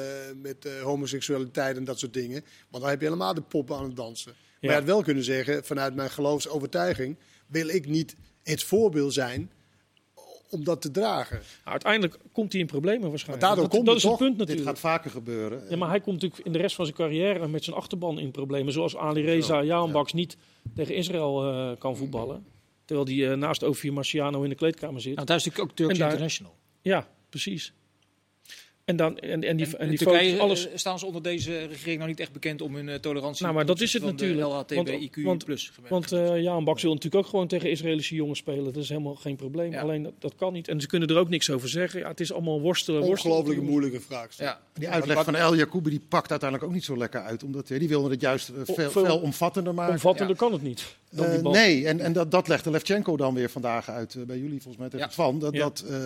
met 0.43 0.65
uh, 0.67 0.83
homoseksualiteit 0.83 1.77
en 1.77 1.85
dat 1.85 1.99
soort 1.99 2.13
dingen. 2.13 2.45
Want 2.71 2.83
dan 2.83 2.93
heb 2.93 3.01
je 3.01 3.07
helemaal 3.07 3.35
de 3.35 3.41
poppen 3.41 3.77
aan 3.77 3.85
het 3.85 3.97
dansen. 3.97 4.33
Ja. 4.33 4.39
Maar 4.61 4.71
hij 4.71 4.79
had 4.79 4.89
wel 4.89 5.03
kunnen 5.03 5.25
zeggen: 5.25 5.65
vanuit 5.65 5.95
mijn 5.95 6.11
geloofsovertuiging 6.11 7.17
wil 7.47 7.69
ik 7.69 7.87
niet 7.87 8.17
het 8.43 8.63
voorbeeld 8.63 9.13
zijn 9.13 9.51
om 10.51 10.65
dat 10.65 10.83
te 10.83 10.91
dragen. 10.91 11.37
Nou, 11.37 11.71
uiteindelijk 11.71 12.19
komt 12.33 12.53
hij 12.53 12.61
in 12.61 12.67
problemen 12.67 13.09
waarschijnlijk. 13.09 13.47
Maar 13.47 13.57
daardoor 13.57 13.77
komt 13.77 13.87
dat 13.87 13.97
is 13.97 14.03
het 14.03 14.17
punt 14.17 14.37
natuurlijk. 14.37 14.59
Dit 14.59 14.67
gaat 14.67 14.79
vaker 14.79 15.11
gebeuren. 15.11 15.63
Ja, 15.69 15.77
maar 15.77 15.89
hij 15.89 16.01
komt 16.01 16.15
natuurlijk 16.15 16.47
in 16.47 16.53
de 16.53 16.59
rest 16.59 16.75
van 16.75 16.85
zijn 16.85 16.97
carrière 16.97 17.49
met 17.49 17.65
zijn 17.65 17.77
achterban 17.77 18.19
in 18.19 18.31
problemen. 18.31 18.73
Zoals 18.73 18.97
Ali 18.97 19.23
Reza 19.23 19.63
Jaanbaks 19.63 20.13
niet 20.13 20.37
tegen 20.75 20.95
Israël 20.95 21.53
uh, 21.53 21.77
kan 21.79 21.97
voetballen. 21.97 22.45
Terwijl 22.85 23.07
hij 23.07 23.17
uh, 23.17 23.37
naast 23.37 23.63
Ophir 23.63 23.93
Marciano 23.93 24.43
in 24.43 24.49
de 24.49 24.55
kleedkamer 24.55 25.01
zit. 25.01 25.15
Nou, 25.15 25.27
daar 25.27 25.37
is 25.37 25.45
natuurlijk 25.45 25.71
ook 25.71 25.77
Turks 25.77 25.99
International. 25.99 26.59
Ja, 26.83 27.09
precies. 27.29 27.73
En, 28.91 28.97
dan, 28.97 29.19
en, 29.19 29.45
en 29.45 29.57
die, 29.57 29.77
en, 29.77 29.89
die 29.89 29.99
Turkije, 29.99 30.39
alles... 30.39 30.69
Eh, 30.69 30.77
staan 30.77 30.99
ze 30.99 31.07
onder 31.07 31.23
deze 31.23 31.67
regering 31.67 31.97
nou 31.97 32.09
niet 32.11 32.21
echt 32.21 32.33
bekend 32.33 32.63
om 32.63 32.75
hun 32.75 32.89
uh, 32.89 32.95
tolerantie? 32.95 33.43
Nou, 33.43 33.55
maar 33.55 33.67
dat 33.67 33.81
is 33.81 33.93
het 33.93 34.03
natuurlijk. 34.03 34.49
LHTB, 34.49 34.75
want, 35.25 35.45
want, 35.45 35.71
want 35.89 36.13
uh, 36.13 36.43
Jaan 36.43 36.65
Bak 36.65 36.81
wil 36.81 36.95
natuurlijk 36.95 37.25
ook 37.25 37.31
gewoon 37.31 37.47
tegen 37.47 37.71
Israëlische 37.71 38.15
jongens 38.15 38.39
spelen. 38.39 38.65
Dat 38.65 38.77
is 38.77 38.89
helemaal 38.89 39.15
geen 39.15 39.37
probleem. 39.37 39.75
Alleen 39.75 40.03
dat, 40.03 40.13
dat, 40.19 40.35
kan 40.37 40.53
niet. 40.53 40.69
En 40.69 40.81
ze 40.81 40.87
kunnen 40.87 41.09
er 41.09 41.19
ook 41.19 41.29
niks 41.29 41.51
over 41.51 41.69
zeggen. 41.69 42.01
Ja, 42.01 42.09
het 42.09 42.21
is 42.21 42.33
allemaal 42.33 42.61
worstelen. 42.61 43.03
Ongelooflijk 43.03 43.63
moeilijke 43.63 44.01
vraag. 44.01 44.37
Ja. 44.37 44.61
Die 44.73 44.89
uitleg 44.89 45.25
van 45.25 45.35
El 45.35 45.57
Jacoubi 45.57 45.91
die 45.91 46.03
pakt 46.09 46.31
uiteindelijk 46.31 46.69
ook 46.69 46.75
niet 46.75 46.85
zo 46.85 46.97
lekker 46.97 47.21
uit. 47.21 47.43
Omdat 47.43 47.67
die 47.67 47.89
wilde 47.89 48.11
het 48.11 48.21
juist 48.21 48.53
veel, 48.65 48.91
veel, 48.91 49.19
omvattender 49.19 49.75
maken. 49.75 49.93
Omvattender 49.93 50.37
kan 50.37 50.53
het 50.53 50.63
niet. 50.63 50.97
Uh, 51.19 51.43
nee, 51.43 51.87
en, 51.87 52.01
en 52.01 52.13
dat, 52.13 52.31
dat 52.31 52.49
legde 52.49 52.71
Levchenko 52.71 53.17
dan 53.17 53.35
weer 53.35 53.51
vandaag 53.51 53.91
uit 53.91 54.15
uh, 54.15 54.25
bij 54.25 54.39
jullie, 54.39 54.63
volgens 54.63 54.77
mij 54.77 54.89
tegen 54.89 55.13
van. 55.13 55.39
Dat, 55.39 55.55
dat, 55.55 55.85
uh, 55.91 55.97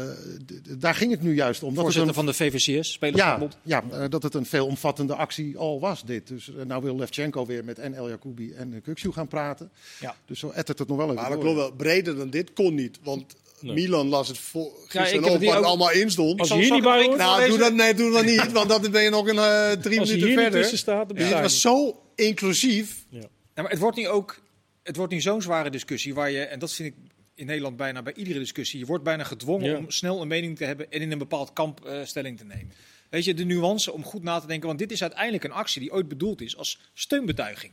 daar 0.79 0.95
ging 0.95 1.11
het 1.11 1.23
nu 1.23 1.35
juist 1.35 1.63
om. 1.63 1.75
Dat 1.75 1.83
Voorzitter 1.83 2.09
een, 2.09 2.15
van 2.15 2.27
de 2.27 2.35
VVCS, 2.35 2.93
spelersbond. 2.93 3.57
Ja, 3.63 3.85
ja 3.91 4.09
dat 4.09 4.23
het 4.23 4.35
een 4.35 4.47
veelomvattende 4.47 5.15
actie 5.15 5.59
al 5.59 5.81
was, 5.81 6.05
dit. 6.05 6.29
Dus 6.29 6.51
nou 6.67 6.83
wil 6.83 6.97
Levchenko 6.97 7.47
weer 7.47 7.65
met 7.65 7.79
en 7.79 7.95
El 7.95 8.09
Jacoubi 8.09 8.53
en 8.53 8.83
Kukshu 8.83 9.13
gaan 9.13 9.29
praten. 9.29 9.71
Ja. 10.01 10.17
Dus 10.27 10.39
zo 10.39 10.51
ettert 10.51 10.79
het 10.79 10.89
nog 10.89 10.97
wel 10.97 11.07
even 11.07 11.21
Maar 11.21 11.31
dat 11.31 11.39
klopt 11.39 11.57
wel. 11.57 11.73
Breder 11.73 12.17
dan 12.17 12.31
dit 12.31 12.53
kon 12.53 12.75
niet, 12.75 12.99
want... 13.03 13.35
Nee. 13.61 13.75
Milan 13.75 14.09
las 14.09 14.29
het 14.29 14.39
voor, 14.39 14.71
gisteren 14.87 15.41
ja, 15.41 15.47
wat 15.47 15.57
ook... 15.57 15.65
allemaal 15.65 15.91
in 15.91 16.11
stond. 16.11 16.41
Als 16.41 16.49
je 16.49 16.55
hier 16.55 16.71
niet 16.71 16.83
bij 16.83 17.05
hoort, 17.05 17.17
nou, 17.17 17.49
doe 17.49 17.59
dat, 17.59 17.75
nee, 17.75 17.95
doe 17.95 18.13
dat 18.13 18.25
niet, 18.25 18.53
want 18.53 18.69
dan 18.69 18.91
ben 18.91 19.03
je 19.03 19.11
nog 19.11 19.29
een 19.29 19.37
uh, 19.37 19.71
drie 19.71 20.01
Als 20.01 20.11
minuten 20.11 20.33
verder. 20.33 20.65
Staat, 20.65 21.11
ja. 21.15 21.25
Het 21.25 21.41
was 21.41 21.61
zo 21.61 22.01
inclusief. 22.15 23.05
Ja. 23.09 23.21
Ja, 23.55 23.63
maar 23.63 23.71
het 23.71 23.81
wordt 23.81 23.97
nu 23.97 24.09
ook 24.09 24.43
het 24.85 24.97
wordt 24.97 25.13
nu 25.13 25.21
zo'n 25.21 25.43
zware 25.43 25.71
discussie 25.71 26.15
waar 26.15 26.31
je, 26.31 26.45
en 26.45 26.59
dat 26.59 26.73
vind 26.73 26.89
ik 26.89 27.13
in 27.35 27.47
Nederland 27.47 27.77
bijna 27.77 28.03
bij 28.03 28.15
iedere 28.15 28.39
discussie, 28.39 28.79
je 28.79 28.87
wordt 28.87 29.05
bijna 29.05 29.25
gedwongen 29.25 29.79
om 29.79 29.91
snel 29.91 30.23
een 30.23 30.29
mening 30.29 30.57
te 30.57 30.65
hebben 30.65 30.91
en 30.91 31.01
in 31.01 31.13
een 31.13 31.19
bepaald 31.19 31.53
kamp 31.53 31.87
uh, 31.87 32.05
stelling 32.05 32.39
te 32.39 32.45
nemen. 32.45 32.73
Weet 33.11 33.25
je, 33.25 33.35
de 33.35 33.45
nuance 33.45 33.93
om 33.93 34.05
goed 34.05 34.23
na 34.23 34.41
te 34.41 34.47
denken, 34.47 34.67
want 34.67 34.79
dit 34.79 34.93
is 34.93 35.03
uiteindelijk 35.03 35.45
een 35.45 35.53
actie 35.53 35.81
die 35.81 35.93
ooit 35.93 36.09
bedoeld 36.09 36.41
is 36.41 36.57
als 36.57 36.81
steunbetuiging. 36.93 37.73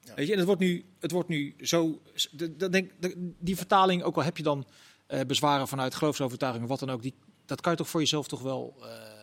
Ja. 0.00 0.14
Weet 0.14 0.26
je, 0.26 0.32
en 0.32 0.38
het 0.38 0.46
wordt 0.46 0.60
nu, 0.60 0.84
het 0.98 1.10
wordt 1.10 1.28
nu 1.28 1.54
zo, 1.60 2.02
de, 2.30 2.56
de, 2.56 2.68
denk, 2.68 2.90
die 3.38 3.56
vertaling, 3.56 4.02
ook 4.02 4.16
al 4.16 4.22
heb 4.22 4.36
je 4.36 4.42
dan 4.42 4.66
uh, 5.08 5.20
bezwaren 5.20 5.68
vanuit 5.68 5.94
geloofsovertuiging 5.94 6.64
of 6.64 6.70
wat 6.70 6.78
dan 6.78 6.90
ook, 6.90 7.02
die, 7.02 7.14
dat 7.46 7.60
kan 7.60 7.72
je 7.72 7.78
toch 7.78 7.88
voor 7.88 8.00
jezelf 8.00 8.28
toch 8.28 8.42
wel... 8.42 8.76
Uh, 8.78 9.19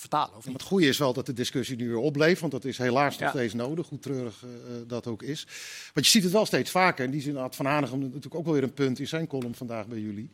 vertalen. 0.00 0.36
Of 0.36 0.44
Het 0.44 0.62
goede 0.62 0.86
is 0.86 0.98
wel 0.98 1.12
dat 1.12 1.26
de 1.26 1.32
discussie 1.32 1.76
nu 1.76 1.88
weer 1.88 1.96
opbleef, 1.96 2.40
want 2.40 2.52
dat 2.52 2.64
is 2.64 2.78
helaas 2.78 3.18
nog 3.18 3.30
steeds 3.30 3.54
nodig, 3.54 3.88
hoe 3.88 3.98
treurig 3.98 4.44
uh, 4.44 4.50
dat 4.86 5.06
ook 5.06 5.22
is. 5.22 5.46
Want 5.94 6.06
je 6.06 6.12
ziet 6.12 6.22
het 6.22 6.32
wel 6.32 6.46
steeds 6.46 6.70
vaker. 6.70 7.04
In 7.04 7.10
die 7.10 7.20
zin 7.20 7.36
had 7.36 7.56
Van 7.56 7.66
Hanegem 7.66 7.98
natuurlijk 7.98 8.34
ook 8.34 8.44
wel 8.44 8.52
weer 8.52 8.62
een 8.62 8.74
punt 8.74 8.98
in 8.98 9.08
zijn 9.08 9.26
column 9.26 9.54
vandaag 9.54 9.86
bij 9.86 9.98
jullie. 9.98 10.30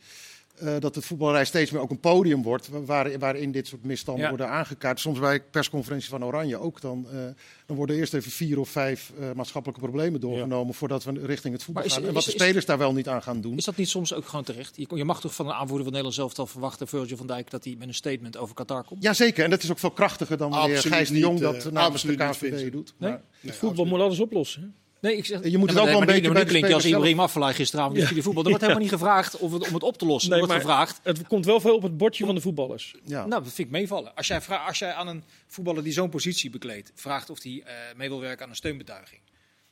Uh, 0.62 0.74
dat 0.78 0.94
het 0.94 1.04
voetballerij 1.04 1.44
steeds 1.44 1.70
meer 1.70 1.80
ook 1.80 1.90
een 1.90 2.00
podium 2.00 2.42
wordt 2.42 2.68
waar, 2.68 3.18
waarin 3.18 3.52
dit 3.52 3.66
soort 3.66 3.84
misstanden 3.84 4.28
worden 4.28 4.48
aangekaart. 4.48 5.00
Soms 5.00 5.18
bij 5.18 5.40
persconferentie 5.40 6.08
van 6.08 6.24
Oranje 6.24 6.58
ook. 6.58 6.80
Dan, 6.80 7.06
uh, 7.12 7.20
dan 7.66 7.76
worden 7.76 7.96
eerst 7.96 8.14
even 8.14 8.30
vier 8.30 8.58
of 8.58 8.68
vijf 8.68 9.12
uh, 9.20 9.32
maatschappelijke 9.32 9.82
problemen 9.82 10.20
doorgenomen 10.20 10.74
voordat 10.74 11.04
we 11.04 11.26
richting 11.26 11.54
het 11.54 11.62
voetbal 11.62 11.84
is, 11.84 11.92
gaan. 11.92 12.04
En 12.04 12.12
wat 12.12 12.16
is, 12.16 12.24
de 12.24 12.30
spelers 12.30 12.56
is, 12.56 12.64
daar 12.64 12.78
wel 12.78 12.92
niet 12.92 13.08
aan 13.08 13.22
gaan 13.22 13.40
doen. 13.40 13.56
Is 13.56 13.64
dat 13.64 13.76
niet 13.76 13.88
soms 13.88 14.14
ook 14.14 14.26
gewoon 14.26 14.44
terecht? 14.44 14.76
Je, 14.76 14.86
je 14.94 15.04
mag 15.04 15.20
toch 15.20 15.34
van 15.34 15.46
een 15.46 15.52
aanvoerder 15.52 15.84
van 15.84 15.92
Nederland 15.92 16.14
zelf 16.14 16.38
al 16.38 16.46
verwachten, 16.46 16.88
Virgil 16.88 17.16
van 17.16 17.26
Dijk, 17.26 17.50
dat 17.50 17.64
hij 17.64 17.74
met 17.78 17.88
een 17.88 17.94
statement 17.94 18.36
over 18.36 18.54
Qatar 18.54 18.84
komt? 18.84 19.02
Jazeker, 19.02 19.44
en 19.44 19.50
dat 19.50 19.62
is 19.62 19.70
ook 19.70 19.78
veel 19.78 19.90
krachtiger 19.90 20.36
dan 20.36 20.50
wanneer 20.50 20.80
Gijs 20.80 21.08
de 21.08 21.18
Jong 21.18 21.40
dat 21.40 21.72
namens 21.72 22.02
de 22.02 22.14
KVB 22.14 22.72
doet. 22.72 22.94
Nee? 22.98 23.10
Maar, 23.10 23.22
nee, 23.40 23.52
voetbal 23.52 23.84
moet 23.84 24.00
alles 24.00 24.20
oplossen. 24.20 24.74
Nee, 25.00 25.16
ik 25.16 25.24
zeg, 25.24 25.48
je 25.48 25.58
moet 25.58 25.70
het 25.70 25.78
ook 25.78 25.86
wel 25.86 26.00
een 26.00 26.06
beetje 26.06 26.32
bij 26.32 26.44
klinkt 26.44 26.72
als 26.72 26.84
Ibrahim 26.84 27.20
Afellay 27.20 27.54
gisteravond 27.54 27.96
ja. 27.96 28.08
de 28.08 28.22
voetbal. 28.22 28.42
Er 28.42 28.48
wordt 28.48 28.64
helemaal 28.66 28.82
niet 28.82 28.92
gevraagd 28.92 29.36
of 29.36 29.52
het, 29.52 29.68
om 29.68 29.74
het 29.74 29.82
op 29.82 29.98
te 29.98 30.06
lossen. 30.06 30.30
Nee, 30.30 30.38
wordt 30.38 30.54
gevraagd. 30.54 31.00
Het 31.02 31.26
komt 31.26 31.44
wel 31.44 31.60
veel 31.60 31.74
op 31.74 31.82
het 31.82 31.96
bordje 31.96 32.26
van 32.26 32.34
de 32.34 32.40
voetballers. 32.40 32.94
Ja. 33.04 33.26
Nou, 33.26 33.42
dat 33.42 33.52
vind 33.52 33.68
ik 33.68 33.70
meevallen. 33.70 34.14
Als 34.14 34.26
jij, 34.26 34.40
als 34.66 34.78
jij 34.78 34.92
aan 34.92 35.08
een 35.08 35.22
voetballer 35.46 35.82
die 35.82 35.92
zo'n 35.92 36.08
positie 36.08 36.50
bekleedt, 36.50 36.92
vraagt 36.94 37.30
of 37.30 37.42
hij 37.42 37.52
uh, 37.52 37.72
mee 37.96 38.08
wil 38.08 38.20
werken 38.20 38.44
aan 38.44 38.50
een 38.50 38.56
steunbetuiging 38.56 39.20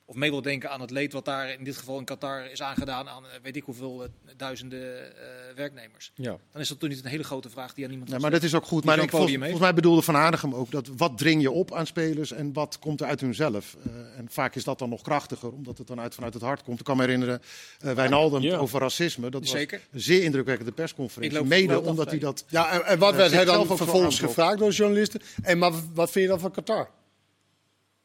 of 0.06 0.14
mee 0.14 0.30
wil 0.30 0.42
denken 0.42 0.70
aan 0.70 0.80
het 0.80 0.90
leed 0.90 1.12
wat 1.12 1.24
daar 1.24 1.52
in 1.52 1.64
dit 1.64 1.76
geval 1.76 1.98
in 1.98 2.04
Qatar 2.04 2.50
is 2.50 2.62
aangedaan 2.62 3.08
aan 3.08 3.24
eh, 3.24 3.30
weet 3.42 3.56
ik 3.56 3.62
hoeveel 3.62 4.02
uh, 4.02 4.08
duizenden 4.36 4.80
uh, 4.80 5.14
werknemers. 5.54 6.12
Ja. 6.14 6.36
Dan 6.52 6.60
is 6.60 6.68
dat 6.68 6.80
toch 6.80 6.88
niet 6.88 7.04
een 7.04 7.10
hele 7.10 7.24
grote 7.24 7.50
vraag 7.50 7.74
die 7.74 7.84
aan 7.84 7.90
iemand. 7.90 8.10
Ja, 8.10 8.18
maar 8.18 8.30
dat 8.30 8.42
is 8.42 8.54
ook 8.54 8.64
goed. 8.64 8.84
Maar 8.84 8.98
ik, 8.98 9.10
volgens, 9.10 9.34
volgens 9.34 9.60
mij 9.60 9.74
bedoelde 9.74 10.02
Van 10.02 10.16
Aardigem 10.16 10.54
ook 10.54 10.70
dat 10.70 10.88
wat 10.96 11.18
dring 11.18 11.42
je 11.42 11.50
op 11.50 11.74
aan 11.74 11.86
spelers 11.86 12.32
en 12.32 12.52
wat 12.52 12.78
komt 12.78 13.00
er 13.00 13.06
uit 13.06 13.20
hunzelf. 13.20 13.76
Uh, 13.86 14.18
en 14.18 14.26
vaak 14.30 14.54
is 14.54 14.64
dat 14.64 14.78
dan 14.78 14.88
nog 14.88 15.02
krachtiger, 15.02 15.52
omdat 15.52 15.78
het 15.78 15.86
dan 15.86 16.00
uit, 16.00 16.14
vanuit 16.14 16.34
het 16.34 16.42
hart 16.42 16.62
komt. 16.62 16.78
Ik 16.78 16.84
kan 16.84 16.96
me 16.96 17.02
herinneren, 17.02 17.42
uh, 17.84 17.92
Wijnaldum 17.92 18.42
ja. 18.42 18.56
over 18.56 18.80
racisme. 18.80 19.30
Dat 19.30 19.48
Zeker. 19.48 19.78
was 19.78 19.88
een 19.92 20.00
zeer 20.00 20.22
indrukwekkende 20.22 20.72
persconferentie. 20.72 21.44
Mede 21.44 21.80
omdat 21.80 22.10
hij 22.10 22.18
dat. 22.18 22.44
Ja, 22.48 22.70
en, 22.70 22.84
en 22.84 22.98
wat 22.98 23.14
werd 23.14 23.32
hij 23.32 23.44
dan 23.44 23.66
vervolgens 23.66 24.18
gevraagd 24.18 24.58
door 24.58 24.70
journalisten? 24.70 25.20
En 25.42 25.58
maar 25.58 25.72
wat 25.94 26.10
vind 26.10 26.24
je 26.24 26.30
dan 26.30 26.40
van 26.40 26.50
Qatar? 26.50 26.88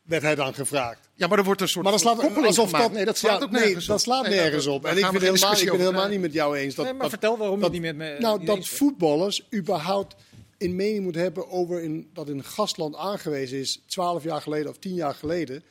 Werd 0.10 0.22
hij 0.22 0.36
dan 0.36 0.54
gevraagd. 0.54 1.10
Ja, 1.14 1.28
maar 1.28 1.38
er 1.38 1.44
wordt 1.44 1.62
een 1.62 1.68
soort 1.68 1.84
maar 1.84 1.92
dat 1.92 2.02
slaat, 2.02 2.46
alsof 2.46 2.72
dat, 2.72 2.92
nee, 2.92 3.06
dat 3.06 3.18
slaat 3.18 3.40
ja, 3.40 3.46
ook 3.46 3.52
nergens 3.52 3.74
nee, 3.76 3.88
dat 3.88 4.02
slaat 4.02 4.28
nee, 4.28 4.40
nergens 4.40 4.68
op. 4.68 4.86
En 4.86 4.98
ik 4.98 5.12
ben, 5.12 5.22
helemaal, 5.22 5.60
ik 5.60 5.70
ben 5.70 5.80
helemaal 5.80 6.08
niet 6.08 6.20
met 6.20 6.34
jou 6.34 6.58
eens. 6.58 6.76
Dat, 6.76 6.86
nee, 6.86 6.94
maar 6.94 7.02
dat, 7.02 7.10
vertel 7.10 7.38
waarom 7.38 7.60
dat, 7.60 7.74
je 7.74 7.80
niet 7.80 7.96
met 7.96 7.96
me 7.96 8.20
Nou, 8.20 8.46
dat 8.46 8.68
voetballers 8.68 9.48
überhaupt 9.54 10.16
een 10.58 10.76
mening 10.76 11.04
moeten 11.04 11.22
hebben 11.22 11.50
over 11.50 11.82
in, 11.82 12.10
dat 12.14 12.30
een 12.30 12.44
gastland 12.44 12.96
aangewezen 12.96 13.60
is, 13.60 13.84
12 13.86 14.24
jaar 14.24 14.42
geleden 14.42 14.70
of 14.70 14.78
10 14.78 14.94
jaar 14.94 15.14
geleden, 15.14 15.64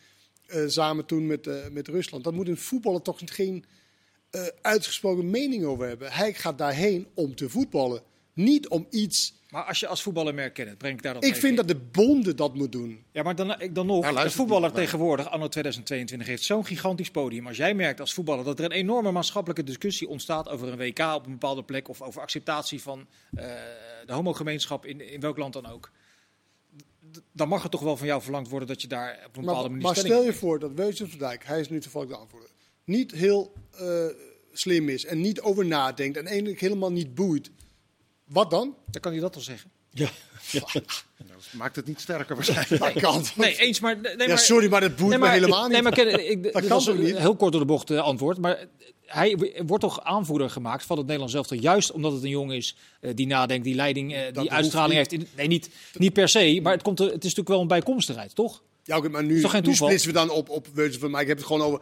uh, 0.49 0.69
samen 0.69 1.07
toen 1.07 1.27
met, 1.27 1.47
uh, 1.47 1.55
met 1.71 1.89
Rusland. 1.89 2.25
Dat 2.25 2.35
moet 2.35 2.49
een 2.49 2.57
voetballer 2.57 3.03
toch 3.03 3.19
geen 3.25 3.65
uh, 4.31 4.43
uitgesproken 4.63 5.31
mening 5.31 5.65
over 5.65 5.87
hebben. 5.87 6.13
Hij 6.13 6.35
gaat 6.35 6.59
daarheen 6.59 7.07
om 7.15 7.35
te 7.35 7.49
voetballen, 7.49 8.03
niet 8.39 8.69
om 8.69 8.87
iets 8.91 9.39
maar 9.51 9.65
als 9.65 9.81
je 9.81 9.87
als 9.87 10.03
voetballer 10.03 10.35
merkt 10.35 10.55
kennen, 10.55 10.77
breng 10.77 10.95
ik 10.95 11.03
daar 11.03 11.13
dan 11.13 11.23
Ik 11.23 11.37
vind 11.37 11.57
dat 11.57 11.69
de 11.69 11.75
bonden 11.77 12.37
dat 12.37 12.55
moet 12.55 12.73
doen. 12.73 13.05
Ja, 13.13 13.23
maar 13.23 13.35
dan, 13.35 13.57
dan 13.73 13.87
nog, 13.87 14.05
ja, 14.05 14.23
de 14.23 14.31
voetballer 14.31 14.73
tegenwoordig, 14.73 15.31
anno 15.31 15.49
2022, 15.49 16.29
heeft 16.29 16.43
zo'n 16.43 16.67
gigantisch 16.67 17.11
podium. 17.11 17.47
Als 17.47 17.57
jij 17.57 17.75
merkt 17.75 18.01
als 18.01 18.15
voetballer 18.15 18.45
dat 18.45 18.59
er 18.59 18.65
een 18.65 18.71
enorme 18.71 19.11
maatschappelijke 19.11 19.65
discussie 19.65 20.09
ontstaat 20.09 20.49
over 20.49 20.69
een 20.69 20.77
WK 20.77 20.99
op 20.99 21.27
een 21.27 21.33
bepaalde 21.33 21.63
plek 21.63 21.89
of 21.89 22.03
over 22.03 22.21
acceptatie 22.21 22.83
van 22.83 22.99
uh, 22.99 23.45
de 24.07 24.13
homogemeenschap 24.13 24.87
in, 24.87 25.13
in 25.13 25.21
welk 25.21 25.37
land 25.37 25.53
dan 25.53 25.67
ook. 25.67 25.91
Dan 27.33 27.49
mag 27.49 27.63
het 27.63 27.71
toch 27.71 27.83
wel 27.83 27.97
van 27.97 28.07
jou 28.07 28.23
verlangd 28.23 28.51
worden 28.51 28.69
dat 28.69 28.83
je 28.83 28.89
daar 28.89 29.23
op 29.27 29.37
een 29.37 29.45
bepaalde 29.45 29.69
maar, 29.69 29.71
manier. 29.71 29.83
Maar 29.83 29.97
stel 29.97 30.25
je 30.25 30.33
voor 30.33 30.59
dat 30.59 30.73
Weusje 30.73 31.09
van 31.09 31.19
Dijk, 31.19 31.45
hij 31.45 31.61
is 31.61 31.69
nu 31.69 31.81
toevallig 31.81 32.09
de 32.09 32.19
aanvoerder, 32.19 32.51
niet 32.85 33.13
heel 33.13 33.53
uh, 33.81 34.07
slim 34.53 34.89
is 34.89 35.05
en 35.05 35.21
niet 35.21 35.41
over 35.41 35.67
nadenkt 35.67 36.17
en 36.17 36.27
eigenlijk 36.27 36.61
helemaal 36.61 36.93
niet 36.93 37.15
boeit 37.15 37.51
wat 38.29 38.51
dan? 38.51 38.75
Dan 38.91 39.01
kan 39.01 39.13
hij 39.13 39.21
dat 39.21 39.35
al 39.35 39.41
zeggen. 39.41 39.71
Ja. 39.91 40.09
ja. 40.51 40.63
Nou, 40.73 41.41
maakt 41.53 41.77
het 41.77 41.87
niet 41.87 42.01
sterker 42.01 42.35
waarschijnlijk. 42.35 43.03
Nee, 43.03 43.23
nee 43.37 43.59
eens, 43.59 43.81
maar, 43.81 44.01
nee, 44.01 44.17
maar... 44.17 44.29
Ja, 44.29 44.37
sorry, 44.37 44.69
maar 44.69 44.81
dat 44.81 44.97
boeit 44.97 45.11
nee, 45.11 45.19
maar, 45.19 45.29
me 45.29 45.35
helemaal 45.35 45.63
niet. 45.63 45.73
Nee, 45.73 45.83
maar 45.83 45.99
ik, 45.99 46.43
dat 46.53 46.67
kan 46.67 46.85
toch 46.85 46.99
niet? 46.99 47.19
Heel 47.19 47.37
kort 47.37 47.53
door 47.53 47.61
de 47.61 47.67
bocht 47.67 47.91
uh, 47.91 48.01
antwoord. 48.01 48.39
Maar 48.39 48.67
hij 49.05 49.55
wordt 49.67 49.83
toch 49.83 50.05
aanvoerder 50.05 50.51
gemaakt 50.51 50.85
van 50.85 50.97
het 50.97 51.07
Nederlands 51.07 51.35
elftal. 51.35 51.59
Juist 51.59 51.91
omdat 51.93 52.13
het 52.13 52.23
een 52.23 52.29
jongen 52.29 52.57
is 52.57 52.77
uh, 53.01 53.11
die 53.15 53.27
nadenkt, 53.27 53.65
die 53.65 53.75
leiding, 53.75 54.13
uh, 54.13 54.21
die 54.33 54.51
uitstraling 54.51 54.95
heeft. 54.95 55.13
In, 55.13 55.29
nee, 55.37 55.47
niet, 55.47 55.71
niet 55.93 56.13
per 56.13 56.29
se. 56.29 56.61
Maar 56.63 56.73
het, 56.73 56.83
komt 56.83 57.01
er, 57.01 57.05
het 57.05 57.15
is 57.15 57.23
natuurlijk 57.23 57.49
wel 57.49 57.61
een 57.61 57.69
bijkomstigheid, 57.69 58.35
toch? 58.35 58.63
Ja, 58.85 58.97
oké, 58.97 59.09
maar 59.09 59.25
nu, 59.25 59.47
nu 59.63 59.75
splitsen 59.75 60.09
we 60.09 60.15
dan 60.15 60.31
op, 60.31 60.49
op 60.49 60.67
van 60.75 61.11
mij. 61.11 61.23
Ik 61.23 61.29
heb 61.29 61.37
het 61.37 61.47
gewoon 61.47 61.63
over 61.63 61.81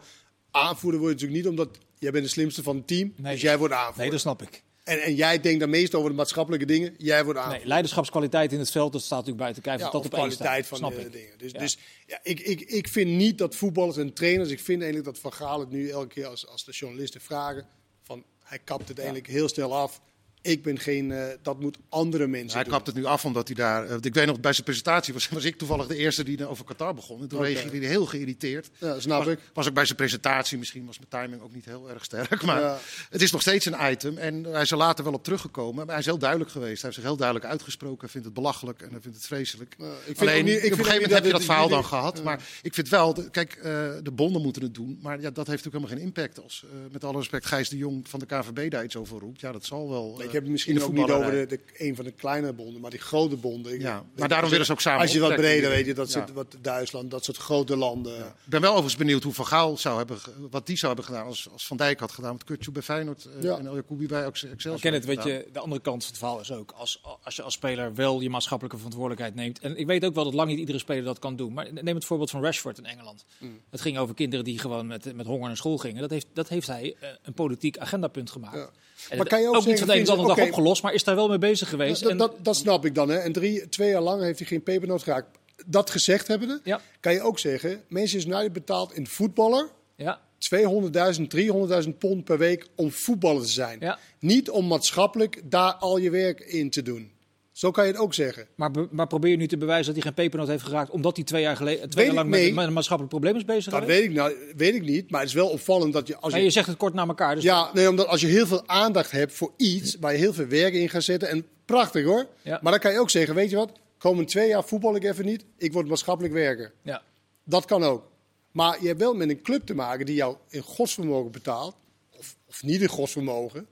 aanvoerder 0.51 0.99
word 0.99 1.19
je 1.19 1.25
natuurlijk 1.25 1.45
niet 1.45 1.59
omdat 1.59 1.77
jij 1.99 2.11
bent 2.11 2.23
de 2.23 2.29
slimste 2.29 2.63
van 2.63 2.75
het 2.75 2.87
team. 2.87 3.13
Nee, 3.15 3.33
dus 3.33 3.41
jij 3.41 3.57
wordt 3.57 3.73
aanvoerder. 3.73 4.01
Nee, 4.01 4.11
dat 4.11 4.19
snap 4.19 4.41
ik. 4.41 4.63
En, 4.87 5.01
en 5.01 5.15
jij 5.15 5.39
denkt 5.39 5.59
dan 5.59 5.69
meest 5.69 5.95
over 5.95 6.09
de 6.09 6.15
maatschappelijke 6.15 6.65
dingen. 6.65 6.95
Jij 6.97 7.23
wordt 7.23 7.39
aan. 7.39 7.49
Nee, 7.49 7.65
leiderschapskwaliteit 7.65 8.51
in 8.51 8.59
het 8.59 8.71
veld, 8.71 8.91
dat 8.91 9.01
staat 9.01 9.17
natuurlijk 9.25 9.43
buiten 9.43 9.63
kijf. 9.63 9.79
Ja, 9.79 9.89
dat 9.89 10.05
op 10.05 10.11
kwaliteit 10.11 10.67
van 10.67 10.89
de 10.89 11.09
dingen. 11.09 11.37
Dus, 11.37 11.51
ja. 11.51 11.59
dus 11.59 11.77
ja, 12.05 12.19
ik, 12.23 12.39
ik, 12.39 12.61
ik 12.61 12.87
vind 12.87 13.09
niet 13.09 13.37
dat 13.37 13.55
voetballers 13.55 13.97
en 13.97 14.13
trainers. 14.13 14.49
Ik 14.49 14.59
vind 14.59 14.81
eigenlijk 14.81 15.13
dat 15.13 15.21
Van 15.21 15.33
Gaal 15.33 15.59
het 15.59 15.69
nu 15.69 15.89
elke 15.89 16.07
keer 16.07 16.25
als, 16.25 16.47
als 16.47 16.65
de 16.65 16.71
journalisten 16.71 17.21
vragen. 17.21 17.67
Van 18.01 18.23
hij 18.43 18.59
kapt 18.59 18.87
het 18.87 18.97
eigenlijk 18.97 19.27
heel 19.27 19.49
snel 19.49 19.75
af. 19.75 20.01
Ik 20.47 20.63
ben 20.63 20.79
geen, 20.79 21.09
uh, 21.09 21.23
dat 21.41 21.59
moet 21.59 21.77
andere 21.89 22.27
mensen 22.27 22.53
Hij 22.53 22.63
doen. 22.63 22.73
kapt 22.73 22.87
het 22.87 22.95
nu 22.95 23.05
af 23.05 23.25
omdat 23.25 23.47
hij 23.47 23.55
daar, 23.55 23.89
uh, 23.89 23.95
ik 24.01 24.13
weet 24.13 24.25
nog 24.25 24.39
bij 24.39 24.53
zijn 24.53 24.63
presentatie 24.63 25.13
was, 25.13 25.29
was 25.29 25.43
ik 25.43 25.57
toevallig 25.57 25.87
de 25.87 25.95
eerste 25.95 26.23
die 26.23 26.47
over 26.47 26.65
Qatar 26.65 26.93
begon. 26.93 27.21
En 27.21 27.27
toen 27.27 27.39
okay. 27.39 27.51
reageerde 27.51 27.77
hij 27.77 27.87
heel 27.87 28.05
geïrriteerd. 28.05 28.69
Ja, 28.77 28.99
snap 28.99 29.23
was, 29.23 29.33
ik. 29.33 29.39
Was 29.53 29.67
ook 29.67 29.73
bij 29.73 29.85
zijn 29.85 29.97
presentatie, 29.97 30.57
misschien 30.57 30.85
was 30.85 30.97
mijn 30.99 31.23
timing 31.23 31.41
ook 31.41 31.53
niet 31.53 31.65
heel 31.65 31.89
erg 31.89 32.03
sterk. 32.03 32.43
Maar 32.43 32.61
ja. 32.61 32.79
het 33.09 33.21
is 33.21 33.31
nog 33.31 33.41
steeds 33.41 33.65
een 33.65 33.75
item 33.91 34.17
en 34.17 34.43
hij 34.43 34.61
is 34.61 34.71
er 34.71 34.77
later 34.77 35.03
wel 35.03 35.13
op 35.13 35.23
teruggekomen. 35.23 35.75
Maar 35.75 35.87
hij 35.87 35.97
is 35.97 36.05
heel 36.05 36.17
duidelijk 36.17 36.51
geweest. 36.51 36.81
Hij 36.81 36.81
heeft 36.81 36.95
zich 36.95 37.03
heel 37.03 37.17
duidelijk 37.17 37.49
uitgesproken. 37.49 37.99
Hij 37.99 38.09
vindt 38.09 38.25
het 38.25 38.35
belachelijk 38.35 38.81
en 38.81 38.91
hij 38.91 39.01
vindt 39.01 39.17
het 39.17 39.25
vreselijk. 39.25 39.75
Ik 39.79 39.85
vind 40.05 40.19
Alleen, 40.19 40.45
niet, 40.45 40.63
ik 40.63 40.63
op 40.63 40.71
een 40.71 40.77
gegeven 40.77 40.93
moment 40.93 41.13
heb 41.13 41.25
je 41.25 41.31
dat 41.31 41.43
verhaal 41.43 41.69
dan 41.69 41.85
gehad. 41.85 42.23
Maar 42.23 42.41
ik 42.61 42.73
vind 42.73 42.89
wel, 42.89 43.13
de, 43.13 43.29
kijk, 43.29 43.55
uh, 43.57 43.63
de 44.03 44.11
bonden 44.11 44.41
moeten 44.41 44.61
het 44.61 44.73
doen. 44.73 44.99
Maar 45.01 45.21
ja, 45.21 45.29
dat 45.29 45.47
heeft 45.47 45.67
ook 45.67 45.73
helemaal 45.73 45.95
geen 45.95 46.05
impact. 46.05 46.43
Als 46.43 46.65
met 46.91 47.03
alle 47.03 47.17
respect 47.17 47.45
Gijs 47.45 47.69
de 47.69 47.77
Jong 47.77 48.09
van 48.09 48.19
de 48.19 48.25
KVB 48.25 48.71
daar 48.71 48.83
iets 48.83 48.95
over 48.95 49.19
roept. 49.19 49.39
Ja, 49.39 49.51
dat 49.51 49.65
zal 49.65 49.89
wel. 49.89 50.15
Nee, 50.17 50.27
heb 50.37 50.43
het 50.43 50.51
misschien 50.51 50.83
ook 50.83 50.93
niet 50.93 51.11
over 51.11 51.31
de, 51.31 51.45
de, 51.45 51.59
een 51.77 51.95
van 51.95 52.05
de 52.05 52.11
kleine 52.11 52.53
bonden, 52.53 52.81
maar 52.81 52.91
die 52.91 52.99
grote 52.99 53.35
bonden. 53.35 53.79
Ja, 53.79 54.05
maar 54.15 54.27
daarom 54.27 54.49
willen 54.49 54.65
ze 54.65 54.71
ook 54.71 54.81
samen. 54.81 55.01
Als 55.01 55.11
je 55.11 55.19
wat 55.19 55.35
breder 55.35 55.69
weet, 55.69 55.85
je, 55.85 55.93
dat 55.93 56.11
ja. 56.11 56.19
soort, 56.19 56.33
wat 56.33 56.57
Duitsland, 56.61 57.11
dat 57.11 57.23
soort 57.23 57.37
grote 57.37 57.77
landen. 57.77 58.15
Ja. 58.15 58.25
Ik 58.25 58.49
ben 58.49 58.61
wel 58.61 58.69
overigens 58.69 58.95
benieuwd 58.95 59.23
hoe 59.23 59.33
Van 59.33 59.47
Gaal 59.47 59.77
zou 59.77 59.97
hebben, 59.97 60.17
wat 60.49 60.65
die 60.67 60.77
zou 60.77 60.93
hebben 60.93 61.11
gedaan 61.11 61.25
als, 61.25 61.49
als 61.51 61.67
Van 61.67 61.77
Dijk 61.77 61.99
had 61.99 62.11
gedaan 62.11 62.33
met 62.33 62.43
Kutsu 62.43 62.71
bij 62.71 62.81
Feyenoord 62.81 63.27
uh, 63.37 63.43
ja. 63.43 63.57
en 63.57 63.65
El 63.65 63.75
Jacoubi 63.75 64.07
bij 64.07 64.23
Excelsior. 64.23 64.79
Ken 64.79 64.93
het, 64.93 65.05
weet 65.05 65.23
je, 65.23 65.47
de 65.53 65.59
andere 65.59 65.81
kant 65.81 66.03
van 66.03 66.11
het 66.11 66.19
verhaal 66.19 66.39
is 66.39 66.51
ook 66.51 66.71
als, 66.71 67.01
als 67.23 67.35
je 67.35 67.41
als 67.41 67.53
speler 67.53 67.95
wel 67.95 68.21
je 68.21 68.29
maatschappelijke 68.29 68.77
verantwoordelijkheid 68.77 69.35
neemt. 69.35 69.59
En 69.59 69.77
ik 69.77 69.85
weet 69.85 70.05
ook 70.05 70.15
wel 70.15 70.23
dat 70.23 70.33
lang 70.33 70.49
niet 70.49 70.59
iedere 70.59 70.79
speler 70.79 71.03
dat 71.03 71.19
kan 71.19 71.35
doen. 71.35 71.53
Maar 71.53 71.67
neem 71.73 71.95
het 71.95 72.05
voorbeeld 72.05 72.29
van 72.29 72.43
Rashford 72.43 72.77
in 72.77 72.85
Engeland. 72.85 73.25
Mm. 73.37 73.59
Het 73.69 73.81
ging 73.81 73.97
over 73.97 74.15
kinderen 74.15 74.45
die 74.45 74.59
gewoon 74.59 74.87
met, 74.87 75.15
met 75.15 75.25
honger 75.25 75.47
naar 75.47 75.57
school 75.57 75.77
gingen. 75.77 76.01
Dat 76.01 76.09
heeft, 76.09 76.27
dat 76.33 76.49
heeft 76.49 76.67
hij 76.67 76.95
uh, 77.01 77.09
een 77.21 77.33
politiek 77.33 77.77
agendapunt 77.77 78.31
gemaakt. 78.31 78.55
Ja. 78.55 78.69
En 79.09 79.17
maar 79.17 79.27
kan 79.27 79.41
je 79.41 79.47
ook, 79.47 79.55
ook 79.55 79.61
zeggen, 79.61 79.97
niet 79.97 80.07
van 80.07 80.17
de 80.17 80.23
ene 80.23 80.31
okay, 80.31 80.47
opgelost, 80.47 80.83
maar 80.83 80.93
is 80.93 81.03
daar 81.03 81.15
wel 81.15 81.27
mee 81.27 81.37
bezig 81.37 81.69
geweest. 81.69 82.03
Dat, 82.03 82.17
dat, 82.17 82.33
dat 82.41 82.55
snap 82.55 82.85
ik 82.85 82.95
dan. 82.95 83.09
Hè. 83.09 83.17
En 83.17 83.31
drie, 83.31 83.69
twee 83.69 83.89
jaar 83.89 84.01
lang 84.01 84.21
heeft 84.21 84.39
hij 84.39 84.47
geen 84.47 84.63
pepernoot 84.63 85.03
geraakt. 85.03 85.27
Dat 85.65 85.89
gezegd 85.89 86.27
hebbende, 86.27 86.61
ja. 86.63 86.81
kan 86.99 87.13
je 87.13 87.21
ook 87.21 87.39
zeggen, 87.39 87.83
Manchester 87.87 88.31
United 88.31 88.53
betaalt 88.53 88.97
een 88.97 89.07
voetballer 89.07 89.69
ja. 89.95 90.19
200.000, 90.39 91.83
300.000 91.83 91.97
pond 91.97 92.23
per 92.23 92.37
week 92.37 92.67
om 92.75 92.91
voetballer 92.91 93.41
te 93.41 93.47
zijn. 93.47 93.79
Ja. 93.79 93.99
Niet 94.19 94.49
om 94.49 94.67
maatschappelijk 94.67 95.41
daar 95.43 95.73
al 95.73 95.97
je 95.97 96.09
werk 96.09 96.39
in 96.39 96.69
te 96.69 96.81
doen. 96.81 97.11
Zo 97.57 97.71
kan 97.71 97.85
je 97.85 97.91
het 97.91 97.99
ook 97.99 98.13
zeggen. 98.13 98.47
Maar, 98.55 98.71
maar 98.91 99.07
probeer 99.07 99.31
je 99.31 99.37
nu 99.37 99.47
te 99.47 99.57
bewijzen 99.57 99.85
dat 99.85 99.93
hij 99.93 100.03
geen 100.03 100.13
pepernoot 100.13 100.47
heeft 100.47 100.63
geraakt, 100.63 100.89
omdat 100.89 101.15
hij 101.15 101.25
twee 101.25 101.41
jaar, 101.41 101.55
geleden, 101.55 101.89
twee 101.89 102.05
jaar 102.05 102.13
lang 102.13 102.29
nee. 102.29 102.45
met, 102.45 102.55
met, 102.55 102.67
een 102.67 102.73
maatschappelijk 102.73 103.15
probleem 103.15 103.35
is 103.35 103.45
bezig 103.45 103.73
Dat 103.73 103.85
weet 103.85 104.03
ik, 104.03 104.11
nou, 104.11 104.35
weet 104.55 104.75
ik 104.75 104.81
niet, 104.81 105.11
maar 105.11 105.19
het 105.19 105.29
is 105.29 105.35
wel 105.35 105.49
opvallend 105.49 105.93
dat 105.93 106.07
je... 106.07 106.17
Als 106.17 106.33
je 106.33 106.49
zegt 106.49 106.67
het 106.67 106.77
kort 106.77 106.93
na 106.93 107.07
elkaar. 107.07 107.35
Dus 107.35 107.43
ja, 107.43 107.69
nee, 107.73 107.89
omdat 107.89 108.07
als 108.07 108.21
je 108.21 108.27
heel 108.27 108.47
veel 108.47 108.67
aandacht 108.67 109.11
hebt 109.11 109.33
voor 109.33 109.53
iets 109.55 109.97
waar 109.99 110.11
je 110.11 110.17
heel 110.17 110.33
veel 110.33 110.45
werk 110.45 110.73
in 110.73 110.89
gaat 110.89 111.03
zetten, 111.03 111.29
en 111.29 111.45
prachtig 111.65 112.05
hoor, 112.05 112.27
Ja. 112.41 112.59
maar 112.61 112.71
dan 112.71 112.81
kan 112.81 112.91
je 112.91 112.99
ook 112.99 113.09
zeggen, 113.09 113.35
weet 113.35 113.49
je 113.49 113.55
wat, 113.55 113.71
komende 113.97 114.29
twee 114.29 114.47
jaar 114.47 114.63
voetbal 114.63 114.95
ik 114.95 115.03
even 115.03 115.25
niet, 115.25 115.45
ik 115.57 115.73
word 115.73 115.87
maatschappelijk 115.87 116.33
werker. 116.33 116.73
Ja. 116.81 117.01
Dat 117.43 117.65
kan 117.65 117.83
ook. 117.83 118.03
Maar 118.51 118.77
je 118.81 118.87
hebt 118.87 118.99
wel 118.99 119.13
met 119.13 119.29
een 119.29 119.41
club 119.41 119.65
te 119.65 119.75
maken 119.75 120.05
die 120.05 120.15
jou 120.15 120.35
in 120.49 120.61
godsvermogen 120.61 121.31
betaalt, 121.31 121.75
of, 122.17 122.35
of 122.47 122.63
niet 122.63 122.81
in 122.81 122.87
godsvermogen. 122.87 123.67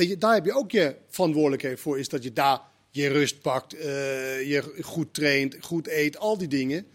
Weet 0.00 0.08
je, 0.08 0.18
daar 0.18 0.34
heb 0.34 0.44
je 0.44 0.52
ook 0.52 0.70
je 0.70 0.96
verantwoordelijkheid 1.08 1.80
voor, 1.80 1.98
is 1.98 2.08
dat 2.08 2.22
je 2.22 2.32
daar 2.32 2.60
je 2.90 3.08
rust 3.08 3.40
pakt, 3.40 3.74
uh, 3.74 3.82
je 4.48 4.74
goed 4.80 5.14
traint, 5.14 5.56
goed 5.60 5.88
eet, 5.88 6.18
al 6.18 6.38
die 6.38 6.48
dingen. 6.48 6.86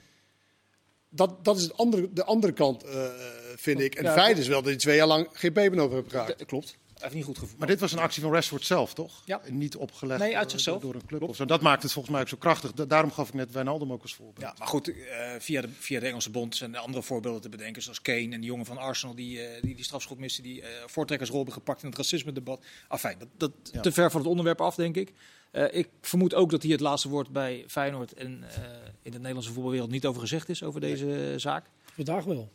Dat, 1.09 1.45
dat 1.45 1.57
is 1.57 1.63
het 1.63 1.77
andere, 1.77 2.13
de 2.13 2.23
andere 2.23 2.53
kant, 2.53 2.85
uh, 2.85 3.07
vind 3.55 3.79
ik. 3.79 3.95
En 3.95 4.03
Ja, 4.03 4.09
het 4.09 4.19
feit 4.19 4.37
is 4.37 4.47
wel 4.47 4.61
dat 4.61 4.71
je 4.71 4.77
twee 4.77 4.95
jaar 4.95 5.07
lang 5.07 5.27
geen 5.31 5.51
pepernoot 5.51 5.91
hebt 5.91 6.09
geraakt. 6.09 6.37
Dat 6.37 6.47
klopt. 6.47 6.77
Hij 6.95 7.03
heeft 7.03 7.15
niet 7.15 7.23
goed 7.25 7.38
gevoeld. 7.38 7.60
Maar 7.60 7.67
dit 7.67 7.79
was 7.79 7.91
een 7.91 7.99
actie 7.99 8.21
van 8.21 8.31
Rashford 8.31 8.65
zelf, 8.65 8.93
toch? 8.93 9.21
Ja. 9.25 9.41
Niet 9.49 9.75
opgelegd 9.75 10.19
Nee, 10.19 10.34
uit 10.34 10.41
door- 10.41 10.51
zichzelf. 10.51 10.81
door 10.81 10.95
een 10.95 11.05
club. 11.05 11.21
Of 11.21 11.36
zo. 11.36 11.45
Dat 11.45 11.62
maakt 11.62 11.84
het 11.84 11.91
volgens 11.91 12.13
mij 12.13 12.23
ook 12.23 12.29
zo 12.29 12.38
krachtig. 12.38 12.71
Da- 12.73 12.86
daarom 12.86 13.12
gaf 13.12 13.27
ik 13.27 13.34
net 13.34 13.51
Wijnaldum 13.51 13.91
ook 13.91 14.01
als 14.01 14.13
voorbeeld. 14.15 14.39
Ja, 14.39 14.53
maar 14.58 14.67
goed, 14.67 14.88
eh, 14.88 14.95
via, 15.39 15.62
de, 15.62 15.69
via 15.79 15.99
de 15.99 16.05
Engelse 16.08 16.29
bond 16.29 16.55
zijn 16.55 16.73
er 16.75 16.79
andere 16.81 17.03
voorbeelden 17.03 17.41
te 17.41 17.49
bedenken. 17.49 17.81
Zoals 17.81 18.01
Kane 18.01 18.21
en 18.21 18.29
die 18.29 18.43
jongen 18.49 18.65
van 18.65 18.77
Arsenal 18.77 19.15
die 19.15 19.41
eh, 19.41 19.62
die, 19.62 19.75
die 19.75 19.84
strafschop 19.84 20.17
miste, 20.19 20.41
die 20.41 20.62
eh, 20.62 20.67
voortrekkersrol 20.86 21.38
hebben 21.39 21.58
gepakt 21.58 21.81
in 21.84 21.88
het 21.89 21.97
racisme-debat. 21.97 22.63
Afijn, 22.88 23.17
dat, 23.19 23.27
dat 23.38 23.51
Ja. 23.71 23.81
te 23.81 23.91
ver 23.91 24.12
van 24.12 24.19
het 24.21 24.29
onderwerp 24.29 24.62
af, 24.62 24.75
denk 24.75 24.95
ik. 24.95 25.13
Eh, 25.51 25.63
ik 25.71 25.89
vermoed 26.01 26.34
ook 26.34 26.51
dat 26.51 26.62
hier 26.63 26.71
het 26.71 26.81
laatste 26.81 27.10
woord 27.10 27.29
bij 27.29 27.63
Feyenoord 27.67 28.13
en 28.13 28.43
eh, 28.49 28.63
in 29.01 29.12
de 29.12 29.17
Nederlandse 29.17 29.51
voetbalwereld 29.51 29.89
niet 29.91 30.05
over 30.05 30.21
gezegd 30.21 30.49
is, 30.49 30.63
over 30.63 30.81
deze 30.81 31.34
zaak. 31.38 31.65
Vandaag 31.95 32.23
wel. 32.23 32.51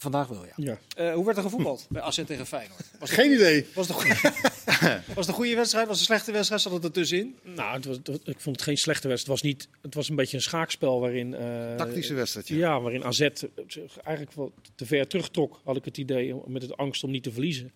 Vandaag 0.00 0.26
wel, 0.28 0.44
ja. 0.44 0.52
Ja. 0.56 0.78
Eh, 0.96 1.14
hoe 1.14 1.24
werd 1.24 1.36
er 1.36 1.42
gevoetbald 1.42 1.86
bij 1.90 2.02
AZ 2.02 2.22
tegen 2.26 2.46
Feyenoord? 2.46 2.90
Was 2.98 3.10
het, 3.10 3.18
Geen 3.20 3.32
idee. 3.32 3.66
was, 3.74 3.88
het 3.88 3.96
een 3.96 4.02
goede, 4.02 4.32
was 5.06 5.16
het 5.16 5.28
een 5.28 5.34
goede 5.34 5.54
wedstrijd? 5.54 5.86
Was 5.86 6.00
het 6.00 6.08
een 6.08 6.14
slechte 6.14 6.32
wedstrijd? 6.32 6.60
Zat 6.62 6.72
het 6.72 6.84
ertussenin? 6.84 7.36
Nou, 7.42 7.74
het 7.76 7.84
was, 7.84 7.96
het- 7.96 8.20
ik 8.28 8.40
vond 8.40 8.56
het 8.56 8.64
geen 8.64 8.76
slechte 8.76 9.08
wedstrijd. 9.08 9.40
Het 9.40 9.42
was, 9.48 9.52
niet, 9.52 9.68
het 9.82 9.94
was 9.94 10.08
een 10.08 10.16
beetje 10.16 10.36
een 10.36 10.42
schaakspel 10.42 11.00
waarin... 11.00 11.34
eh, 11.34 11.74
Tactische 11.76 12.14
wedstrijd, 12.14 12.48
ja. 12.48 12.56
Ja, 12.56 12.80
waarin 12.80 13.04
AZ 13.04 13.28
zich 13.66 13.96
eigenlijk 13.98 14.36
wel 14.36 14.52
te 14.74 14.86
ver 14.86 15.08
terugtrok, 15.08 15.60
had 15.64 15.76
ik 15.76 15.84
het 15.84 15.98
idee, 15.98 16.34
met 16.46 16.62
het 16.62 16.76
angst 16.76 17.04
om 17.04 17.10
niet 17.10 17.22
te 17.22 17.32
verliezen. 17.32 17.72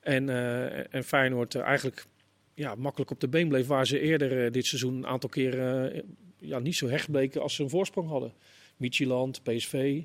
En, 0.00 0.28
eh, 0.28 0.94
en 0.94 1.04
Feyenoord 1.04 1.54
eh, 1.54 1.62
eigenlijk 1.62 2.06
ja, 2.54 2.74
makkelijk 2.74 3.10
op 3.10 3.20
de 3.20 3.28
been 3.28 3.48
bleef, 3.48 3.66
waar 3.66 3.86
ze 3.86 4.00
eerder 4.00 4.44
eh, 4.44 4.52
dit 4.52 4.66
seizoen 4.66 4.94
een 4.96 5.06
aantal 5.06 5.28
keren 5.28 5.92
eh, 5.94 6.00
ja, 6.38 6.58
niet 6.58 6.76
zo 6.76 6.88
hecht 6.88 7.10
bleken 7.10 7.42
als 7.42 7.54
ze 7.54 7.62
een 7.62 7.70
voorsprong 7.70 8.08
hadden. 8.08 8.32
Michieland, 8.76 9.42
PSV, 9.42 9.72
eh, 9.74 10.02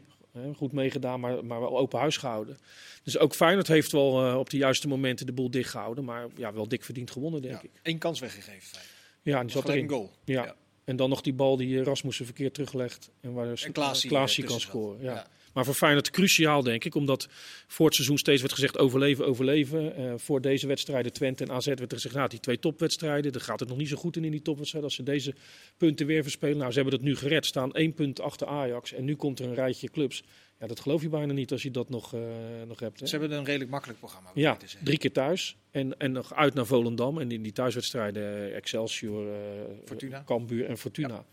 goed 0.56 0.72
meegedaan, 0.72 1.20
maar, 1.20 1.46
maar 1.46 1.60
wel 1.60 1.78
open 1.78 2.00
huis 2.00 2.18
gehouden. 2.18 2.58
Dus 3.04 3.18
ook 3.18 3.36
Feyenoord 3.36 3.68
heeft 3.68 3.92
wel 3.92 4.26
eh, 4.26 4.38
op 4.38 4.50
de 4.50 4.58
juiste 4.58 4.88
momenten 4.88 5.26
de 5.26 5.32
boel 5.32 5.52
dichtgehouden, 5.52 6.04
maar 6.04 6.28
ja, 6.36 6.54
wel 6.54 6.68
dik 6.68 6.84
verdiend 6.84 7.12
gewonnen, 7.12 7.42
denk 7.42 7.62
ik. 7.62 7.72
Eén 7.84 7.98
kans 7.98 8.20
weggegeven. 8.20 8.80
Ja, 9.22 9.40
en 9.40 9.46
die 9.46 9.56
zat 9.56 9.70
erin. 9.70 9.84
een 9.84 9.90
goal. 9.90 10.12
Ja. 10.24 10.44
Ja. 10.44 10.56
En 10.84 10.96
dan 10.96 11.10
nog 11.10 11.22
die 11.22 11.34
bal 11.34 11.58
die 11.58 11.80
eh, 11.80 11.86
Rasmussen 11.86 12.26
verkeerd 12.26 12.54
teruglegt. 12.54 13.10
En 13.22 13.34
waar 13.34 13.68
Klaasie 14.08 14.44
eh, 14.44 14.50
kan 14.50 14.60
scoren. 14.60 15.02
Ja. 15.02 15.28
Maar 15.56 15.66
voor 15.66 15.74
Feyenoord 15.74 16.10
cruciaal, 16.10 16.64
denk 16.64 16.84
ik. 16.84 16.96
Omdat 16.96 17.28
voor 17.68 17.86
het 17.86 17.96
seizoen 17.96 18.18
steeds 18.18 18.42
werd 18.42 18.54
gezegd 18.54 18.78
overleven, 18.78 19.26
overleven. 19.26 19.96
Eh, 19.96 20.14
voor 20.18 20.42
deze 20.42 20.68
wedstrijden, 20.68 21.14
Twente 21.14 21.44
en 21.44 21.52
AZ, 21.52 21.66
werd 21.66 21.82
er 21.82 21.90
gezegd... 21.90 22.16
Nou, 22.16 22.30
die 22.30 22.40
twee 22.40 22.60
topwedstrijden, 22.60 23.32
daar 23.32 23.42
gaat 23.42 23.60
het 23.60 23.70
nog 23.70 23.78
niet 23.78 23.90
zo 23.90 23.98
goed 23.98 24.16
in 24.16 24.24
in 24.24 24.32
die 24.32 24.42
topwedstrijden... 24.42 24.90
als 24.90 24.98
ze 24.98 25.04
deze 25.04 25.34
punten 25.78 26.06
weer 26.06 26.24
verspelen. 26.24 26.58
Nou, 26.58 26.72
ze 26.72 26.80
hebben 26.80 26.98
dat 26.98 27.08
nu 27.08 27.16
gered, 27.16 27.46
staan 27.46 27.74
één 27.74 27.94
punt 27.94 28.22
achter 28.22 28.48
Ajax. 28.48 28.94
En 28.94 29.06
nu 29.06 29.16
komt 29.16 29.40
er 29.40 29.46
een 29.46 29.56
rijtje 29.56 29.90
clubs. 29.90 30.24
Ja, 30.60 30.68
dat 30.68 30.80
geloof 30.80 31.02
je 31.02 31.10
bijna 31.10 31.34
niet 31.34 31.52
als 31.52 31.64
je 31.64 31.72
dat 31.72 31.90
nog, 31.90 32.14
eh, 32.14 32.22
nog 32.68 32.80
hebt. 32.80 33.00
Hè? 33.00 33.06
Ze 33.06 33.18
hebben 33.18 33.38
een 33.38 33.46
redelijk 33.46 33.72
makkelijk 33.72 34.00
programma. 34.00 34.32
Ja, 34.34 34.58
drie 34.84 34.98
keer 34.98 35.12
thuis. 35.12 35.58
En, 35.72 35.98
en 36.00 36.12
nog 36.12 36.34
uit 36.34 36.54
naar 36.54 36.66
Volendam. 36.66 37.20
En 37.20 37.32
in 37.32 37.42
die 37.42 37.52
thuiswedstrijden 37.52 38.24
eh, 38.24 38.56
Excelsior, 38.56 39.34
eh, 39.34 39.40
Fortuna. 39.86 40.24
Cambuur 40.26 40.66
en 40.66 40.78
Fortuna. 40.78 41.08
Ja. 41.08 41.26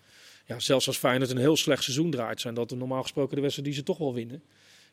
Zelfs 0.56 0.86
als 0.86 0.98
Feyenoord 0.98 1.30
een 1.30 1.36
heel 1.36 1.56
slecht 1.56 1.82
seizoen 1.82 2.10
draait, 2.10 2.40
zijn 2.40 2.54
dat 2.54 2.70
normaal 2.70 3.02
gesproken 3.02 3.34
de 3.36 3.40
wedstrijden 3.42 3.74
die 3.74 3.82
ze 3.82 3.86
toch 3.88 3.98
wel 3.98 4.14
winnen. 4.14 4.42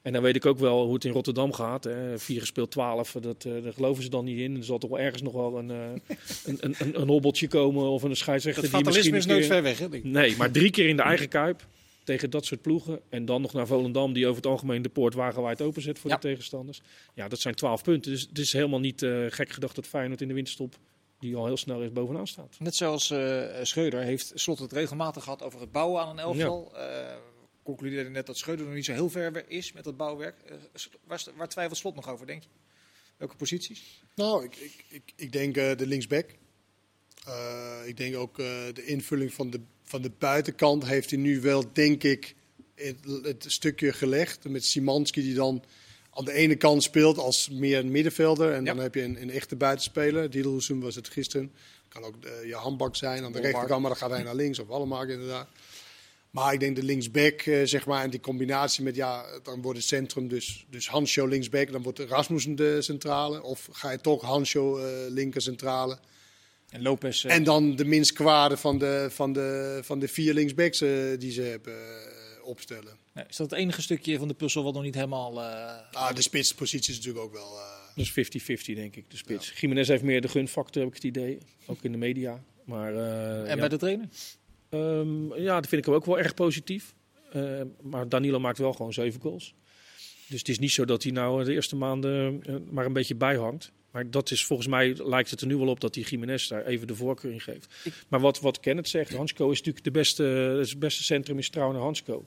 En 0.01 0.13
dan 0.13 0.21
weet 0.21 0.35
ik 0.35 0.45
ook 0.45 0.59
wel 0.59 0.83
hoe 0.85 0.93
het 0.93 1.05
in 1.05 1.11
Rotterdam 1.11 1.53
gaat. 1.53 1.83
Hè. 1.83 2.19
Vier 2.19 2.39
gespeeld, 2.39 2.71
twaalf, 2.71 3.15
dat, 3.21 3.45
eh, 3.45 3.63
daar 3.63 3.73
geloven 3.73 4.03
ze 4.03 4.09
dan 4.09 4.25
niet 4.25 4.39
in. 4.39 4.57
Er 4.57 4.63
zal 4.63 4.77
toch 4.77 4.89
wel 4.89 4.99
ergens 4.99 5.21
nog 5.21 5.33
wel 5.33 5.57
een, 5.57 5.71
eh, 5.71 5.77
een, 6.45 6.57
een, 6.59 6.75
een, 6.79 7.01
een 7.01 7.07
hobbeltje 7.07 7.47
komen 7.47 7.83
of 7.89 8.03
een 8.03 8.15
scheidsrechter 8.15 8.63
Het 8.63 8.71
die 8.71 8.83
misschien 8.83 9.03
fatalisme 9.03 9.17
is 9.17 9.25
nooit 9.49 9.63
keer- 9.63 9.77
ver 9.77 9.89
weg. 9.89 10.01
Hè. 10.03 10.09
Nee, 10.09 10.35
maar 10.37 10.51
drie 10.51 10.69
keer 10.71 10.87
in 10.89 10.95
de 10.95 11.01
eigen 11.01 11.27
kuip 11.27 11.65
tegen 12.03 12.29
dat 12.29 12.45
soort 12.45 12.61
ploegen. 12.61 12.99
En 13.09 13.25
dan 13.25 13.41
nog 13.41 13.53
naar 13.53 13.67
Volendam, 13.67 14.13
die 14.13 14.25
over 14.25 14.35
het 14.41 14.45
algemeen 14.51 14.81
de 14.81 14.89
poort 14.89 15.13
wagenwijd 15.13 15.61
openzet 15.61 15.99
voor 15.99 16.09
Ja. 16.09 16.15
de 16.15 16.21
tegenstanders. 16.21 16.81
Ja, 17.13 17.27
dat 17.27 17.39
zijn 17.39 17.55
twaalf 17.55 17.83
punten. 17.83 18.11
Dus 18.11 18.21
het 18.21 18.37
is 18.37 18.53
helemaal 18.53 18.79
niet 18.79 19.01
eh, 19.03 19.25
gek 19.27 19.51
gedacht 19.51 19.75
dat 19.75 19.87
Feyenoord 19.87 20.21
in 20.21 20.27
de 20.27 20.33
winterstop, 20.33 20.75
die 21.19 21.35
al 21.35 21.45
heel 21.45 21.57
snel 21.57 21.81
is, 21.81 21.91
bovenaan 21.91 22.27
staat. 22.27 22.55
Net 22.59 22.75
zoals 22.75 23.11
eh 23.11 23.45
Schreuder 23.61 24.01
heeft 24.01 24.31
Slot 24.35 24.59
het 24.59 24.73
regelmatig 24.73 25.23
gehad 25.23 25.43
over 25.43 25.61
het 25.61 25.71
bouwen 25.71 26.01
aan 26.01 26.09
een 26.09 26.19
elftal. 26.19 26.77
Eh 26.77 27.15
concludeerde 27.63 28.09
net 28.09 28.25
dat 28.25 28.37
Schreuder 28.37 28.65
nog 28.65 28.75
niet 28.75 28.85
zo 28.85 28.91
heel 28.91 29.09
ver 29.09 29.49
is 29.49 29.73
met 29.73 29.83
dat 29.83 29.97
bouwwerk. 29.97 30.41
Eh, 30.41 30.55
waar, 31.03 31.23
waar 31.35 31.49
twijfelt 31.49 31.77
Slot 31.77 31.95
nog 31.95 32.09
over, 32.09 32.27
denk 32.27 32.43
je? 32.43 32.49
Welke 33.17 33.35
posities? 33.35 34.03
Nou, 34.15 34.43
ik, 34.43 34.55
ik, 34.55 34.85
ik, 34.89 35.13
ik 35.15 35.31
denk 35.31 35.57
eh, 35.57 35.77
de 35.77 35.87
linksback. 35.87 36.29
Eh, 37.25 37.81
ik 37.85 37.97
denk 37.97 38.15
ook 38.15 38.39
eh, 38.39 38.45
de 38.73 38.85
invulling 38.85 39.33
van 39.33 39.49
de, 39.49 39.59
van 39.83 40.01
de 40.01 40.11
buitenkant 40.17 40.85
heeft 40.85 41.09
hij 41.09 41.19
nu 41.19 41.41
wel, 41.41 41.73
denk 41.73 42.03
ik, 42.03 42.35
het, 42.75 42.97
het 43.23 43.45
stukje 43.47 43.93
gelegd. 43.93 44.49
Met 44.49 44.65
Simanski 44.65 45.21
die 45.21 45.33
dan 45.33 45.63
aan 46.19 46.25
de 46.25 46.33
ene 46.33 46.55
kant 46.55 46.83
speelt 46.83 47.17
als 47.17 47.49
meer 47.49 47.77
een 47.79 47.91
middenvelder. 47.91 48.53
En 48.53 48.65
Ja. 48.65 48.73
dan 48.73 48.83
heb 48.83 48.95
je 48.95 49.01
een, 49.03 49.21
een 49.21 49.29
echte 49.31 49.55
buitenspeler. 49.55 50.29
Diedelhoesum 50.29 50.79
was 50.81 50.95
het 50.95 51.07
gisteren. 51.09 51.51
Kan 51.87 52.03
ook 52.03 52.15
je 52.45 52.53
handbak 52.55 52.95
zijn 52.95 53.23
aan 53.23 53.31
de 53.31 53.39
rechterkant, 53.39 53.81
maar 53.81 53.89
dan 53.89 53.99
gaat 53.99 54.09
hij 54.09 54.23
naar 54.23 54.35
links. 54.35 54.59
Of 54.59 54.69
allemaal 54.69 55.03
inderdaad. 55.05 55.47
Maar 56.29 56.53
ik 56.53 56.59
denk 56.59 56.75
de 56.75 56.83
linksback, 56.83 57.41
eh, 57.41 57.61
zeg 57.63 57.85
maar, 57.85 58.03
en 58.03 58.09
die 58.09 58.19
combinatie 58.19 58.83
met, 58.83 58.95
ja, 58.95 59.25
dan 59.43 59.61
wordt 59.61 59.77
het 59.79 59.87
centrum 59.87 60.27
dus, 60.27 60.65
dus 60.69 60.89
Hansjo 60.89 61.25
linksback, 61.25 61.71
dan 61.71 61.81
wordt 61.83 61.99
Rasmussen 61.99 62.55
de 62.55 62.81
centrale. 62.81 63.43
Of 63.43 63.67
ga 63.71 63.91
je 63.91 63.99
toch 64.01 64.21
Hansjo 64.21 64.77
eh 64.77 64.85
linker 65.09 65.41
centrale. 65.41 65.97
En 66.69 66.81
Lopez. 66.81 67.25
eh, 67.25 67.35
En 67.35 67.43
dan 67.43 67.75
de 67.75 67.85
minst 67.85 68.13
kwade 68.13 68.57
van 68.57 68.77
de, 68.77 69.07
van 69.11 69.33
de, 69.33 69.79
van 69.83 69.99
de 69.99 70.07
vier 70.07 70.33
linksbacks 70.33 70.79
die 71.19 71.31
ze 71.31 71.41
hebben. 71.41 71.73
Eh, 72.49 72.55
opstellen. 72.55 72.97
is 73.29 73.35
dat 73.35 73.49
het 73.49 73.59
enige 73.59 73.81
stukje 73.81 74.17
van 74.17 74.27
de 74.27 74.33
puzzel 74.33 74.63
wat 74.63 74.73
nog 74.73 74.83
niet 74.83 74.95
helemaal... 74.95 75.41
ah, 75.41 76.15
de 76.15 76.21
spitspositie 76.21 76.91
is 76.91 76.97
natuurlijk 76.97 77.25
ook 77.25 77.33
wel... 77.33 77.57
Dus 77.95 78.11
50-50 78.11 78.13
denk 78.75 78.95
ik, 78.95 79.09
de 79.09 79.17
spits. 79.17 79.47
Ja. 79.47 79.53
Jiménez 79.59 79.87
heeft 79.87 80.03
meer 80.03 80.21
de 80.21 80.27
gunfactor, 80.27 80.81
heb 80.81 80.89
ik 80.89 80.95
het 80.95 81.03
idee. 81.03 81.37
Ook 81.65 81.83
in 81.83 81.91
de 81.91 81.97
media. 81.97 82.43
Maar, 82.63 82.95
en 83.45 83.59
bij 83.59 83.69
de 83.69 83.77
trainer? 83.77 84.09
Um, 84.69 85.35
ja, 85.35 85.55
dat 85.55 85.67
vind 85.67 85.81
ik 85.81 85.85
hem 85.85 85.95
ook 85.95 86.05
wel 86.05 86.19
erg 86.19 86.33
positief. 86.33 86.93
Uh, 87.35 87.61
maar 87.81 88.09
Danilo 88.09 88.39
maakt 88.39 88.57
wel 88.57 88.73
gewoon 88.73 88.93
zeven 88.93 89.21
goals. 89.21 89.53
Dus 90.27 90.39
het 90.39 90.49
is 90.49 90.59
niet 90.59 90.71
zo 90.71 90.85
dat 90.85 91.03
hij 91.03 91.11
nou 91.11 91.43
de 91.43 91.53
eerste 91.53 91.75
maanden 91.75 92.43
uh, 92.49 92.55
maar 92.71 92.85
een 92.85 92.93
beetje 92.93 93.15
bijhangt. 93.15 93.71
Maar 93.91 94.11
dat 94.11 94.31
is 94.31 94.45
volgens 94.45 94.67
mij 94.67 94.95
lijkt 94.95 95.29
het 95.29 95.41
er 95.41 95.47
nu 95.47 95.57
wel 95.57 95.67
op 95.67 95.79
dat 95.79 95.93
die 95.93 96.05
Jiménez 96.05 96.47
daar 96.47 96.65
even 96.65 96.87
de 96.87 96.95
voorkeur 96.95 97.31
in 97.31 97.41
geeft. 97.41 97.75
Ik... 97.83 97.93
Maar 98.07 98.19
wat, 98.19 98.39
wat 98.39 98.59
Kenneth 98.59 98.87
zegt, 98.87 99.13
Hansko 99.13 99.49
is 99.49 99.57
natuurlijk 99.57 99.85
de 99.85 99.91
beste, 99.91 100.23
het 100.23 100.79
beste 100.79 101.03
centrum 101.03 101.37
is 101.37 101.49
trouwens 101.49 101.79
Hansko. 101.79 102.25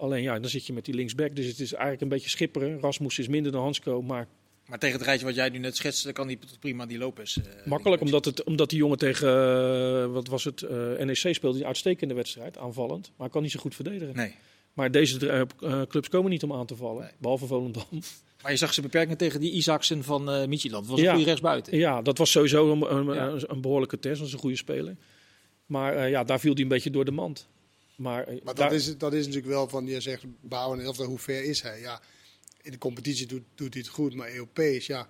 Alleen 0.00 0.22
ja, 0.22 0.38
dan 0.38 0.50
zit 0.50 0.66
je 0.66 0.72
met 0.72 0.84
die 0.84 0.94
linksback. 0.94 1.36
Dus 1.36 1.46
het 1.46 1.60
is 1.60 1.72
eigenlijk 1.72 2.02
een 2.02 2.08
beetje 2.08 2.28
schipperen. 2.28 2.80
Rasmus 2.80 3.18
is 3.18 3.28
minder 3.28 3.52
dan 3.52 3.62
Hansko, 3.62 4.02
maar 4.02 4.26
maar 4.70 4.78
tegen 4.78 4.96
het 4.96 5.06
rijtje 5.06 5.26
wat 5.26 5.34
jij 5.34 5.48
nu 5.48 5.58
net 5.58 5.76
schetste, 5.76 6.12
kan 6.12 6.26
hij 6.26 6.38
prima 6.60 6.86
die 6.86 6.98
Lopez. 6.98 7.36
Uh, 7.36 7.44
Makkelijk, 7.64 8.02
omdat, 8.02 8.24
het, 8.24 8.44
omdat 8.44 8.70
die 8.70 8.78
jongen 8.78 8.98
tegen, 8.98 9.28
uh, 9.28 10.12
wat 10.12 10.28
was 10.28 10.44
het, 10.44 10.62
uh, 10.62 10.70
NEC 10.98 11.34
speelde 11.34 11.58
een 11.58 11.66
uitstekende 11.66 12.14
wedstrijd, 12.14 12.58
aanvallend. 12.58 13.12
Maar 13.16 13.30
kan 13.30 13.42
niet 13.42 13.50
zo 13.50 13.60
goed 13.60 13.74
verdedigen. 13.74 14.16
Nee. 14.16 14.34
Maar 14.72 14.90
deze 14.90 15.46
clubs 15.88 16.08
komen 16.08 16.30
niet 16.30 16.42
om 16.42 16.52
aan 16.52 16.66
te 16.66 16.76
vallen, 16.76 17.02
nee. 17.02 17.12
behalve 17.18 17.46
Volendam. 17.46 17.84
Maar 18.42 18.50
je 18.50 18.56
zag 18.56 18.74
ze 18.74 18.82
beperken 18.82 19.16
tegen 19.16 19.40
die 19.40 19.52
Isaacsen 19.52 20.04
van 20.04 20.34
uh, 20.34 20.46
Midtjylland. 20.46 20.86
Dat 20.86 20.96
was 20.96 21.06
een 21.06 21.10
goede 21.10 21.24
rechtsbuiten. 21.24 21.78
Ja, 21.78 22.02
dat 22.02 22.18
was 22.18 22.30
sowieso 22.30 22.72
een, 22.72 22.96
een, 22.96 23.14
ja. 23.14 23.34
een 23.46 23.60
behoorlijke 23.60 23.98
test. 23.98 24.14
Dat 24.14 24.22
was 24.22 24.32
een 24.32 24.38
goede 24.38 24.56
speler. 24.56 24.96
Maar 25.66 26.08
ja, 26.08 26.24
daar 26.24 26.40
viel 26.40 26.52
hij 26.52 26.62
een 26.62 26.68
beetje 26.68 26.90
door 26.90 27.04
de 27.04 27.10
mand. 27.10 27.48
Maar, 28.00 28.28
maar 28.44 28.54
dat, 28.54 28.72
is, 28.72 28.98
dat 28.98 29.12
is 29.12 29.26
natuurlijk 29.26 29.52
wel 29.52 29.68
van, 29.68 29.86
je 29.86 30.00
zegt, 30.00 30.24
bouwen 30.40 30.80
en 30.80 31.04
hoe 31.04 31.18
ver 31.18 31.44
is 31.44 31.62
hij? 31.62 31.80
Ja, 31.80 32.00
in 32.62 32.70
de 32.70 32.78
competitie 32.78 33.26
doet, 33.26 33.42
doet 33.54 33.74
hij 33.74 33.82
het 33.82 33.92
goed, 33.92 34.14
maar 34.14 34.32
Europees, 34.32 34.86
ja, 34.86 35.08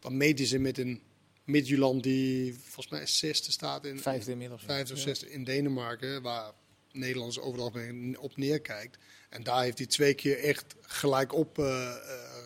dan 0.00 0.16
meten 0.16 0.46
ze 0.46 0.58
met 0.58 0.78
een 0.78 1.00
Midtjylland 1.44 2.02
die 2.02 2.54
volgens 2.54 2.88
mij 2.88 3.06
zesde 3.06 3.52
staat 3.52 3.84
in 3.84 3.98
vijfde 3.98 4.30
inmiddels, 4.30 4.62
vijfde 4.64 4.94
of 4.94 5.00
zesde 5.00 5.30
in 5.30 5.44
Denemarken, 5.44 6.22
waar 6.22 6.52
Nederlanders 6.92 7.38
overal 7.38 7.72
op 8.18 8.36
neerkijkt. 8.36 8.98
En 9.28 9.42
daar 9.42 9.62
heeft 9.62 9.78
hij 9.78 9.86
twee 9.86 10.14
keer 10.14 10.38
echt 10.38 10.74
gelijk 10.80 11.32
op. 11.32 11.58
Uh, 11.58 11.64
uh, 11.64 12.38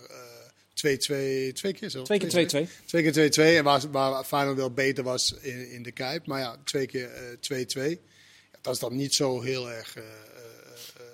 2-2, 0.75 1.53
twee 1.53 1.53
keer 1.53 1.89
zo. 1.89 2.03
Twee 2.03 2.19
keer 2.19 2.67
2-2. 2.67 2.85
Twee 2.87 3.11
keer 3.11 3.33
2-2. 3.33 3.57
En 3.57 3.65
waar, 3.65 3.91
waar 3.91 4.25
Feyenoord 4.25 4.57
wel 4.57 4.71
beter 4.71 5.05
was 5.05 5.35
in, 5.41 5.71
in 5.71 5.83
de 5.83 5.93
Kuip. 5.93 6.27
Maar 6.27 6.41
ja, 6.41 6.57
twee 6.65 6.87
keer 6.87 7.09
2-2. 7.09 7.79
Uh, 7.79 7.91
ja, 7.91 7.97
dat 8.63 8.75
is 8.75 8.81
dan 8.81 8.97
niet 8.97 9.15
zo 9.15 9.41
heel 9.41 9.71
erg 9.71 9.97
uh, 9.97 10.03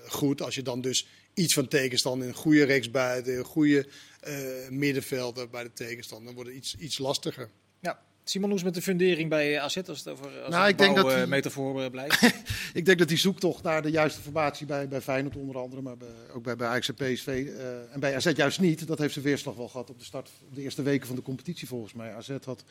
goed. 0.07 0.43
Als 0.43 0.55
je 0.55 0.63
dan 0.63 0.81
dus 0.81 1.07
iets 1.39 1.55
van 1.55 1.69
tegenstander. 1.69 2.29
Een 2.29 2.35
goede 2.35 2.65
rechtsbuiten, 2.65 3.39
een 3.39 3.45
goede 3.45 3.87
uh, 4.29 4.35
middenvelder 4.71 5.49
bij 5.49 5.63
de 5.63 5.73
tegenstander. 5.73 6.27
Dan 6.27 6.35
wordt 6.35 6.51
het 6.51 6.59
iets, 6.59 6.77
iets 6.77 6.99
lastiger. 6.99 7.51
Ja. 7.81 8.01
Simon, 8.25 8.49
hoe 8.49 8.59
is 8.59 8.65
met 8.65 8.75
de 8.75 8.83
fundering 8.83 9.29
bij 9.29 9.61
AZ 9.61 9.77
als 9.77 9.99
het 9.99 10.09
over 10.09 10.41
als 10.41 10.55
nou, 10.55 10.69
ik 10.69 10.79
denk 10.79 10.97
dat 10.97 11.11
die, 11.11 11.27
metafoor 11.27 11.91
blijft? 11.91 12.23
ik 12.75 12.85
denk 12.85 12.99
dat 12.99 13.09
die 13.09 13.19
zoektocht 13.19 13.63
naar 13.63 13.83
de 13.83 13.91
juiste 13.91 14.21
formatie 14.21 14.67
bij, 14.67 14.89
bij 14.89 15.01
Feyenoord 15.01 15.37
onder 15.37 15.59
andere, 15.59 15.83
maar 15.83 15.97
bij, 15.97 16.09
ook 16.35 16.43
bij, 16.43 16.57
bij 16.57 16.69
Ajax 16.69 16.89
en 16.89 16.95
PSV 16.95 17.27
uh, 17.27 17.93
en 17.93 18.01
bij 18.01 18.17
AZ 18.17 18.33
juist 18.35 18.61
niet. 18.61 18.87
Dat 18.87 18.99
heeft 18.99 19.13
zijn 19.13 19.25
weerslag 19.25 19.55
wel 19.55 19.69
gehad 19.69 19.91
op 19.91 19.99
de 19.99 20.05
start, 20.05 20.31
op 20.49 20.55
de 20.55 20.63
eerste 20.63 20.83
weken 20.83 21.07
van 21.07 21.17
de 21.17 21.23
competitie 21.23 21.69
volgens 21.69 21.93
mij. 21.93 22.15
AZ 22.15 22.31
had, 22.45 22.65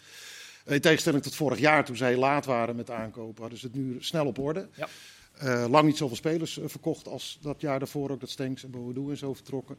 in 0.67 0.81
tegenstelling 0.81 1.23
tot 1.23 1.35
vorig 1.35 1.59
jaar 1.59 1.85
toen 1.85 1.95
zij 1.95 2.17
laat 2.17 2.45
waren 2.45 2.75
met 2.75 2.91
aankopen, 2.91 3.41
hadden 3.41 3.59
ze 3.59 3.65
het 3.65 3.75
nu 3.75 3.97
snel 3.99 4.25
op 4.25 4.39
orde. 4.39 4.67
Ja. 4.73 4.87
Uh, 5.43 5.65
lang 5.69 5.85
niet 5.85 5.97
zoveel 5.97 6.15
spelers 6.15 6.57
uh, 6.57 6.65
verkocht 6.67 7.07
als 7.07 7.37
dat 7.41 7.61
jaar 7.61 7.79
daarvoor 7.79 8.11
ook 8.11 8.19
dat 8.19 8.29
Stenks 8.29 8.63
en 8.63 8.71
Boadu 8.71 9.09
en 9.09 9.17
zo 9.17 9.33
vertrokken. 9.33 9.77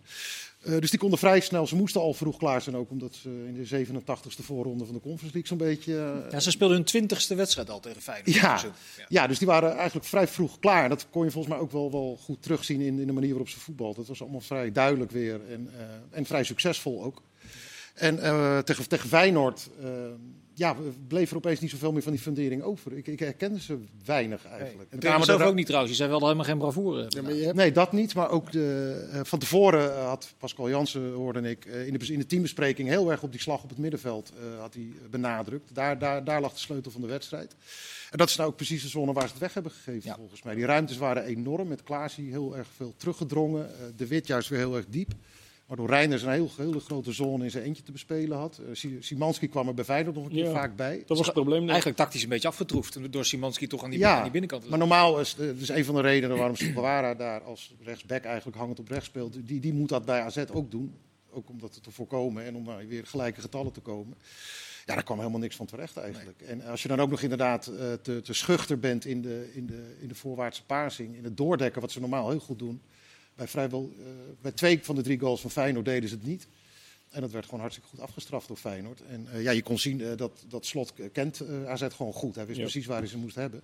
Uh, 0.67 0.79
dus 0.79 0.91
die 0.91 0.99
konden 0.99 1.19
vrij 1.19 1.41
snel, 1.41 1.67
ze 1.67 1.77
moesten 1.77 2.01
al 2.01 2.15
vroeg 2.15 2.37
klaar 2.37 2.63
zijn 2.63 2.77
ook, 2.77 2.91
omdat 2.91 3.15
ze 3.15 3.29
in 3.29 3.55
de 3.55 3.87
87ste 3.87 4.45
voorronde 4.45 4.85
van 4.85 4.95
de 4.95 5.01
Conference 5.01 5.37
League 5.37 5.47
zo'n 5.47 5.69
beetje... 5.69 6.27
ja, 6.31 6.41
ze 6.41 6.51
speelden 6.51 6.77
hun 6.77 6.87
twintigste 6.87 7.35
wedstrijd 7.35 7.71
al 7.71 7.81
tegen 7.81 8.03
Feyenoord. 8.03 8.35
Ja, 8.35 8.61
ja. 8.97 9.05
ja, 9.09 9.27
dus 9.27 9.39
die 9.39 9.47
waren 9.47 9.77
eigenlijk 9.77 10.07
vrij 10.07 10.29
vroeg 10.29 10.59
klaar. 10.59 10.89
Dat 10.89 11.07
kon 11.11 11.25
je 11.25 11.31
volgens 11.31 11.55
mij 11.55 11.63
ook 11.63 11.73
wel, 11.73 11.91
wel 11.91 12.19
goed 12.21 12.43
terugzien 12.43 12.81
in, 12.81 12.99
in 12.99 13.07
de 13.07 13.13
manier 13.13 13.31
waarop 13.31 13.49
ze 13.49 13.61
voetbalden. 13.61 13.97
Dat 13.97 14.09
was 14.09 14.23
allemaal 14.23 14.41
vrij 14.41 14.73
duidelijk 14.73 15.11
weer 15.11 15.41
en, 15.51 15.71
en 16.11 16.27
vrij 16.27 16.45
succesvol 16.45 17.05
ook. 17.05 17.23
En 17.95 18.17
tegen, 18.65 18.89
tegen 18.89 19.09
Feyenoord 19.09 19.71
ja, 20.59 20.77
bleef 21.09 21.31
er 21.31 21.37
opeens 21.37 21.61
niet 21.61 21.71
zoveel 21.71 21.93
meer 21.93 22.03
van 22.03 22.13
die 22.13 22.21
fundering 22.21 22.63
over. 22.63 22.93
Ik, 22.93 23.07
ik 23.07 23.19
herkende 23.19 23.61
ze 23.61 23.79
weinig 24.05 24.45
eigenlijk. 24.45 24.91
Nee. 24.91 25.13
En 25.13 25.23
zelf 25.25 25.43
ook 25.43 25.55
niet 25.55 25.67
trouwens. 25.67 25.93
Je 25.93 25.99
zei 25.99 26.11
wel 26.11 26.21
helemaal 26.21 26.45
geen 26.45 26.59
bravoure. 26.59 27.07
Ja, 27.09 27.23
maar 27.23 27.35
je 27.35 27.45
hebt... 27.45 27.57
Nee, 27.57 27.73
dat 27.73 27.93
niet. 27.93 28.15
Maar 28.15 28.31
ook 28.31 28.53
de, 28.53 29.09
uh, 29.13 29.21
van 29.23 29.39
tevoren 29.39 29.91
uh, 29.91 30.05
had 30.05 30.35
Pascal 30.39 30.69
Jansen, 30.69 31.13
hoorde 31.13 31.41
ik, 31.51 31.67
uh, 31.67 31.87
in, 31.87 31.99
de, 31.99 32.13
in 32.13 32.19
de 32.19 32.27
teambespreking 32.27 32.89
heel 32.89 33.11
erg 33.11 33.23
op 33.23 33.31
die 33.31 33.41
slag 33.41 33.63
op 33.63 33.69
het 33.69 33.79
middenveld 33.79 34.33
had 34.59 34.75
hij 34.75 34.89
benadrukt. 35.11 35.75
Daar, 35.75 35.99
daar, 35.99 36.25
daar 36.25 36.41
lag 36.41 36.53
de 36.53 36.59
sleutel 36.59 36.91
van 36.91 37.01
de 37.01 37.07
wedstrijd. 37.07 37.57
En 38.11 38.19
dat 38.19 38.29
is 38.29 38.37
nou 38.37 38.49
ook 38.49 38.57
precies 38.57 38.83
de 38.83 38.89
zone 38.89 39.13
waar 39.13 39.27
ze 39.27 39.31
het 39.31 39.41
weg 39.41 39.55
hebben 39.55 39.73
gegeven, 39.73 40.09
ja. 40.11 40.15
volgens 40.17 40.43
mij. 40.43 40.55
Die 40.55 40.67
ruimtes 40.67 40.97
waren 40.97 41.25
enorm, 41.25 41.69
met 41.69 41.83
Klaasie 41.83 42.31
heel 42.31 42.57
erg 42.57 42.69
veel 42.77 42.95
teruggedrongen. 42.97 43.71
de 43.97 44.07
Wit 44.07 44.27
juist 44.27 44.49
weer 44.49 44.59
heel 44.59 44.77
erg 44.77 44.87
diep. 44.89 45.13
Waardoor 45.69 45.89
Reinders 45.89 46.23
een 46.23 46.31
heel, 46.31 46.51
hele 46.57 46.81
grote 46.81 47.13
zone 47.13 47.45
in 47.45 47.51
zijn 47.51 47.65
eentje 47.65 47.83
te 47.83 47.93
bespelen 47.93 48.39
had. 48.39 48.61
Uh, 48.85 49.01
Simanski 49.01 49.49
kwam 49.49 49.69
er 49.69 49.75
bij 49.75 49.85
Feyenoord 49.85 50.17
nog 50.17 50.25
een 50.25 50.31
keer 50.31 50.51
vaak 50.51 50.77
bij. 50.77 51.03
Dat 51.07 51.17
was 51.17 51.27
het 51.27 51.35
probleem. 51.35 51.67
Eigenlijk 51.67 51.97
tactisch 51.97 52.23
een 52.23 52.29
beetje 52.29 52.49
afgetroefd 52.49 53.13
door 53.13 53.25
Simanski 53.25 53.67
toch 53.67 53.85
aan 53.85 53.91
die, 53.91 53.99
ja, 53.99 54.17
aan 54.17 54.23
die 54.23 54.31
binnenkant. 54.31 54.69
Maar 54.69 54.79
normaal 54.79 55.21
is 55.21 55.35
het 55.39 55.61
is 55.61 55.69
een 55.69 55.85
van 55.85 55.95
de 55.95 56.01
redenen 56.01 56.37
waarom 56.37 56.57
Sugawara 56.57 57.15
daar 57.15 57.43
als 57.43 57.75
rechtsback 57.83 58.25
eigenlijk 58.25 58.57
hangend 58.57 58.79
op 58.79 58.89
rechts 58.89 59.07
speelt. 59.07 59.47
Die, 59.47 59.61
die 59.61 59.73
moet 59.73 59.89
dat 59.89 60.05
bij 60.05 60.21
AZ 60.21 60.45
ook 60.53 60.71
doen. 60.71 60.95
Ook 61.31 61.49
om 61.49 61.61
dat 61.61 61.83
te 61.83 61.91
voorkomen 61.91 62.45
en 62.45 62.57
om 62.57 62.65
daar 62.65 62.87
weer 62.87 63.07
gelijke 63.07 63.41
getallen 63.41 63.73
te 63.73 63.81
komen. 63.81 64.17
Ja, 64.87 64.95
daar 64.95 65.03
kwam 65.03 65.19
helemaal 65.19 65.41
niks 65.41 65.57
van 65.57 65.67
terecht 65.67 65.97
eigenlijk. 65.97 66.41
Nee. 66.41 66.49
En 66.49 66.63
als 66.63 66.83
je 66.83 66.89
dan 66.89 67.01
ook 67.01 67.11
nog 67.11 67.23
inderdaad 67.23 67.71
uh, 67.73 67.93
te, 67.93 68.21
te, 68.21 68.33
schuchter 68.33 68.79
bent 68.79 69.05
in 69.05 69.23
de, 69.23 69.51
in, 69.55 69.67
de, 69.67 69.97
in 70.01 70.09
de 70.09 70.15
voorwaartse 70.15 70.65
paarsing, 70.65 71.17
in 71.17 71.25
het 71.25 71.37
doordekken, 71.37 71.81
wat 71.81 71.91
ze 71.91 72.01
normaal 72.01 72.31
heel 72.31 72.41
goed 72.41 72.59
doen 72.59 72.81
bij, 73.39 73.49
vrijwel, 73.49 73.93
uh, 73.99 74.07
bij 74.41 74.53
twee 74.53 74.79
van 74.83 74.95
de 74.95 75.03
drie 75.03 75.19
goals 75.19 75.41
van 75.41 75.51
Feyenoord 75.51 75.85
deden 75.85 76.09
ze 76.09 76.15
het 76.15 76.25
niet. 76.25 76.47
En 77.11 77.21
dat 77.21 77.31
werd 77.31 77.45
gewoon 77.45 77.61
hartstikke 77.61 77.91
goed 77.91 78.01
afgestraft 78.01 78.49
door 78.49 78.57
Feyenoord. 78.57 79.03
En 79.09 79.29
uh, 79.35 79.43
ja, 79.43 79.51
je 79.51 79.63
kon 79.63 79.79
zien 79.79 80.01
uh, 80.01 80.17
dat, 80.17 80.45
dat 80.49 80.67
Slot 80.67 80.93
kent 81.13 81.43
AZ 81.67 81.87
gewoon 81.97 82.13
goed. 82.13 82.35
Hij 82.35 82.47
wist 82.47 82.59
ja. 82.59 82.65
precies 82.65 82.87
waar 82.87 82.99
hij 82.99 83.09
ze 83.09 83.19
moest 83.19 83.35
hebben. 83.35 83.63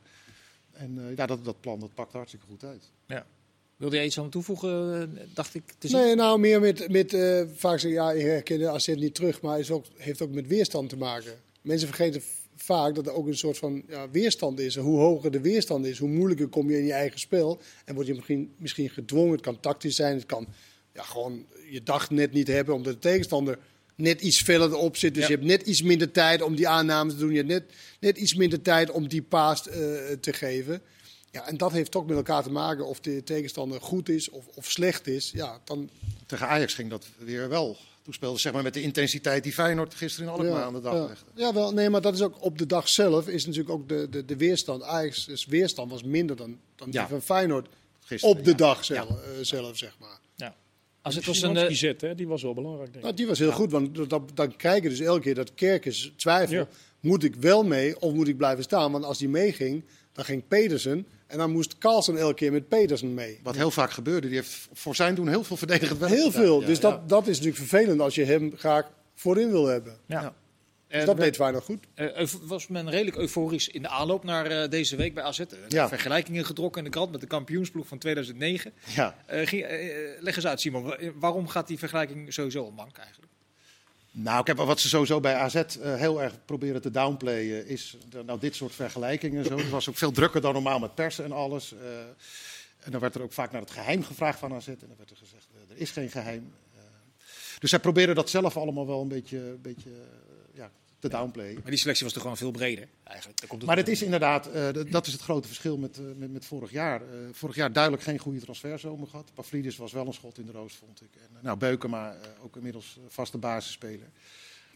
En 0.72 1.12
ja, 1.16 1.26
dat, 1.26 1.44
dat 1.44 1.60
plan 1.60 1.80
dat 1.80 1.94
pakte 1.94 2.16
hartstikke 2.16 2.46
goed 2.46 2.64
uit. 2.64 2.90
Ja. 3.06 3.26
Wilde 3.76 3.96
jij 3.96 4.04
iets 4.04 4.18
aan 4.18 4.30
toevoegen, 4.30 5.18
dacht 5.34 5.54
ik 5.54 5.74
te 5.78 5.88
zien? 5.88 5.98
Nee, 5.98 6.14
nou 6.14 6.38
meer 6.38 6.60
met, 6.60 6.88
met 6.88 7.10
vaak 7.56 7.78
zeggen, 7.78 7.90
ja, 7.90 8.10
je 8.10 8.24
herkent 8.24 8.64
AZ 8.64 8.86
niet 8.86 9.14
terug, 9.14 9.40
maar 9.40 9.58
het 9.58 9.70
ook, 9.70 9.86
heeft 9.96 10.22
ook 10.22 10.30
met 10.30 10.46
weerstand 10.46 10.88
te 10.88 10.96
maken. 10.96 11.32
Mensen 11.60 11.88
vergeten 11.88 12.22
vaak 12.56 12.94
dat 12.94 13.06
er 13.06 13.12
ook 13.12 13.26
een 13.26 13.36
soort 13.36 13.58
van 13.58 13.82
ja, 13.88 14.10
weerstand 14.10 14.60
is. 14.60 14.76
En 14.76 14.82
hoe 14.82 14.98
hoger 14.98 15.30
de 15.30 15.40
weerstand 15.40 15.86
is, 15.86 15.98
hoe 15.98 16.08
moeilijker 16.08 16.48
kom 16.48 16.70
je 16.70 16.78
in 16.78 16.84
je 16.84 16.92
eigen 16.92 17.20
spel. 17.20 17.60
En 17.84 17.94
word 17.94 18.06
je 18.06 18.14
misschien, 18.14 18.54
misschien 18.58 18.90
gedwongen. 18.90 19.32
Het 19.32 19.40
kan 19.40 19.60
tactisch 19.60 19.96
zijn, 19.96 20.16
het 20.16 20.26
kan 20.26 20.46
ja, 20.92 21.02
gewoon 21.02 21.46
je 21.70 21.82
dag 21.82 22.10
net 22.10 22.32
niet 22.32 22.48
hebben, 22.48 22.74
omdat 22.74 22.92
de 22.92 22.98
tegenstander 22.98 23.58
net 23.94 24.20
iets 24.20 24.38
verder 24.38 24.68
erop 24.68 24.96
zit. 24.96 25.14
Dus 25.14 25.22
ja. 25.22 25.28
je 25.28 25.34
hebt 25.34 25.46
net 25.46 25.62
iets 25.62 25.82
minder 25.82 26.10
tijd 26.10 26.42
om 26.42 26.56
die 26.56 26.68
aanname 26.68 27.10
te 27.10 27.16
doen. 27.16 27.30
Je 27.30 27.36
hebt 27.36 27.48
net, 27.48 27.72
net 28.00 28.16
iets 28.16 28.34
minder 28.34 28.62
tijd 28.62 28.90
om 28.90 29.08
die 29.08 29.22
paas 29.22 29.66
uh, 29.66 29.74
te 30.20 30.32
geven. 30.32 30.82
Ja, 31.30 31.46
en 31.46 31.56
dat 31.56 31.72
heeft 31.72 31.90
toch 31.90 32.06
met 32.06 32.16
elkaar 32.16 32.42
te 32.42 32.50
maken 32.50 32.86
of 32.86 33.00
de 33.00 33.22
tegenstander 33.22 33.80
goed 33.80 34.08
is 34.08 34.30
of, 34.30 34.46
of 34.54 34.70
slecht 34.70 35.06
is. 35.06 35.30
Ja, 35.34 35.60
dan... 35.64 35.90
Tegen 36.26 36.48
Ajax 36.48 36.74
ging 36.74 36.90
dat 36.90 37.06
weer 37.18 37.48
wel 37.48 37.78
toespeelde. 38.04 38.38
Zeg 38.38 38.52
maar 38.52 38.62
met 38.62 38.74
de 38.74 38.82
intensiteit 38.82 39.42
die 39.42 39.52
Feyenoord 39.52 39.94
gisteren 39.94 40.28
in 40.28 40.34
Alkmaar 40.34 40.60
ja, 40.60 40.62
aan 40.62 40.72
de 40.72 40.80
dag 40.80 40.94
ja. 40.94 41.06
legde. 41.06 41.24
Ja, 41.34 41.52
wel. 41.54 41.72
Nee, 41.72 41.90
maar 41.90 42.00
dat 42.00 42.14
is 42.14 42.20
ook 42.20 42.44
op 42.44 42.58
de 42.58 42.66
dag 42.66 42.88
zelf 42.88 43.28
is 43.28 43.46
natuurlijk 43.46 43.74
ook 43.74 43.88
de, 43.88 44.08
de, 44.10 44.24
de 44.24 44.36
weerstand. 44.36 44.82
Ajax 44.82 45.24
dus 45.26 45.46
weerstand 45.46 45.90
was 45.90 46.02
minder 46.02 46.36
dan, 46.36 46.58
dan 46.76 46.90
die 46.90 47.00
van 47.00 47.22
Feyenoord 47.22 47.68
gisteren, 48.00 48.36
op 48.36 48.44
de 48.44 48.54
dag 48.54 48.84
zelf, 48.84 49.08
uh, 49.10 49.16
zelf, 49.40 49.76
zeg 49.76 49.96
maar. 49.98 50.18
Ja. 50.36 50.54
Als 51.02 51.14
het 51.14 51.24
was 51.24 51.42
een 51.42 51.56
uh, 51.56 51.70
zet, 51.70 52.00
hè, 52.00 52.14
die 52.14 52.28
was 52.28 52.42
wel 52.42 52.54
belangrijk. 52.54 52.92
Denk 52.92 52.96
ik. 52.96 53.02
Nou, 53.02 53.14
die 53.14 53.26
was 53.26 53.38
heel 53.38 53.52
goed, 53.52 53.70
want 53.70 54.10
dat, 54.10 54.22
dan 54.34 54.56
kijken 54.56 54.90
dus 54.90 55.00
elke 55.00 55.20
keer 55.20 55.34
dat 55.34 55.54
Kerkers 55.54 56.12
twijfel. 56.16 56.68
Moet 57.00 57.24
ik 57.24 57.34
wel 57.34 57.64
mee 57.64 58.00
of 58.00 58.12
moet 58.12 58.28
ik 58.28 58.36
blijven 58.36 58.64
staan? 58.64 58.92
Want 58.92 59.04
als 59.04 59.18
die 59.18 59.28
meeging, 59.28 59.84
dan 60.14 60.24
ging 60.24 60.48
Pedersen 60.48 61.06
en 61.26 61.38
dan 61.38 61.50
moest 61.50 61.78
Carlsen 61.78 62.16
elke 62.16 62.34
keer 62.34 62.52
met 62.52 62.68
Petersen 62.68 63.14
mee. 63.14 63.40
Wat 63.42 63.56
heel 63.56 63.70
vaak 63.70 63.90
gebeurde. 63.90 64.26
Die 64.26 64.36
heeft 64.36 64.68
voor 64.72 64.94
zijn 64.94 65.14
doen 65.14 65.28
heel 65.28 65.44
veel 65.44 65.56
verdedigend 65.56 65.98
werk 65.98 66.12
Heel 66.12 66.30
veel. 66.30 66.60
Ja, 66.60 66.66
dus 66.66 66.76
ja. 66.78 66.90
Dat, 66.90 67.08
dat 67.08 67.22
is 67.22 67.36
natuurlijk 67.36 67.68
vervelend 67.68 68.00
als 68.00 68.14
je 68.14 68.24
hem 68.24 68.52
graag 68.56 68.90
voorin 69.14 69.50
wil 69.50 69.66
hebben. 69.66 69.96
Ja. 70.06 70.34
Dus 70.88 71.04
dat 71.04 71.16
deed 71.16 71.36
weinig 71.36 71.64
goed. 71.64 71.86
Uh, 71.96 72.26
was 72.42 72.68
men 72.68 72.90
redelijk 72.90 73.16
euforisch 73.16 73.68
in 73.68 73.82
de 73.82 73.88
aanloop 73.88 74.24
naar 74.24 74.50
uh, 74.50 74.68
deze 74.68 74.96
week 74.96 75.14
bij 75.14 75.22
AZ. 75.22 75.42
Ja. 75.68 75.88
Vergelijkingen 75.88 76.44
getrokken 76.44 76.78
in 76.78 76.84
de 76.84 76.96
krant 76.96 77.10
met 77.10 77.20
de 77.20 77.26
kampioensploeg 77.26 77.86
van 77.86 77.98
2009. 77.98 78.72
Ja. 78.94 79.16
Ging, 79.26 79.66
leg 80.20 80.36
eens 80.36 80.46
uit, 80.46 80.60
Simon. 80.60 80.94
Waarom 81.14 81.48
gaat 81.48 81.66
die 81.66 81.78
vergelijking 81.78 82.32
sowieso 82.32 82.62
om 82.62 82.74
mank 82.74 82.96
eigenlijk? 82.96 83.32
Nou, 84.16 84.40
ik 84.40 84.46
heb, 84.46 84.56
wat 84.56 84.80
ze 84.80 84.88
sowieso 84.88 85.20
bij 85.20 85.34
AZ 85.34 85.54
uh, 85.54 85.62
heel 85.94 86.22
erg 86.22 86.44
proberen 86.44 86.80
te 86.82 86.90
downplayen, 86.90 87.66
is 87.66 87.96
nou, 88.26 88.38
dit 88.38 88.54
soort 88.54 88.74
vergelijkingen. 88.74 89.44
Zo. 89.44 89.56
Het 89.56 89.70
was 89.70 89.88
ook 89.88 89.96
veel 89.96 90.12
drukker 90.12 90.40
dan 90.40 90.52
normaal 90.52 90.78
met 90.78 90.94
persen 90.94 91.24
en 91.24 91.32
alles. 91.32 91.72
Uh, 91.72 91.78
En 92.80 92.90
dan 92.90 93.00
werd 93.00 93.14
er 93.14 93.22
ook 93.22 93.32
vaak 93.32 93.52
naar 93.52 93.60
het 93.60 93.70
geheim 93.70 94.02
gevraagd 94.02 94.38
van 94.38 94.54
AZ. 94.54 94.68
En 94.68 94.76
dan 94.80 94.96
werd 94.96 95.10
er 95.10 95.16
gezegd, 95.16 95.46
er 95.68 95.76
is 95.76 95.90
geen 95.90 96.10
geheim. 96.10 96.52
dus 97.58 97.70
zij 97.70 97.78
proberen 97.78 98.14
dat 98.14 98.30
zelf 98.30 98.56
allemaal 98.56 98.86
wel 98.86 99.00
een 99.00 99.08
beetje, 99.08 99.38
beetje 99.62 99.90
ja, 100.52 100.70
te 101.10 101.16
downplayen. 101.16 101.54
Maar 101.54 101.70
die 101.70 101.78
selectie 101.78 102.04
was 102.04 102.12
toch 102.12 102.22
gewoon 102.22 102.36
veel 102.36 102.50
breder 102.50 102.88
eigenlijk. 103.04 103.38
komt 103.38 103.60
het 103.60 103.70
maar 103.70 103.76
het 103.76 103.88
is 103.88 104.02
inderdaad, 104.02 104.50
dat 104.90 105.06
is 105.06 105.12
het 105.12 105.22
grote 105.22 105.46
verschil 105.46 105.76
met, 105.78 106.00
met, 106.16 106.32
met 106.32 106.44
vorig 106.44 106.70
jaar. 106.70 107.02
vorig 107.32 107.56
jaar 107.56 107.72
duidelijk 107.72 108.02
geen 108.02 108.18
goede 108.18 108.40
transferzomer 108.40 109.08
gehad. 109.08 109.30
Pavlidis 109.34 109.76
was 109.76 109.92
wel 109.92 110.06
een 110.06 110.12
schot 110.12 110.38
in 110.38 110.46
de 110.46 110.52
roos, 110.52 110.74
vond 110.74 111.02
ik. 111.02 111.08
En, 111.14 111.38
nou, 111.40 111.58
Beukema 111.58 112.16
ook 112.42 112.56
inmiddels 112.56 112.98
vaste 113.08 113.38
basisspeler. 113.38 114.08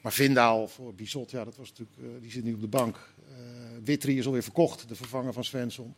Maar 0.02 0.12
Vindaal 0.12 0.68
voor 0.68 0.94
Bizot, 0.94 1.30
ja, 1.30 1.44
dat 1.44 1.56
was 1.56 1.68
natuurlijk, 1.68 2.22
die 2.22 2.30
zit 2.30 2.44
nu 2.44 2.54
op 2.54 2.60
de 2.60 2.66
bank. 2.66 2.98
Witry 3.84 4.18
is 4.18 4.26
alweer 4.26 4.42
verkocht, 4.42 4.88
de 4.88 4.94
vervanger 4.94 5.32
van 5.32 5.44
Svensson. 5.44 5.94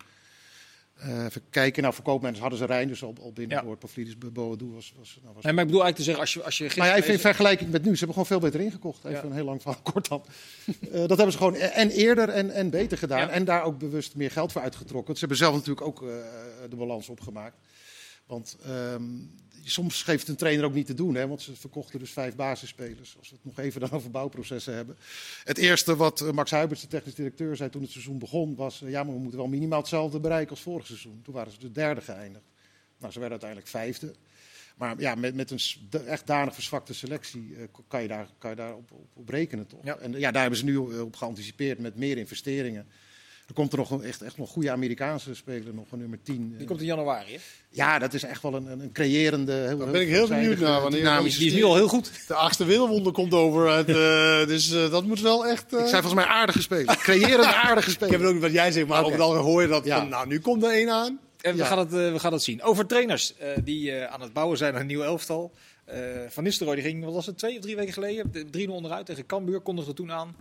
Uh, 1.06 1.24
even 1.24 1.42
kijken, 1.50 1.82
nou 1.82 1.94
verkoopmensen 1.94 2.40
hadden 2.40 2.58
ze 2.58 2.64
Rijn 2.64 2.88
dus 2.88 3.02
al, 3.02 3.14
al 3.20 3.32
binnenboord. 3.32 3.80
Ja. 3.80 3.86
Pavlidis 3.86 4.18
Boadu 4.18 4.70
was... 4.74 4.92
was, 4.98 5.18
nou, 5.22 5.34
was 5.34 5.44
nee, 5.44 5.52
maar 5.52 5.62
ik 5.62 5.70
bedoel 5.70 5.84
eigenlijk 5.84 5.96
te 5.96 6.02
zeggen, 6.02 6.22
als 6.22 6.32
je, 6.32 6.42
als 6.42 6.58
je 6.58 6.64
gisteren... 6.64 6.88
Maar 6.88 6.96
ja, 6.96 7.02
even 7.02 7.14
in 7.14 7.20
vergelijking 7.20 7.70
met 7.70 7.84
nu, 7.84 7.92
ze 7.92 8.04
hebben 8.04 8.12
gewoon 8.12 8.26
veel 8.26 8.50
beter 8.50 8.60
ingekocht. 8.60 9.04
Even 9.04 9.24
een 9.24 9.32
heel 9.32 9.44
lang 9.44 9.62
verhaal 9.62 9.80
kort 9.92 10.08
dan. 10.08 10.24
uh, 10.66 10.92
dat 10.92 11.08
hebben 11.08 11.32
ze 11.32 11.38
gewoon 11.38 11.54
en 11.54 11.90
eerder 11.90 12.28
en, 12.28 12.50
en 12.50 12.70
beter 12.70 12.98
gedaan. 12.98 13.20
Ja. 13.20 13.28
En 13.28 13.44
daar 13.44 13.62
ook 13.62 13.78
bewust 13.78 14.14
meer 14.14 14.30
geld 14.30 14.52
voor 14.52 14.62
uitgetrokken. 14.62 15.14
Ze 15.14 15.20
hebben 15.20 15.38
zelf 15.38 15.54
natuurlijk 15.54 15.86
ook 15.86 16.02
uh, 16.02 16.08
de 16.70 16.76
balans 16.76 17.08
opgemaakt. 17.08 17.56
Want 18.30 18.56
um, 18.68 19.30
soms 19.64 20.02
geeft 20.02 20.28
een 20.28 20.36
trainer 20.36 20.64
ook 20.64 20.74
niet 20.74 20.86
te 20.86 20.94
doen, 20.94 21.14
hè, 21.14 21.28
want 21.28 21.42
ze 21.42 21.56
verkochten 21.56 21.98
dus 21.98 22.10
vijf 22.10 22.34
basisspelers. 22.34 23.16
Als 23.18 23.28
we 23.30 23.34
het 23.34 23.44
nog 23.44 23.58
even 23.58 23.80
dan 23.88 23.90
over 23.90 24.10
bouwprocessen 24.10 24.74
hebben. 24.74 24.96
Het 25.44 25.58
eerste 25.58 25.96
wat 25.96 26.20
eh, 26.20 26.30
Max 26.30 26.50
Huiberts, 26.50 26.82
de 26.82 26.88
technisch 26.88 27.14
directeur, 27.14 27.56
zei 27.56 27.70
toen 27.70 27.82
het 27.82 27.90
seizoen 27.90 28.18
begon, 28.18 28.54
was: 28.54 28.80
uh, 28.80 28.90
ja, 28.90 29.04
maar 29.04 29.14
we 29.14 29.20
moeten 29.20 29.38
wel 29.38 29.48
minimaal 29.48 29.80
hetzelfde 29.80 30.20
bereiken 30.20 30.50
als 30.50 30.62
vorig 30.62 30.86
seizoen. 30.86 31.20
Toen 31.22 31.34
waren 31.34 31.52
ze 31.52 31.58
de 31.58 31.72
derde 31.72 32.00
geëindigd. 32.00 32.44
Nou, 32.98 33.12
ze 33.12 33.20
werden 33.20 33.40
uiteindelijk 33.40 33.70
vijfde. 33.70 34.14
Maar 34.76 35.00
ja, 35.00 35.14
met, 35.14 35.34
met 35.34 35.50
een 35.50 35.60
echt 36.06 36.26
danig 36.26 36.54
verzwakte 36.54 36.94
selectie 36.94 37.50
uh, 37.50 37.64
kan 37.88 38.02
je 38.02 38.08
daar, 38.08 38.28
kan 38.38 38.50
je 38.50 38.56
daar 38.56 38.74
op, 38.74 38.92
op, 38.92 39.08
op 39.14 39.28
rekenen, 39.28 39.66
toch? 39.66 39.84
Ja. 39.84 39.96
En 39.96 40.12
ja, 40.12 40.30
daar 40.30 40.40
hebben 40.40 40.58
ze 40.58 40.64
nu 40.64 40.76
op 40.76 41.16
geanticipeerd 41.16 41.78
met 41.78 41.96
meer 41.96 42.18
investeringen. 42.18 42.86
Er 43.50 43.56
komt 43.56 43.72
er 43.72 43.78
nog 43.78 43.90
een 43.90 44.02
echt, 44.02 44.22
echt 44.22 44.38
nog 44.38 44.50
goede 44.50 44.70
Amerikaanse 44.70 45.34
speler, 45.34 45.74
nog 45.74 45.92
een 45.92 45.98
nummer 45.98 46.18
10. 46.22 46.54
Die 46.58 46.66
komt 46.66 46.80
in 46.80 46.86
januari, 46.86 47.32
hè? 47.32 47.38
Ja, 47.68 47.98
dat 47.98 48.14
is 48.14 48.22
echt 48.22 48.42
wel 48.42 48.54
een, 48.54 48.66
een 48.66 48.92
creërende... 48.92 49.52
Heel, 49.52 49.78
Daar 49.78 49.90
ben 49.90 50.00
ik 50.00 50.08
heel 50.08 50.28
benieuwd 50.28 50.58
naar. 50.58 50.80
Wanneer 50.80 51.20
die 51.22 51.46
is 51.46 51.52
nu 51.52 51.62
al 51.62 51.74
heel 51.74 51.88
goed. 51.88 52.10
De 52.26 52.34
achtste 52.34 52.64
wereldwonde 52.64 53.10
komt 53.10 53.34
over. 53.34 53.68
Uit, 53.68 53.88
uh, 53.88 54.46
dus 54.46 54.72
uh, 54.72 54.90
dat 54.90 55.04
moet 55.04 55.20
wel 55.20 55.46
echt... 55.46 55.72
Uh... 55.72 55.80
Ik 55.80 55.86
zei 55.86 56.02
volgens 56.02 56.24
mij 56.24 56.24
aardige 56.24 56.62
speler. 56.62 56.96
Creërende 56.96 57.54
aardige 57.66 57.90
speler. 57.90 58.06
Ik 58.06 58.12
heb 58.12 58.20
het 58.20 58.28
ook 58.28 58.34
niet 58.34 58.42
wat 58.42 58.52
jij 58.52 58.72
zegt, 58.72 58.86
maar 58.86 58.98
okay. 58.98 59.10
over 59.10 59.18
het 59.18 59.28
algemeen 59.28 59.52
hoor 59.52 59.62
je 59.62 59.68
dat... 59.68 59.84
Ja. 59.84 60.04
nou, 60.04 60.26
nu 60.26 60.40
komt 60.40 60.62
er 60.62 60.70
één 60.70 60.90
aan. 60.90 61.20
En 61.40 61.52
we, 61.52 61.58
ja. 61.58 61.66
gaan 61.66 61.78
het, 61.78 61.90
we 61.90 62.18
gaan 62.18 62.32
het 62.32 62.42
zien. 62.42 62.62
Over 62.62 62.86
trainers 62.86 63.34
die 63.64 64.06
aan 64.06 64.20
het 64.20 64.32
bouwen 64.32 64.58
zijn 64.58 64.74
aan 64.74 64.80
een 64.80 64.86
nieuw 64.86 65.02
elftal. 65.02 65.52
Van 66.28 66.44
Nistelrooy 66.44 66.76
die 66.76 66.84
ging, 66.84 67.04
wat 67.04 67.14
was 67.14 67.26
het, 67.26 67.38
twee 67.38 67.56
of 67.56 67.62
drie 67.62 67.76
weken 67.76 67.92
geleden? 67.92 68.32
3-0 68.68 68.68
onderuit 68.68 69.06
tegen 69.06 69.26
Cambuur, 69.26 69.60
kondigde 69.60 69.92
toen 69.92 70.12
aan 70.12 70.36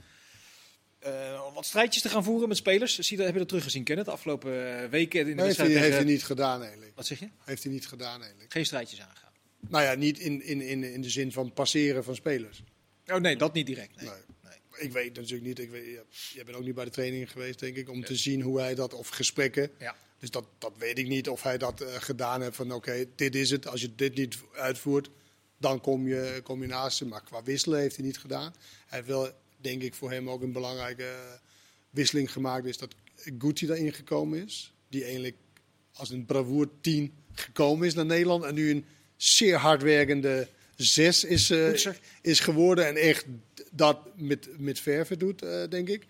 uh, 1.08 1.54
wat 1.54 1.66
strijdjes 1.66 2.02
te 2.02 2.10
gaan 2.10 2.24
voeren 2.24 2.47
met 2.47 2.58
spelers. 2.58 3.00
Zie 3.00 3.18
je, 3.18 3.24
heb 3.24 3.34
je 3.34 3.39
dat 3.39 3.47
teruggezien, 3.47 3.84
Kenneth, 3.84 4.06
de 4.06 4.12
afgelopen 4.12 4.82
eh, 4.82 4.89
weken? 4.89 5.20
In 5.20 5.26
de 5.26 5.34
nee, 5.34 5.45
heeft, 5.45 5.58
hij, 5.58 5.68
heeft 5.68 5.95
hij 5.95 6.04
niet 6.04 6.24
gedaan 6.24 6.62
eigenlijk. 6.62 6.91
Wat 6.95 7.06
zeg 7.06 7.20
je? 7.20 7.30
Heeft 7.43 7.64
hij 7.64 7.72
niet 7.72 7.88
gedaan 7.88 8.22
eigenlijk. 8.22 8.52
Geen 8.52 8.66
strijdjes 8.66 9.02
aangaan? 9.02 9.32
Nou 9.60 9.84
ja, 9.84 9.93
niet 9.93 10.20
in, 10.20 10.43
in, 10.43 10.62
in, 10.62 10.84
in 10.84 11.02
de 11.02 11.10
zin 11.10 11.32
van 11.32 11.54
passeren 11.54 12.04
van 12.04 12.16
spelers. 12.16 12.64
Oh 13.08 13.18
nee, 13.18 13.36
dat 13.36 13.54
niet 13.54 13.66
direct. 13.66 13.95
Nee. 13.95 14.06
nee. 14.06 14.18
nee. 14.43 14.88
Ik 14.88 14.91
weet 14.91 15.16
natuurlijk 15.16 15.47
niet, 15.47 15.60
ik 15.60 15.70
weet, 15.70 16.00
jij 16.34 16.43
bent 16.45 16.58
ook 16.58 16.64
niet 16.64 16.76
bij 16.76 16.86
de 16.86 16.91
training 16.91 17.32
geweest, 17.32 17.60
denk 17.60 17.76
ik, 17.76 17.89
om 17.89 18.04
te 18.04 18.16
zien 18.16 18.41
hoe 18.41 18.60
hij 18.60 18.76
dat, 18.76 18.93
of 18.93 19.08
gesprekken. 19.08 19.72
Ja. 19.80 19.95
Dus 20.20 20.32
dat, 20.32 20.45
dat 20.58 20.74
weet 20.78 20.97
ik 20.97 21.08
niet 21.08 21.30
of 21.30 21.43
hij 21.43 21.58
dat 21.58 21.82
uh, 21.82 21.88
gedaan 21.93 22.41
heeft 22.41 22.56
van 22.56 22.66
oké, 22.66 22.76
okay, 22.76 23.10
dit 23.16 23.36
is 23.36 23.50
het. 23.50 23.68
Als 23.68 23.82
je 23.82 23.95
dit 23.95 24.16
niet 24.16 24.38
uitvoert, 24.54 25.10
dan 25.58 25.82
kom 25.82 26.08
je, 26.08 26.39
kom 26.43 26.62
je 26.62 26.68
naast 26.68 27.00
hem. 27.00 27.08
Maar 27.08 27.24
qua 27.24 27.43
wisselen 27.43 27.80
heeft 27.80 27.95
hij 27.95 28.06
niet 28.06 28.18
gedaan. 28.18 28.54
Hij 28.88 28.97
heeft 28.97 29.08
wel 29.08 29.32
denk 29.62 29.82
ik 29.82 29.93
voor 29.93 30.12
hem 30.12 30.30
ook 30.30 30.41
een 30.41 30.51
belangrijke 30.51 31.39
wisseling 31.89 32.32
gemaakt 32.32 32.66
is 32.66 32.78
dat 32.78 32.95
Gucci 33.38 33.66
daarin 33.66 33.93
gekomen 33.93 34.45
is. 34.45 34.74
Die 34.89 35.03
eigenlijk 35.03 35.36
als 35.93 36.10
een 36.10 36.26
bravoer 36.26 36.70
10 36.82 37.14
gekomen 37.34 37.88
is 37.88 37.93
naar 37.93 38.05
Nederland 38.05 38.43
en 38.43 38.53
nu 38.53 38.70
een 38.70 38.86
zeer 39.18 39.57
hardwerkende 39.57 40.47
6 40.76 41.24
is, 41.24 41.51
uh, 41.51 41.93
is 42.22 42.39
geworden. 42.39 42.88
En 42.88 42.95
echt 42.95 43.26
dat 43.72 43.99
met, 44.16 44.49
met 44.57 44.80
verven 44.80 45.20
doet, 45.20 45.43
uh, 45.43 45.64
denk 45.70 45.89
ik. 45.89 46.07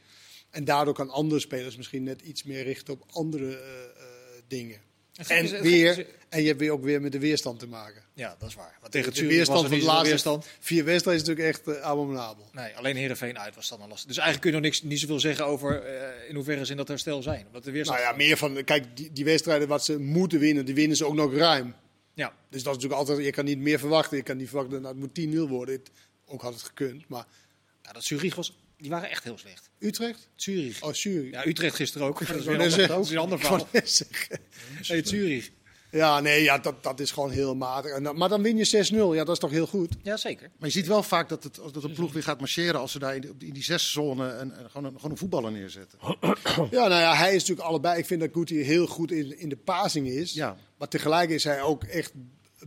En 0.49 0.65
daardoor 0.65 0.93
kan 0.93 1.09
andere 1.09 1.39
spelers 1.39 1.77
misschien 1.77 2.03
net 2.03 2.21
iets 2.21 2.43
meer 2.43 2.63
richten 2.63 2.93
op 2.93 3.03
andere 3.11 3.49
uh, 3.49 4.01
dingen. 4.47 4.81
En, 5.27 5.61
weer, 5.61 6.05
en 6.29 6.41
je 6.41 6.47
hebt 6.47 6.59
weer 6.59 6.71
ook 6.71 6.83
weer 6.83 7.01
met 7.01 7.11
de 7.11 7.19
weerstand 7.19 7.59
te 7.59 7.67
maken. 7.67 8.03
Ja, 8.13 8.35
dat 8.39 8.49
is 8.49 8.55
waar. 8.55 8.77
Want 8.81 8.91
tegen 8.91 9.13
de 9.13 9.25
weerstand 9.25 9.67
van 9.67 9.79
de 9.79 9.85
laatste 9.85 10.09
weerstand. 10.09 10.47
vier 10.59 10.85
wedstrijden 10.85 11.23
is 11.23 11.29
natuurlijk 11.29 11.57
echt 11.57 11.77
uh, 11.77 11.83
abominabel. 11.83 12.49
Nee, 12.51 12.75
alleen 12.75 12.95
Heerenveen 12.95 13.39
uit 13.39 13.55
was 13.55 13.69
dan 13.69 13.81
al 13.81 13.87
lastig. 13.87 14.07
Dus 14.07 14.17
eigenlijk 14.17 14.41
kun 14.41 14.49
je 14.55 14.55
nog 14.55 14.65
niks, 14.65 14.89
niet 14.89 14.99
zoveel 14.99 15.19
zeggen 15.19 15.45
over 15.45 15.83
uh, 15.85 16.29
in 16.29 16.35
hoeverre 16.35 16.65
ze 16.65 16.71
in 16.71 16.77
dat 16.77 16.87
herstel 16.87 17.21
zijn. 17.21 17.45
Omdat 17.45 17.63
de 17.63 17.71
weerstand 17.71 17.99
nou 17.99 18.11
ja, 18.11 18.17
meer 18.17 18.37
van, 18.37 18.63
kijk, 18.63 18.97
die, 18.97 19.11
die 19.11 19.25
wedstrijden 19.25 19.67
wat 19.67 19.85
ze 19.85 19.99
moeten 19.99 20.39
winnen, 20.39 20.65
die 20.65 20.75
winnen 20.75 20.97
ze 20.97 21.05
ook 21.05 21.13
nog 21.13 21.33
ruim. 21.33 21.75
Ja. 22.13 22.33
Dus 22.49 22.63
dat 22.63 22.75
is 22.75 22.81
natuurlijk 22.83 22.93
altijd, 22.93 23.25
je 23.25 23.31
kan 23.31 23.45
niet 23.45 23.59
meer 23.59 23.79
verwachten. 23.79 24.17
Je 24.17 24.23
kan 24.23 24.37
niet 24.37 24.49
verwachten, 24.49 24.81
nou, 24.81 24.99
het 24.99 25.17
moet 25.17 25.47
10-0 25.47 25.49
worden. 25.49 25.75
Het, 25.75 25.91
ook 26.25 26.41
had 26.41 26.53
het 26.53 26.63
gekund, 26.63 27.07
maar... 27.07 27.25
Ja, 27.81 27.91
dat 27.91 28.03
Zurich 28.03 28.35
was 28.35 28.57
die 28.79 28.89
waren 28.89 29.09
echt 29.09 29.23
heel 29.23 29.37
slecht. 29.37 29.69
Utrecht? 29.79 30.29
Zurich. 30.35 30.81
Oh, 30.81 30.93
Zurich. 30.93 31.31
Ja, 31.31 31.45
Utrecht 31.45 31.75
gisteren 31.75 32.07
ook. 32.07 32.27
Dat 32.27 32.37
is, 32.37 32.45
een 32.45 32.59
ander, 32.59 32.87
dat 32.87 33.05
is 33.05 33.11
een 33.11 33.17
ander 33.17 33.39
verhaal. 33.39 33.67
Nee, 33.71 35.05
Zurich. 35.05 35.51
Ja, 35.91 36.19
nee, 36.19 36.43
ja, 36.43 36.57
dat, 36.57 36.83
dat 36.83 36.99
is 36.99 37.11
gewoon 37.11 37.31
heel 37.31 37.55
matig. 37.55 38.13
Maar 38.13 38.29
dan 38.29 38.41
win 38.41 38.57
je 38.57 38.87
6-0. 38.91 38.95
Ja, 38.95 39.23
dat 39.23 39.29
is 39.29 39.39
toch 39.39 39.51
heel 39.51 39.67
goed? 39.67 39.95
Ja, 40.01 40.17
zeker. 40.17 40.49
Maar 40.57 40.67
je 40.67 40.73
ziet 40.73 40.87
wel 40.87 41.03
vaak 41.03 41.29
dat, 41.29 41.43
het, 41.43 41.59
dat 41.73 41.83
een 41.83 41.93
ploeg 41.93 42.13
weer 42.13 42.23
gaat 42.23 42.39
marcheren 42.39 42.79
als 42.79 42.91
ze 42.91 42.99
daar 42.99 43.15
in, 43.15 43.21
die, 43.21 43.47
in 43.47 43.53
die 43.53 43.77
zone 43.77 44.29
en, 44.29 44.53
gewoon, 44.69 44.85
een, 44.85 44.95
gewoon 44.95 45.11
een 45.11 45.17
voetballer 45.17 45.51
neerzetten. 45.51 45.99
Ja, 46.71 46.87
nou 46.87 47.01
ja, 47.01 47.15
hij 47.15 47.35
is 47.35 47.39
natuurlijk 47.39 47.67
allebei. 47.67 47.99
Ik 47.99 48.05
vind 48.05 48.21
dat 48.21 48.29
Guti 48.33 48.63
heel 48.63 48.87
goed 48.87 49.11
in, 49.11 49.39
in 49.39 49.49
de 49.49 49.57
passing 49.57 50.07
is. 50.07 50.33
Ja. 50.33 50.57
Maar 50.77 50.87
tegelijk 50.87 51.29
is 51.29 51.43
hij 51.43 51.61
ook 51.61 51.83
echt 51.83 52.11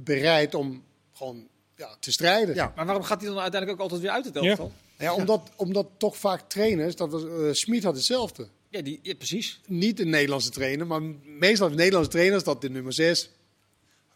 bereid 0.00 0.54
om 0.54 0.84
gewoon 1.12 1.48
ja, 1.76 1.96
te 2.00 2.12
strijden. 2.12 2.54
Ja. 2.54 2.72
Maar 2.76 2.86
waarom 2.86 3.04
gaat 3.04 3.20
hij 3.20 3.30
dan 3.30 3.40
uiteindelijk 3.40 3.80
ook 3.80 3.90
altijd 3.90 4.00
weer 4.00 4.10
uit 4.10 4.24
het 4.24 4.36
elftal? 4.36 4.72
Ja, 4.74 4.91
ja 5.02 5.14
omdat, 5.14 5.50
omdat 5.56 5.88
toch 5.96 6.16
vaak 6.16 6.48
trainers, 6.48 6.96
dat 6.96 7.10
was, 7.10 7.22
uh, 7.24 7.52
Smit 7.52 7.84
had 7.84 7.94
hetzelfde. 7.94 8.48
Ja, 8.68 8.82
die, 8.82 8.98
ja, 9.02 9.14
precies. 9.14 9.60
Niet 9.66 10.00
een 10.00 10.08
Nederlandse 10.08 10.50
trainer, 10.50 10.86
maar 10.86 11.02
meestal 11.24 11.68
de 11.68 11.74
Nederlandse 11.74 12.10
trainers, 12.10 12.44
dat 12.44 12.60
de 12.60 12.70
nummer 12.70 12.92
6 12.92 13.30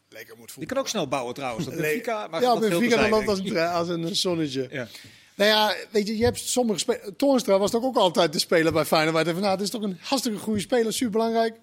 lekker 0.08 0.36
moet 0.36 0.52
voelen. 0.52 0.66
Die 0.66 0.66
kan 0.66 0.78
ook 0.78 0.88
snel 0.88 1.08
bouwen 1.08 1.34
trouwens. 1.34 1.64
Dat 1.66 1.76
Benfica, 1.76 2.26
maar 2.26 2.40
ja, 2.40 2.58
Benfica 2.58 2.96
dan 2.96 3.10
loopt 3.10 3.28
als 3.28 3.38
een, 3.38 3.58
als 3.58 3.88
een 3.88 4.16
zonnetje. 4.16 4.68
Ja. 4.70 4.88
Nou 5.34 5.50
ja, 5.50 5.74
weet 5.90 6.06
je, 6.06 6.16
je 6.16 6.24
hebt 6.24 6.38
sommige. 6.38 7.12
Toornstra 7.16 7.58
was 7.58 7.70
toch 7.70 7.84
ook 7.84 7.96
altijd 7.96 8.32
de 8.32 8.38
speler 8.38 8.72
bij 8.72 8.84
Feyenoord. 8.84 9.26
Even, 9.26 9.40
nou, 9.40 9.52
het 9.52 9.60
is 9.60 9.70
toch 9.70 9.82
een 9.82 9.98
hartstikke 10.00 10.38
goede 10.38 10.60
speler, 10.60 10.92
superbelangrijk. 10.92 11.54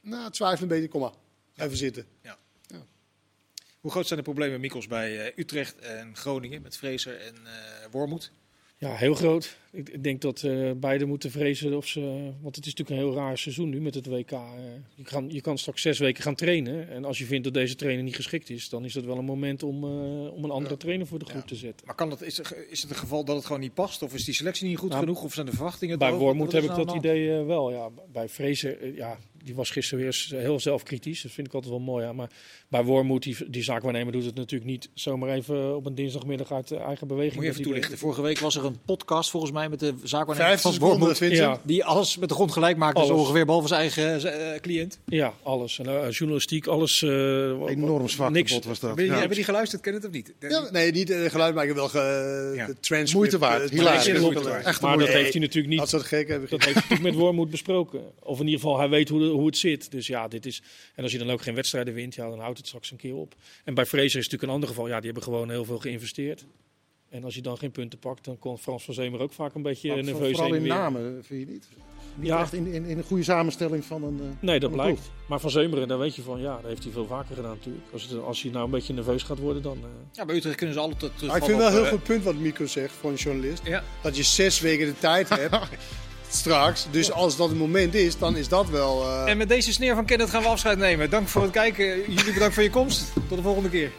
Nou, 0.00 0.24
het 0.24 0.32
twijfel 0.32 0.62
een 0.62 0.68
beetje, 0.68 0.88
kom 0.88 1.00
maar. 1.00 1.12
Even 1.56 1.76
zitten. 1.76 2.06
Ja. 2.22 2.38
ja. 2.66 2.86
Hoe 3.80 3.90
groot 3.90 4.06
zijn 4.06 4.18
de 4.18 4.24
problemen, 4.24 4.60
Mikkels, 4.60 4.86
bij 4.86 5.26
uh, 5.26 5.38
Utrecht 5.38 5.78
en 5.78 6.16
Groningen 6.16 6.62
met 6.62 6.76
Fraser 6.76 7.20
en 7.20 7.34
uh, 7.44 7.50
Wormoed? 7.90 8.30
Ja, 8.80 8.94
heel 8.94 9.14
groot. 9.14 9.56
Ik, 9.70 10.02
denk 10.02 10.20
dat 10.20 10.42
uh, 10.42 10.70
beide 10.76 11.04
moeten 11.04 11.30
vrezen 11.30 11.76
of 11.76 11.86
ze. 11.86 12.00
Want 12.40 12.56
het 12.56 12.66
is 12.66 12.74
natuurlijk 12.74 12.90
een 12.90 13.06
heel 13.06 13.14
raar 13.14 13.38
seizoen 13.38 13.68
nu 13.68 13.80
met 13.80 13.94
het 13.94 14.06
WK. 14.06 14.30
Uh, 14.30 14.40
je, 14.94 15.02
kan, 15.02 15.30
je 15.30 15.40
kan 15.40 15.58
straks 15.58 15.82
zes 15.82 15.98
weken 15.98 16.22
gaan 16.22 16.34
trainen. 16.34 16.88
En 16.88 17.04
als 17.04 17.18
je 17.18 17.24
vindt 17.24 17.44
dat 17.44 17.54
deze 17.54 17.74
trainer 17.74 18.04
niet 18.04 18.16
geschikt 18.16 18.50
is, 18.50 18.68
dan 18.68 18.84
is 18.84 18.92
dat 18.92 19.04
wel 19.04 19.18
een 19.18 19.24
moment 19.24 19.62
om, 19.62 19.84
uh, 19.84 20.32
om 20.32 20.44
een 20.44 20.50
andere 20.50 20.76
trainer 20.76 21.06
voor 21.06 21.18
de 21.18 21.24
groep 21.24 21.40
ja. 21.40 21.46
te 21.46 21.54
zetten. 21.54 21.86
Maar 21.86 21.94
kan 21.94 22.08
dat, 22.08 22.22
is, 22.22 22.40
is 22.70 22.82
het 22.82 22.90
een 22.90 22.96
geval 22.96 23.24
dat 23.24 23.36
het 23.36 23.44
gewoon 23.46 23.60
niet 23.60 23.74
past? 23.74 24.02
Of 24.02 24.14
is 24.14 24.24
die 24.24 24.34
selectie 24.34 24.68
niet 24.68 24.78
goed 24.78 24.90
nou, 24.90 25.00
genoeg? 25.00 25.22
Of 25.22 25.34
zijn 25.34 25.46
de 25.46 25.52
verwachtingen? 25.52 25.98
Bij 25.98 26.12
Wormoed 26.12 26.52
heb 26.52 26.62
ik 26.62 26.68
nou 26.68 26.84
dat 26.84 26.96
idee 26.96 27.42
wel. 27.42 27.70
Ja. 27.70 27.90
Bij 28.12 28.28
Vrezen, 28.28 28.94
ja, 28.94 29.18
die 29.44 29.54
was 29.54 29.70
gisteren 29.70 30.04
weer 30.04 30.26
heel 30.28 30.60
zelfkritisch. 30.60 31.22
Dat 31.22 31.32
vind 31.32 31.46
ik 31.46 31.54
altijd 31.54 31.72
wel 31.72 31.82
mooi. 31.82 32.04
Ja. 32.04 32.12
Maar 32.12 32.30
bij 32.68 32.84
Wormoed, 32.84 33.22
die, 33.22 33.36
die 33.48 33.62
zaakwaarnemer, 33.62 34.12
doet 34.12 34.24
het 34.24 34.34
natuurlijk 34.34 34.70
niet 34.70 34.88
zomaar 34.94 35.30
even 35.30 35.76
op 35.76 35.86
een 35.86 35.94
dinsdagmiddag 35.94 36.52
uit 36.52 36.72
eigen 36.72 37.06
beweging. 37.06 37.34
Moet 37.34 37.44
je 37.44 37.50
even 37.50 37.62
toelichten. 37.62 37.98
Vorige 37.98 38.22
week 38.22 38.38
was 38.38 38.56
er 38.56 38.64
een 38.64 38.78
podcast 38.84 39.30
volgens 39.30 39.52
mij 39.52 39.68
met 39.68 39.80
de 39.80 39.94
zaakwaarnemer 40.02 40.58
van 40.58 40.78
Wormoed. 40.78 41.18
Ja. 41.18 41.60
Die 41.62 41.84
alles 41.84 42.16
met 42.16 42.28
de 42.28 42.34
grond 42.34 42.52
gelijk 42.52 42.76
maakte, 42.76 43.06
zo 43.06 43.14
ongeveer, 43.14 43.44
behalve 43.44 43.68
zijn 43.68 43.80
eigen 43.80 44.26
uh, 44.26 44.60
cliënt. 44.60 44.98
Ja, 45.04 45.34
alles. 45.42 45.78
En, 45.78 45.86
uh, 45.86 46.10
journalistiek, 46.10 46.66
alles. 46.66 47.02
Uh, 47.02 47.10
Enorm 47.66 48.08
zwak 48.08 48.30
niks. 48.30 48.58
was 48.58 48.80
dat. 48.80 48.96
Hebben, 48.98 49.30
die 49.30 49.44
geluisterd, 49.44 49.82
ken 49.82 49.94
het 49.94 50.04
of 50.04 50.10
niet? 50.10 50.34
Ja, 50.40 50.70
nee, 50.70 50.92
niet 50.92 51.10
uh, 51.10 51.30
geluid, 51.30 51.54
maar 51.54 51.62
ik 51.62 51.68
heb 51.68 51.78
wel 51.78 51.88
ge, 51.88 52.52
ja. 52.56 52.66
de. 52.66 53.10
Moeite 53.12 53.38
waard. 53.38 53.70
Hilarisch. 53.70 54.06
Echt 54.64 54.80
maar 54.80 54.98
dat 54.98 55.08
heeft 55.08 55.32
hij 55.32 55.40
natuurlijk 55.40 55.68
niet. 55.68 55.78
Dat 55.78 55.88
soort 55.88 56.02
gek 56.02 56.28
hebben 56.28 56.48
Dat 56.50 56.64
heeft 56.64 56.74
hij 56.74 56.82
natuurlijk 56.82 57.14
met 57.14 57.24
Wormoed 57.24 57.50
besproken. 57.50 58.00
Of 58.22 58.40
in 58.40 58.44
ieder 58.44 58.60
geval, 58.60 58.78
hij 58.78 58.88
weet 58.88 59.08
hoe, 59.08 59.24
hoe 59.24 59.46
het 59.46 59.56
zit. 59.56 59.90
Dus 59.90 60.06
ja, 60.06 60.28
dit 60.28 60.46
is. 60.46 60.62
En 60.94 61.02
als 61.02 61.12
je 61.12 61.18
dan 61.18 61.30
ook 61.30 61.42
geen 61.42 61.54
wedstrijden 61.54 61.94
wint, 61.94 62.14
ja, 62.14 62.28
dan 62.28 62.40
houdt 62.40 62.57
het 62.58 62.66
straks 62.66 62.90
een 62.90 62.96
keer 62.96 63.14
op. 63.14 63.34
En 63.64 63.74
bij 63.74 63.86
Fraser 63.86 64.04
is 64.04 64.12
het 64.12 64.22
natuurlijk 64.22 64.42
een 64.42 64.54
ander 64.54 64.68
geval. 64.68 64.88
Ja, 64.88 64.96
die 64.96 65.04
hebben 65.04 65.22
gewoon 65.22 65.50
heel 65.50 65.64
veel 65.64 65.78
geïnvesteerd. 65.78 66.46
En 67.08 67.24
als 67.24 67.34
je 67.34 67.42
dan 67.42 67.58
geen 67.58 67.70
punten 67.70 67.98
pakt, 67.98 68.24
dan 68.24 68.38
kon 68.38 68.58
Frans 68.58 68.84
van 68.84 68.94
Zemer 68.94 69.20
ook 69.20 69.32
vaak 69.32 69.54
een 69.54 69.62
beetje 69.62 69.88
maar 69.88 70.04
nerveus 70.04 70.36
Vooral 70.36 70.54
in 70.54 70.66
namen, 70.66 71.24
vind 71.24 71.46
je 71.46 71.52
niet? 71.52 71.68
niet 72.14 72.30
echt 72.30 72.52
in, 72.52 72.66
in, 72.66 72.84
in, 72.84 72.98
een 72.98 73.04
goede 73.04 73.22
samenstelling 73.22 73.84
van 73.84 74.02
een. 74.02 74.18
Uh, 74.22 74.28
nee, 74.40 74.60
dat 74.60 74.70
blijkt. 74.70 75.10
Maar 75.28 75.40
van 75.40 75.50
Zeumeren, 75.50 75.88
daar 75.88 75.98
weet 75.98 76.14
je 76.14 76.22
van, 76.22 76.40
ja, 76.40 76.54
dat 76.56 76.64
heeft 76.64 76.82
hij 76.82 76.92
veel 76.92 77.06
vaker 77.06 77.34
gedaan 77.34 77.54
natuurlijk. 77.56 77.84
Als, 77.92 78.02
het, 78.02 78.22
als 78.22 78.42
hij 78.42 78.50
nou 78.50 78.64
een 78.64 78.70
beetje 78.70 78.94
nerveus 78.94 79.22
gaat 79.22 79.38
worden, 79.38 79.62
dan. 79.62 79.78
Uh... 79.78 79.84
Ja, 80.12 80.24
bij 80.24 80.36
Utrecht 80.36 80.56
kunnen 80.56 80.74
ze 80.74 80.80
altijd. 80.80 81.22
Maar 81.22 81.36
ik 81.36 81.44
vind 81.44 81.58
wel 81.58 81.66
een 81.66 81.72
heel 81.72 81.86
goed 81.86 82.02
punt 82.02 82.24
wat 82.24 82.34
Mico 82.34 82.66
zegt 82.66 82.92
voor 82.92 83.10
een 83.10 83.16
journalist. 83.16 83.66
Ja. 83.66 83.84
Dat 84.02 84.16
je 84.16 84.22
zes 84.22 84.60
weken 84.60 84.86
de 84.86 84.98
tijd 84.98 85.28
hebt. 85.28 85.58
straks. 86.30 86.86
Dus 86.90 87.12
als 87.12 87.36
dat 87.36 87.48
het 87.48 87.58
moment 87.58 87.94
is, 87.94 88.18
dan 88.18 88.36
is 88.36 88.48
dat 88.48 88.68
wel... 88.68 89.04
Eh, 89.04 89.30
en 89.30 89.36
met 89.36 89.48
deze 89.48 89.72
sneer 89.72 89.94
van 89.94 90.04
Kenneth 90.04 90.30
gaan 90.30 90.42
we 90.42 90.48
afscheid 90.48 90.78
nemen. 90.78 91.10
Dank 91.10 91.28
voor 91.28 91.42
het 91.42 91.50
kijken. 91.50 92.12
Jullie 92.12 92.32
bedankt 92.32 92.54
voor 92.54 92.62
je 92.62 92.70
komst. 92.70 93.12
Tot 93.28 93.36
de 93.36 93.42
volgende 93.42 93.70
keer. 93.70 93.90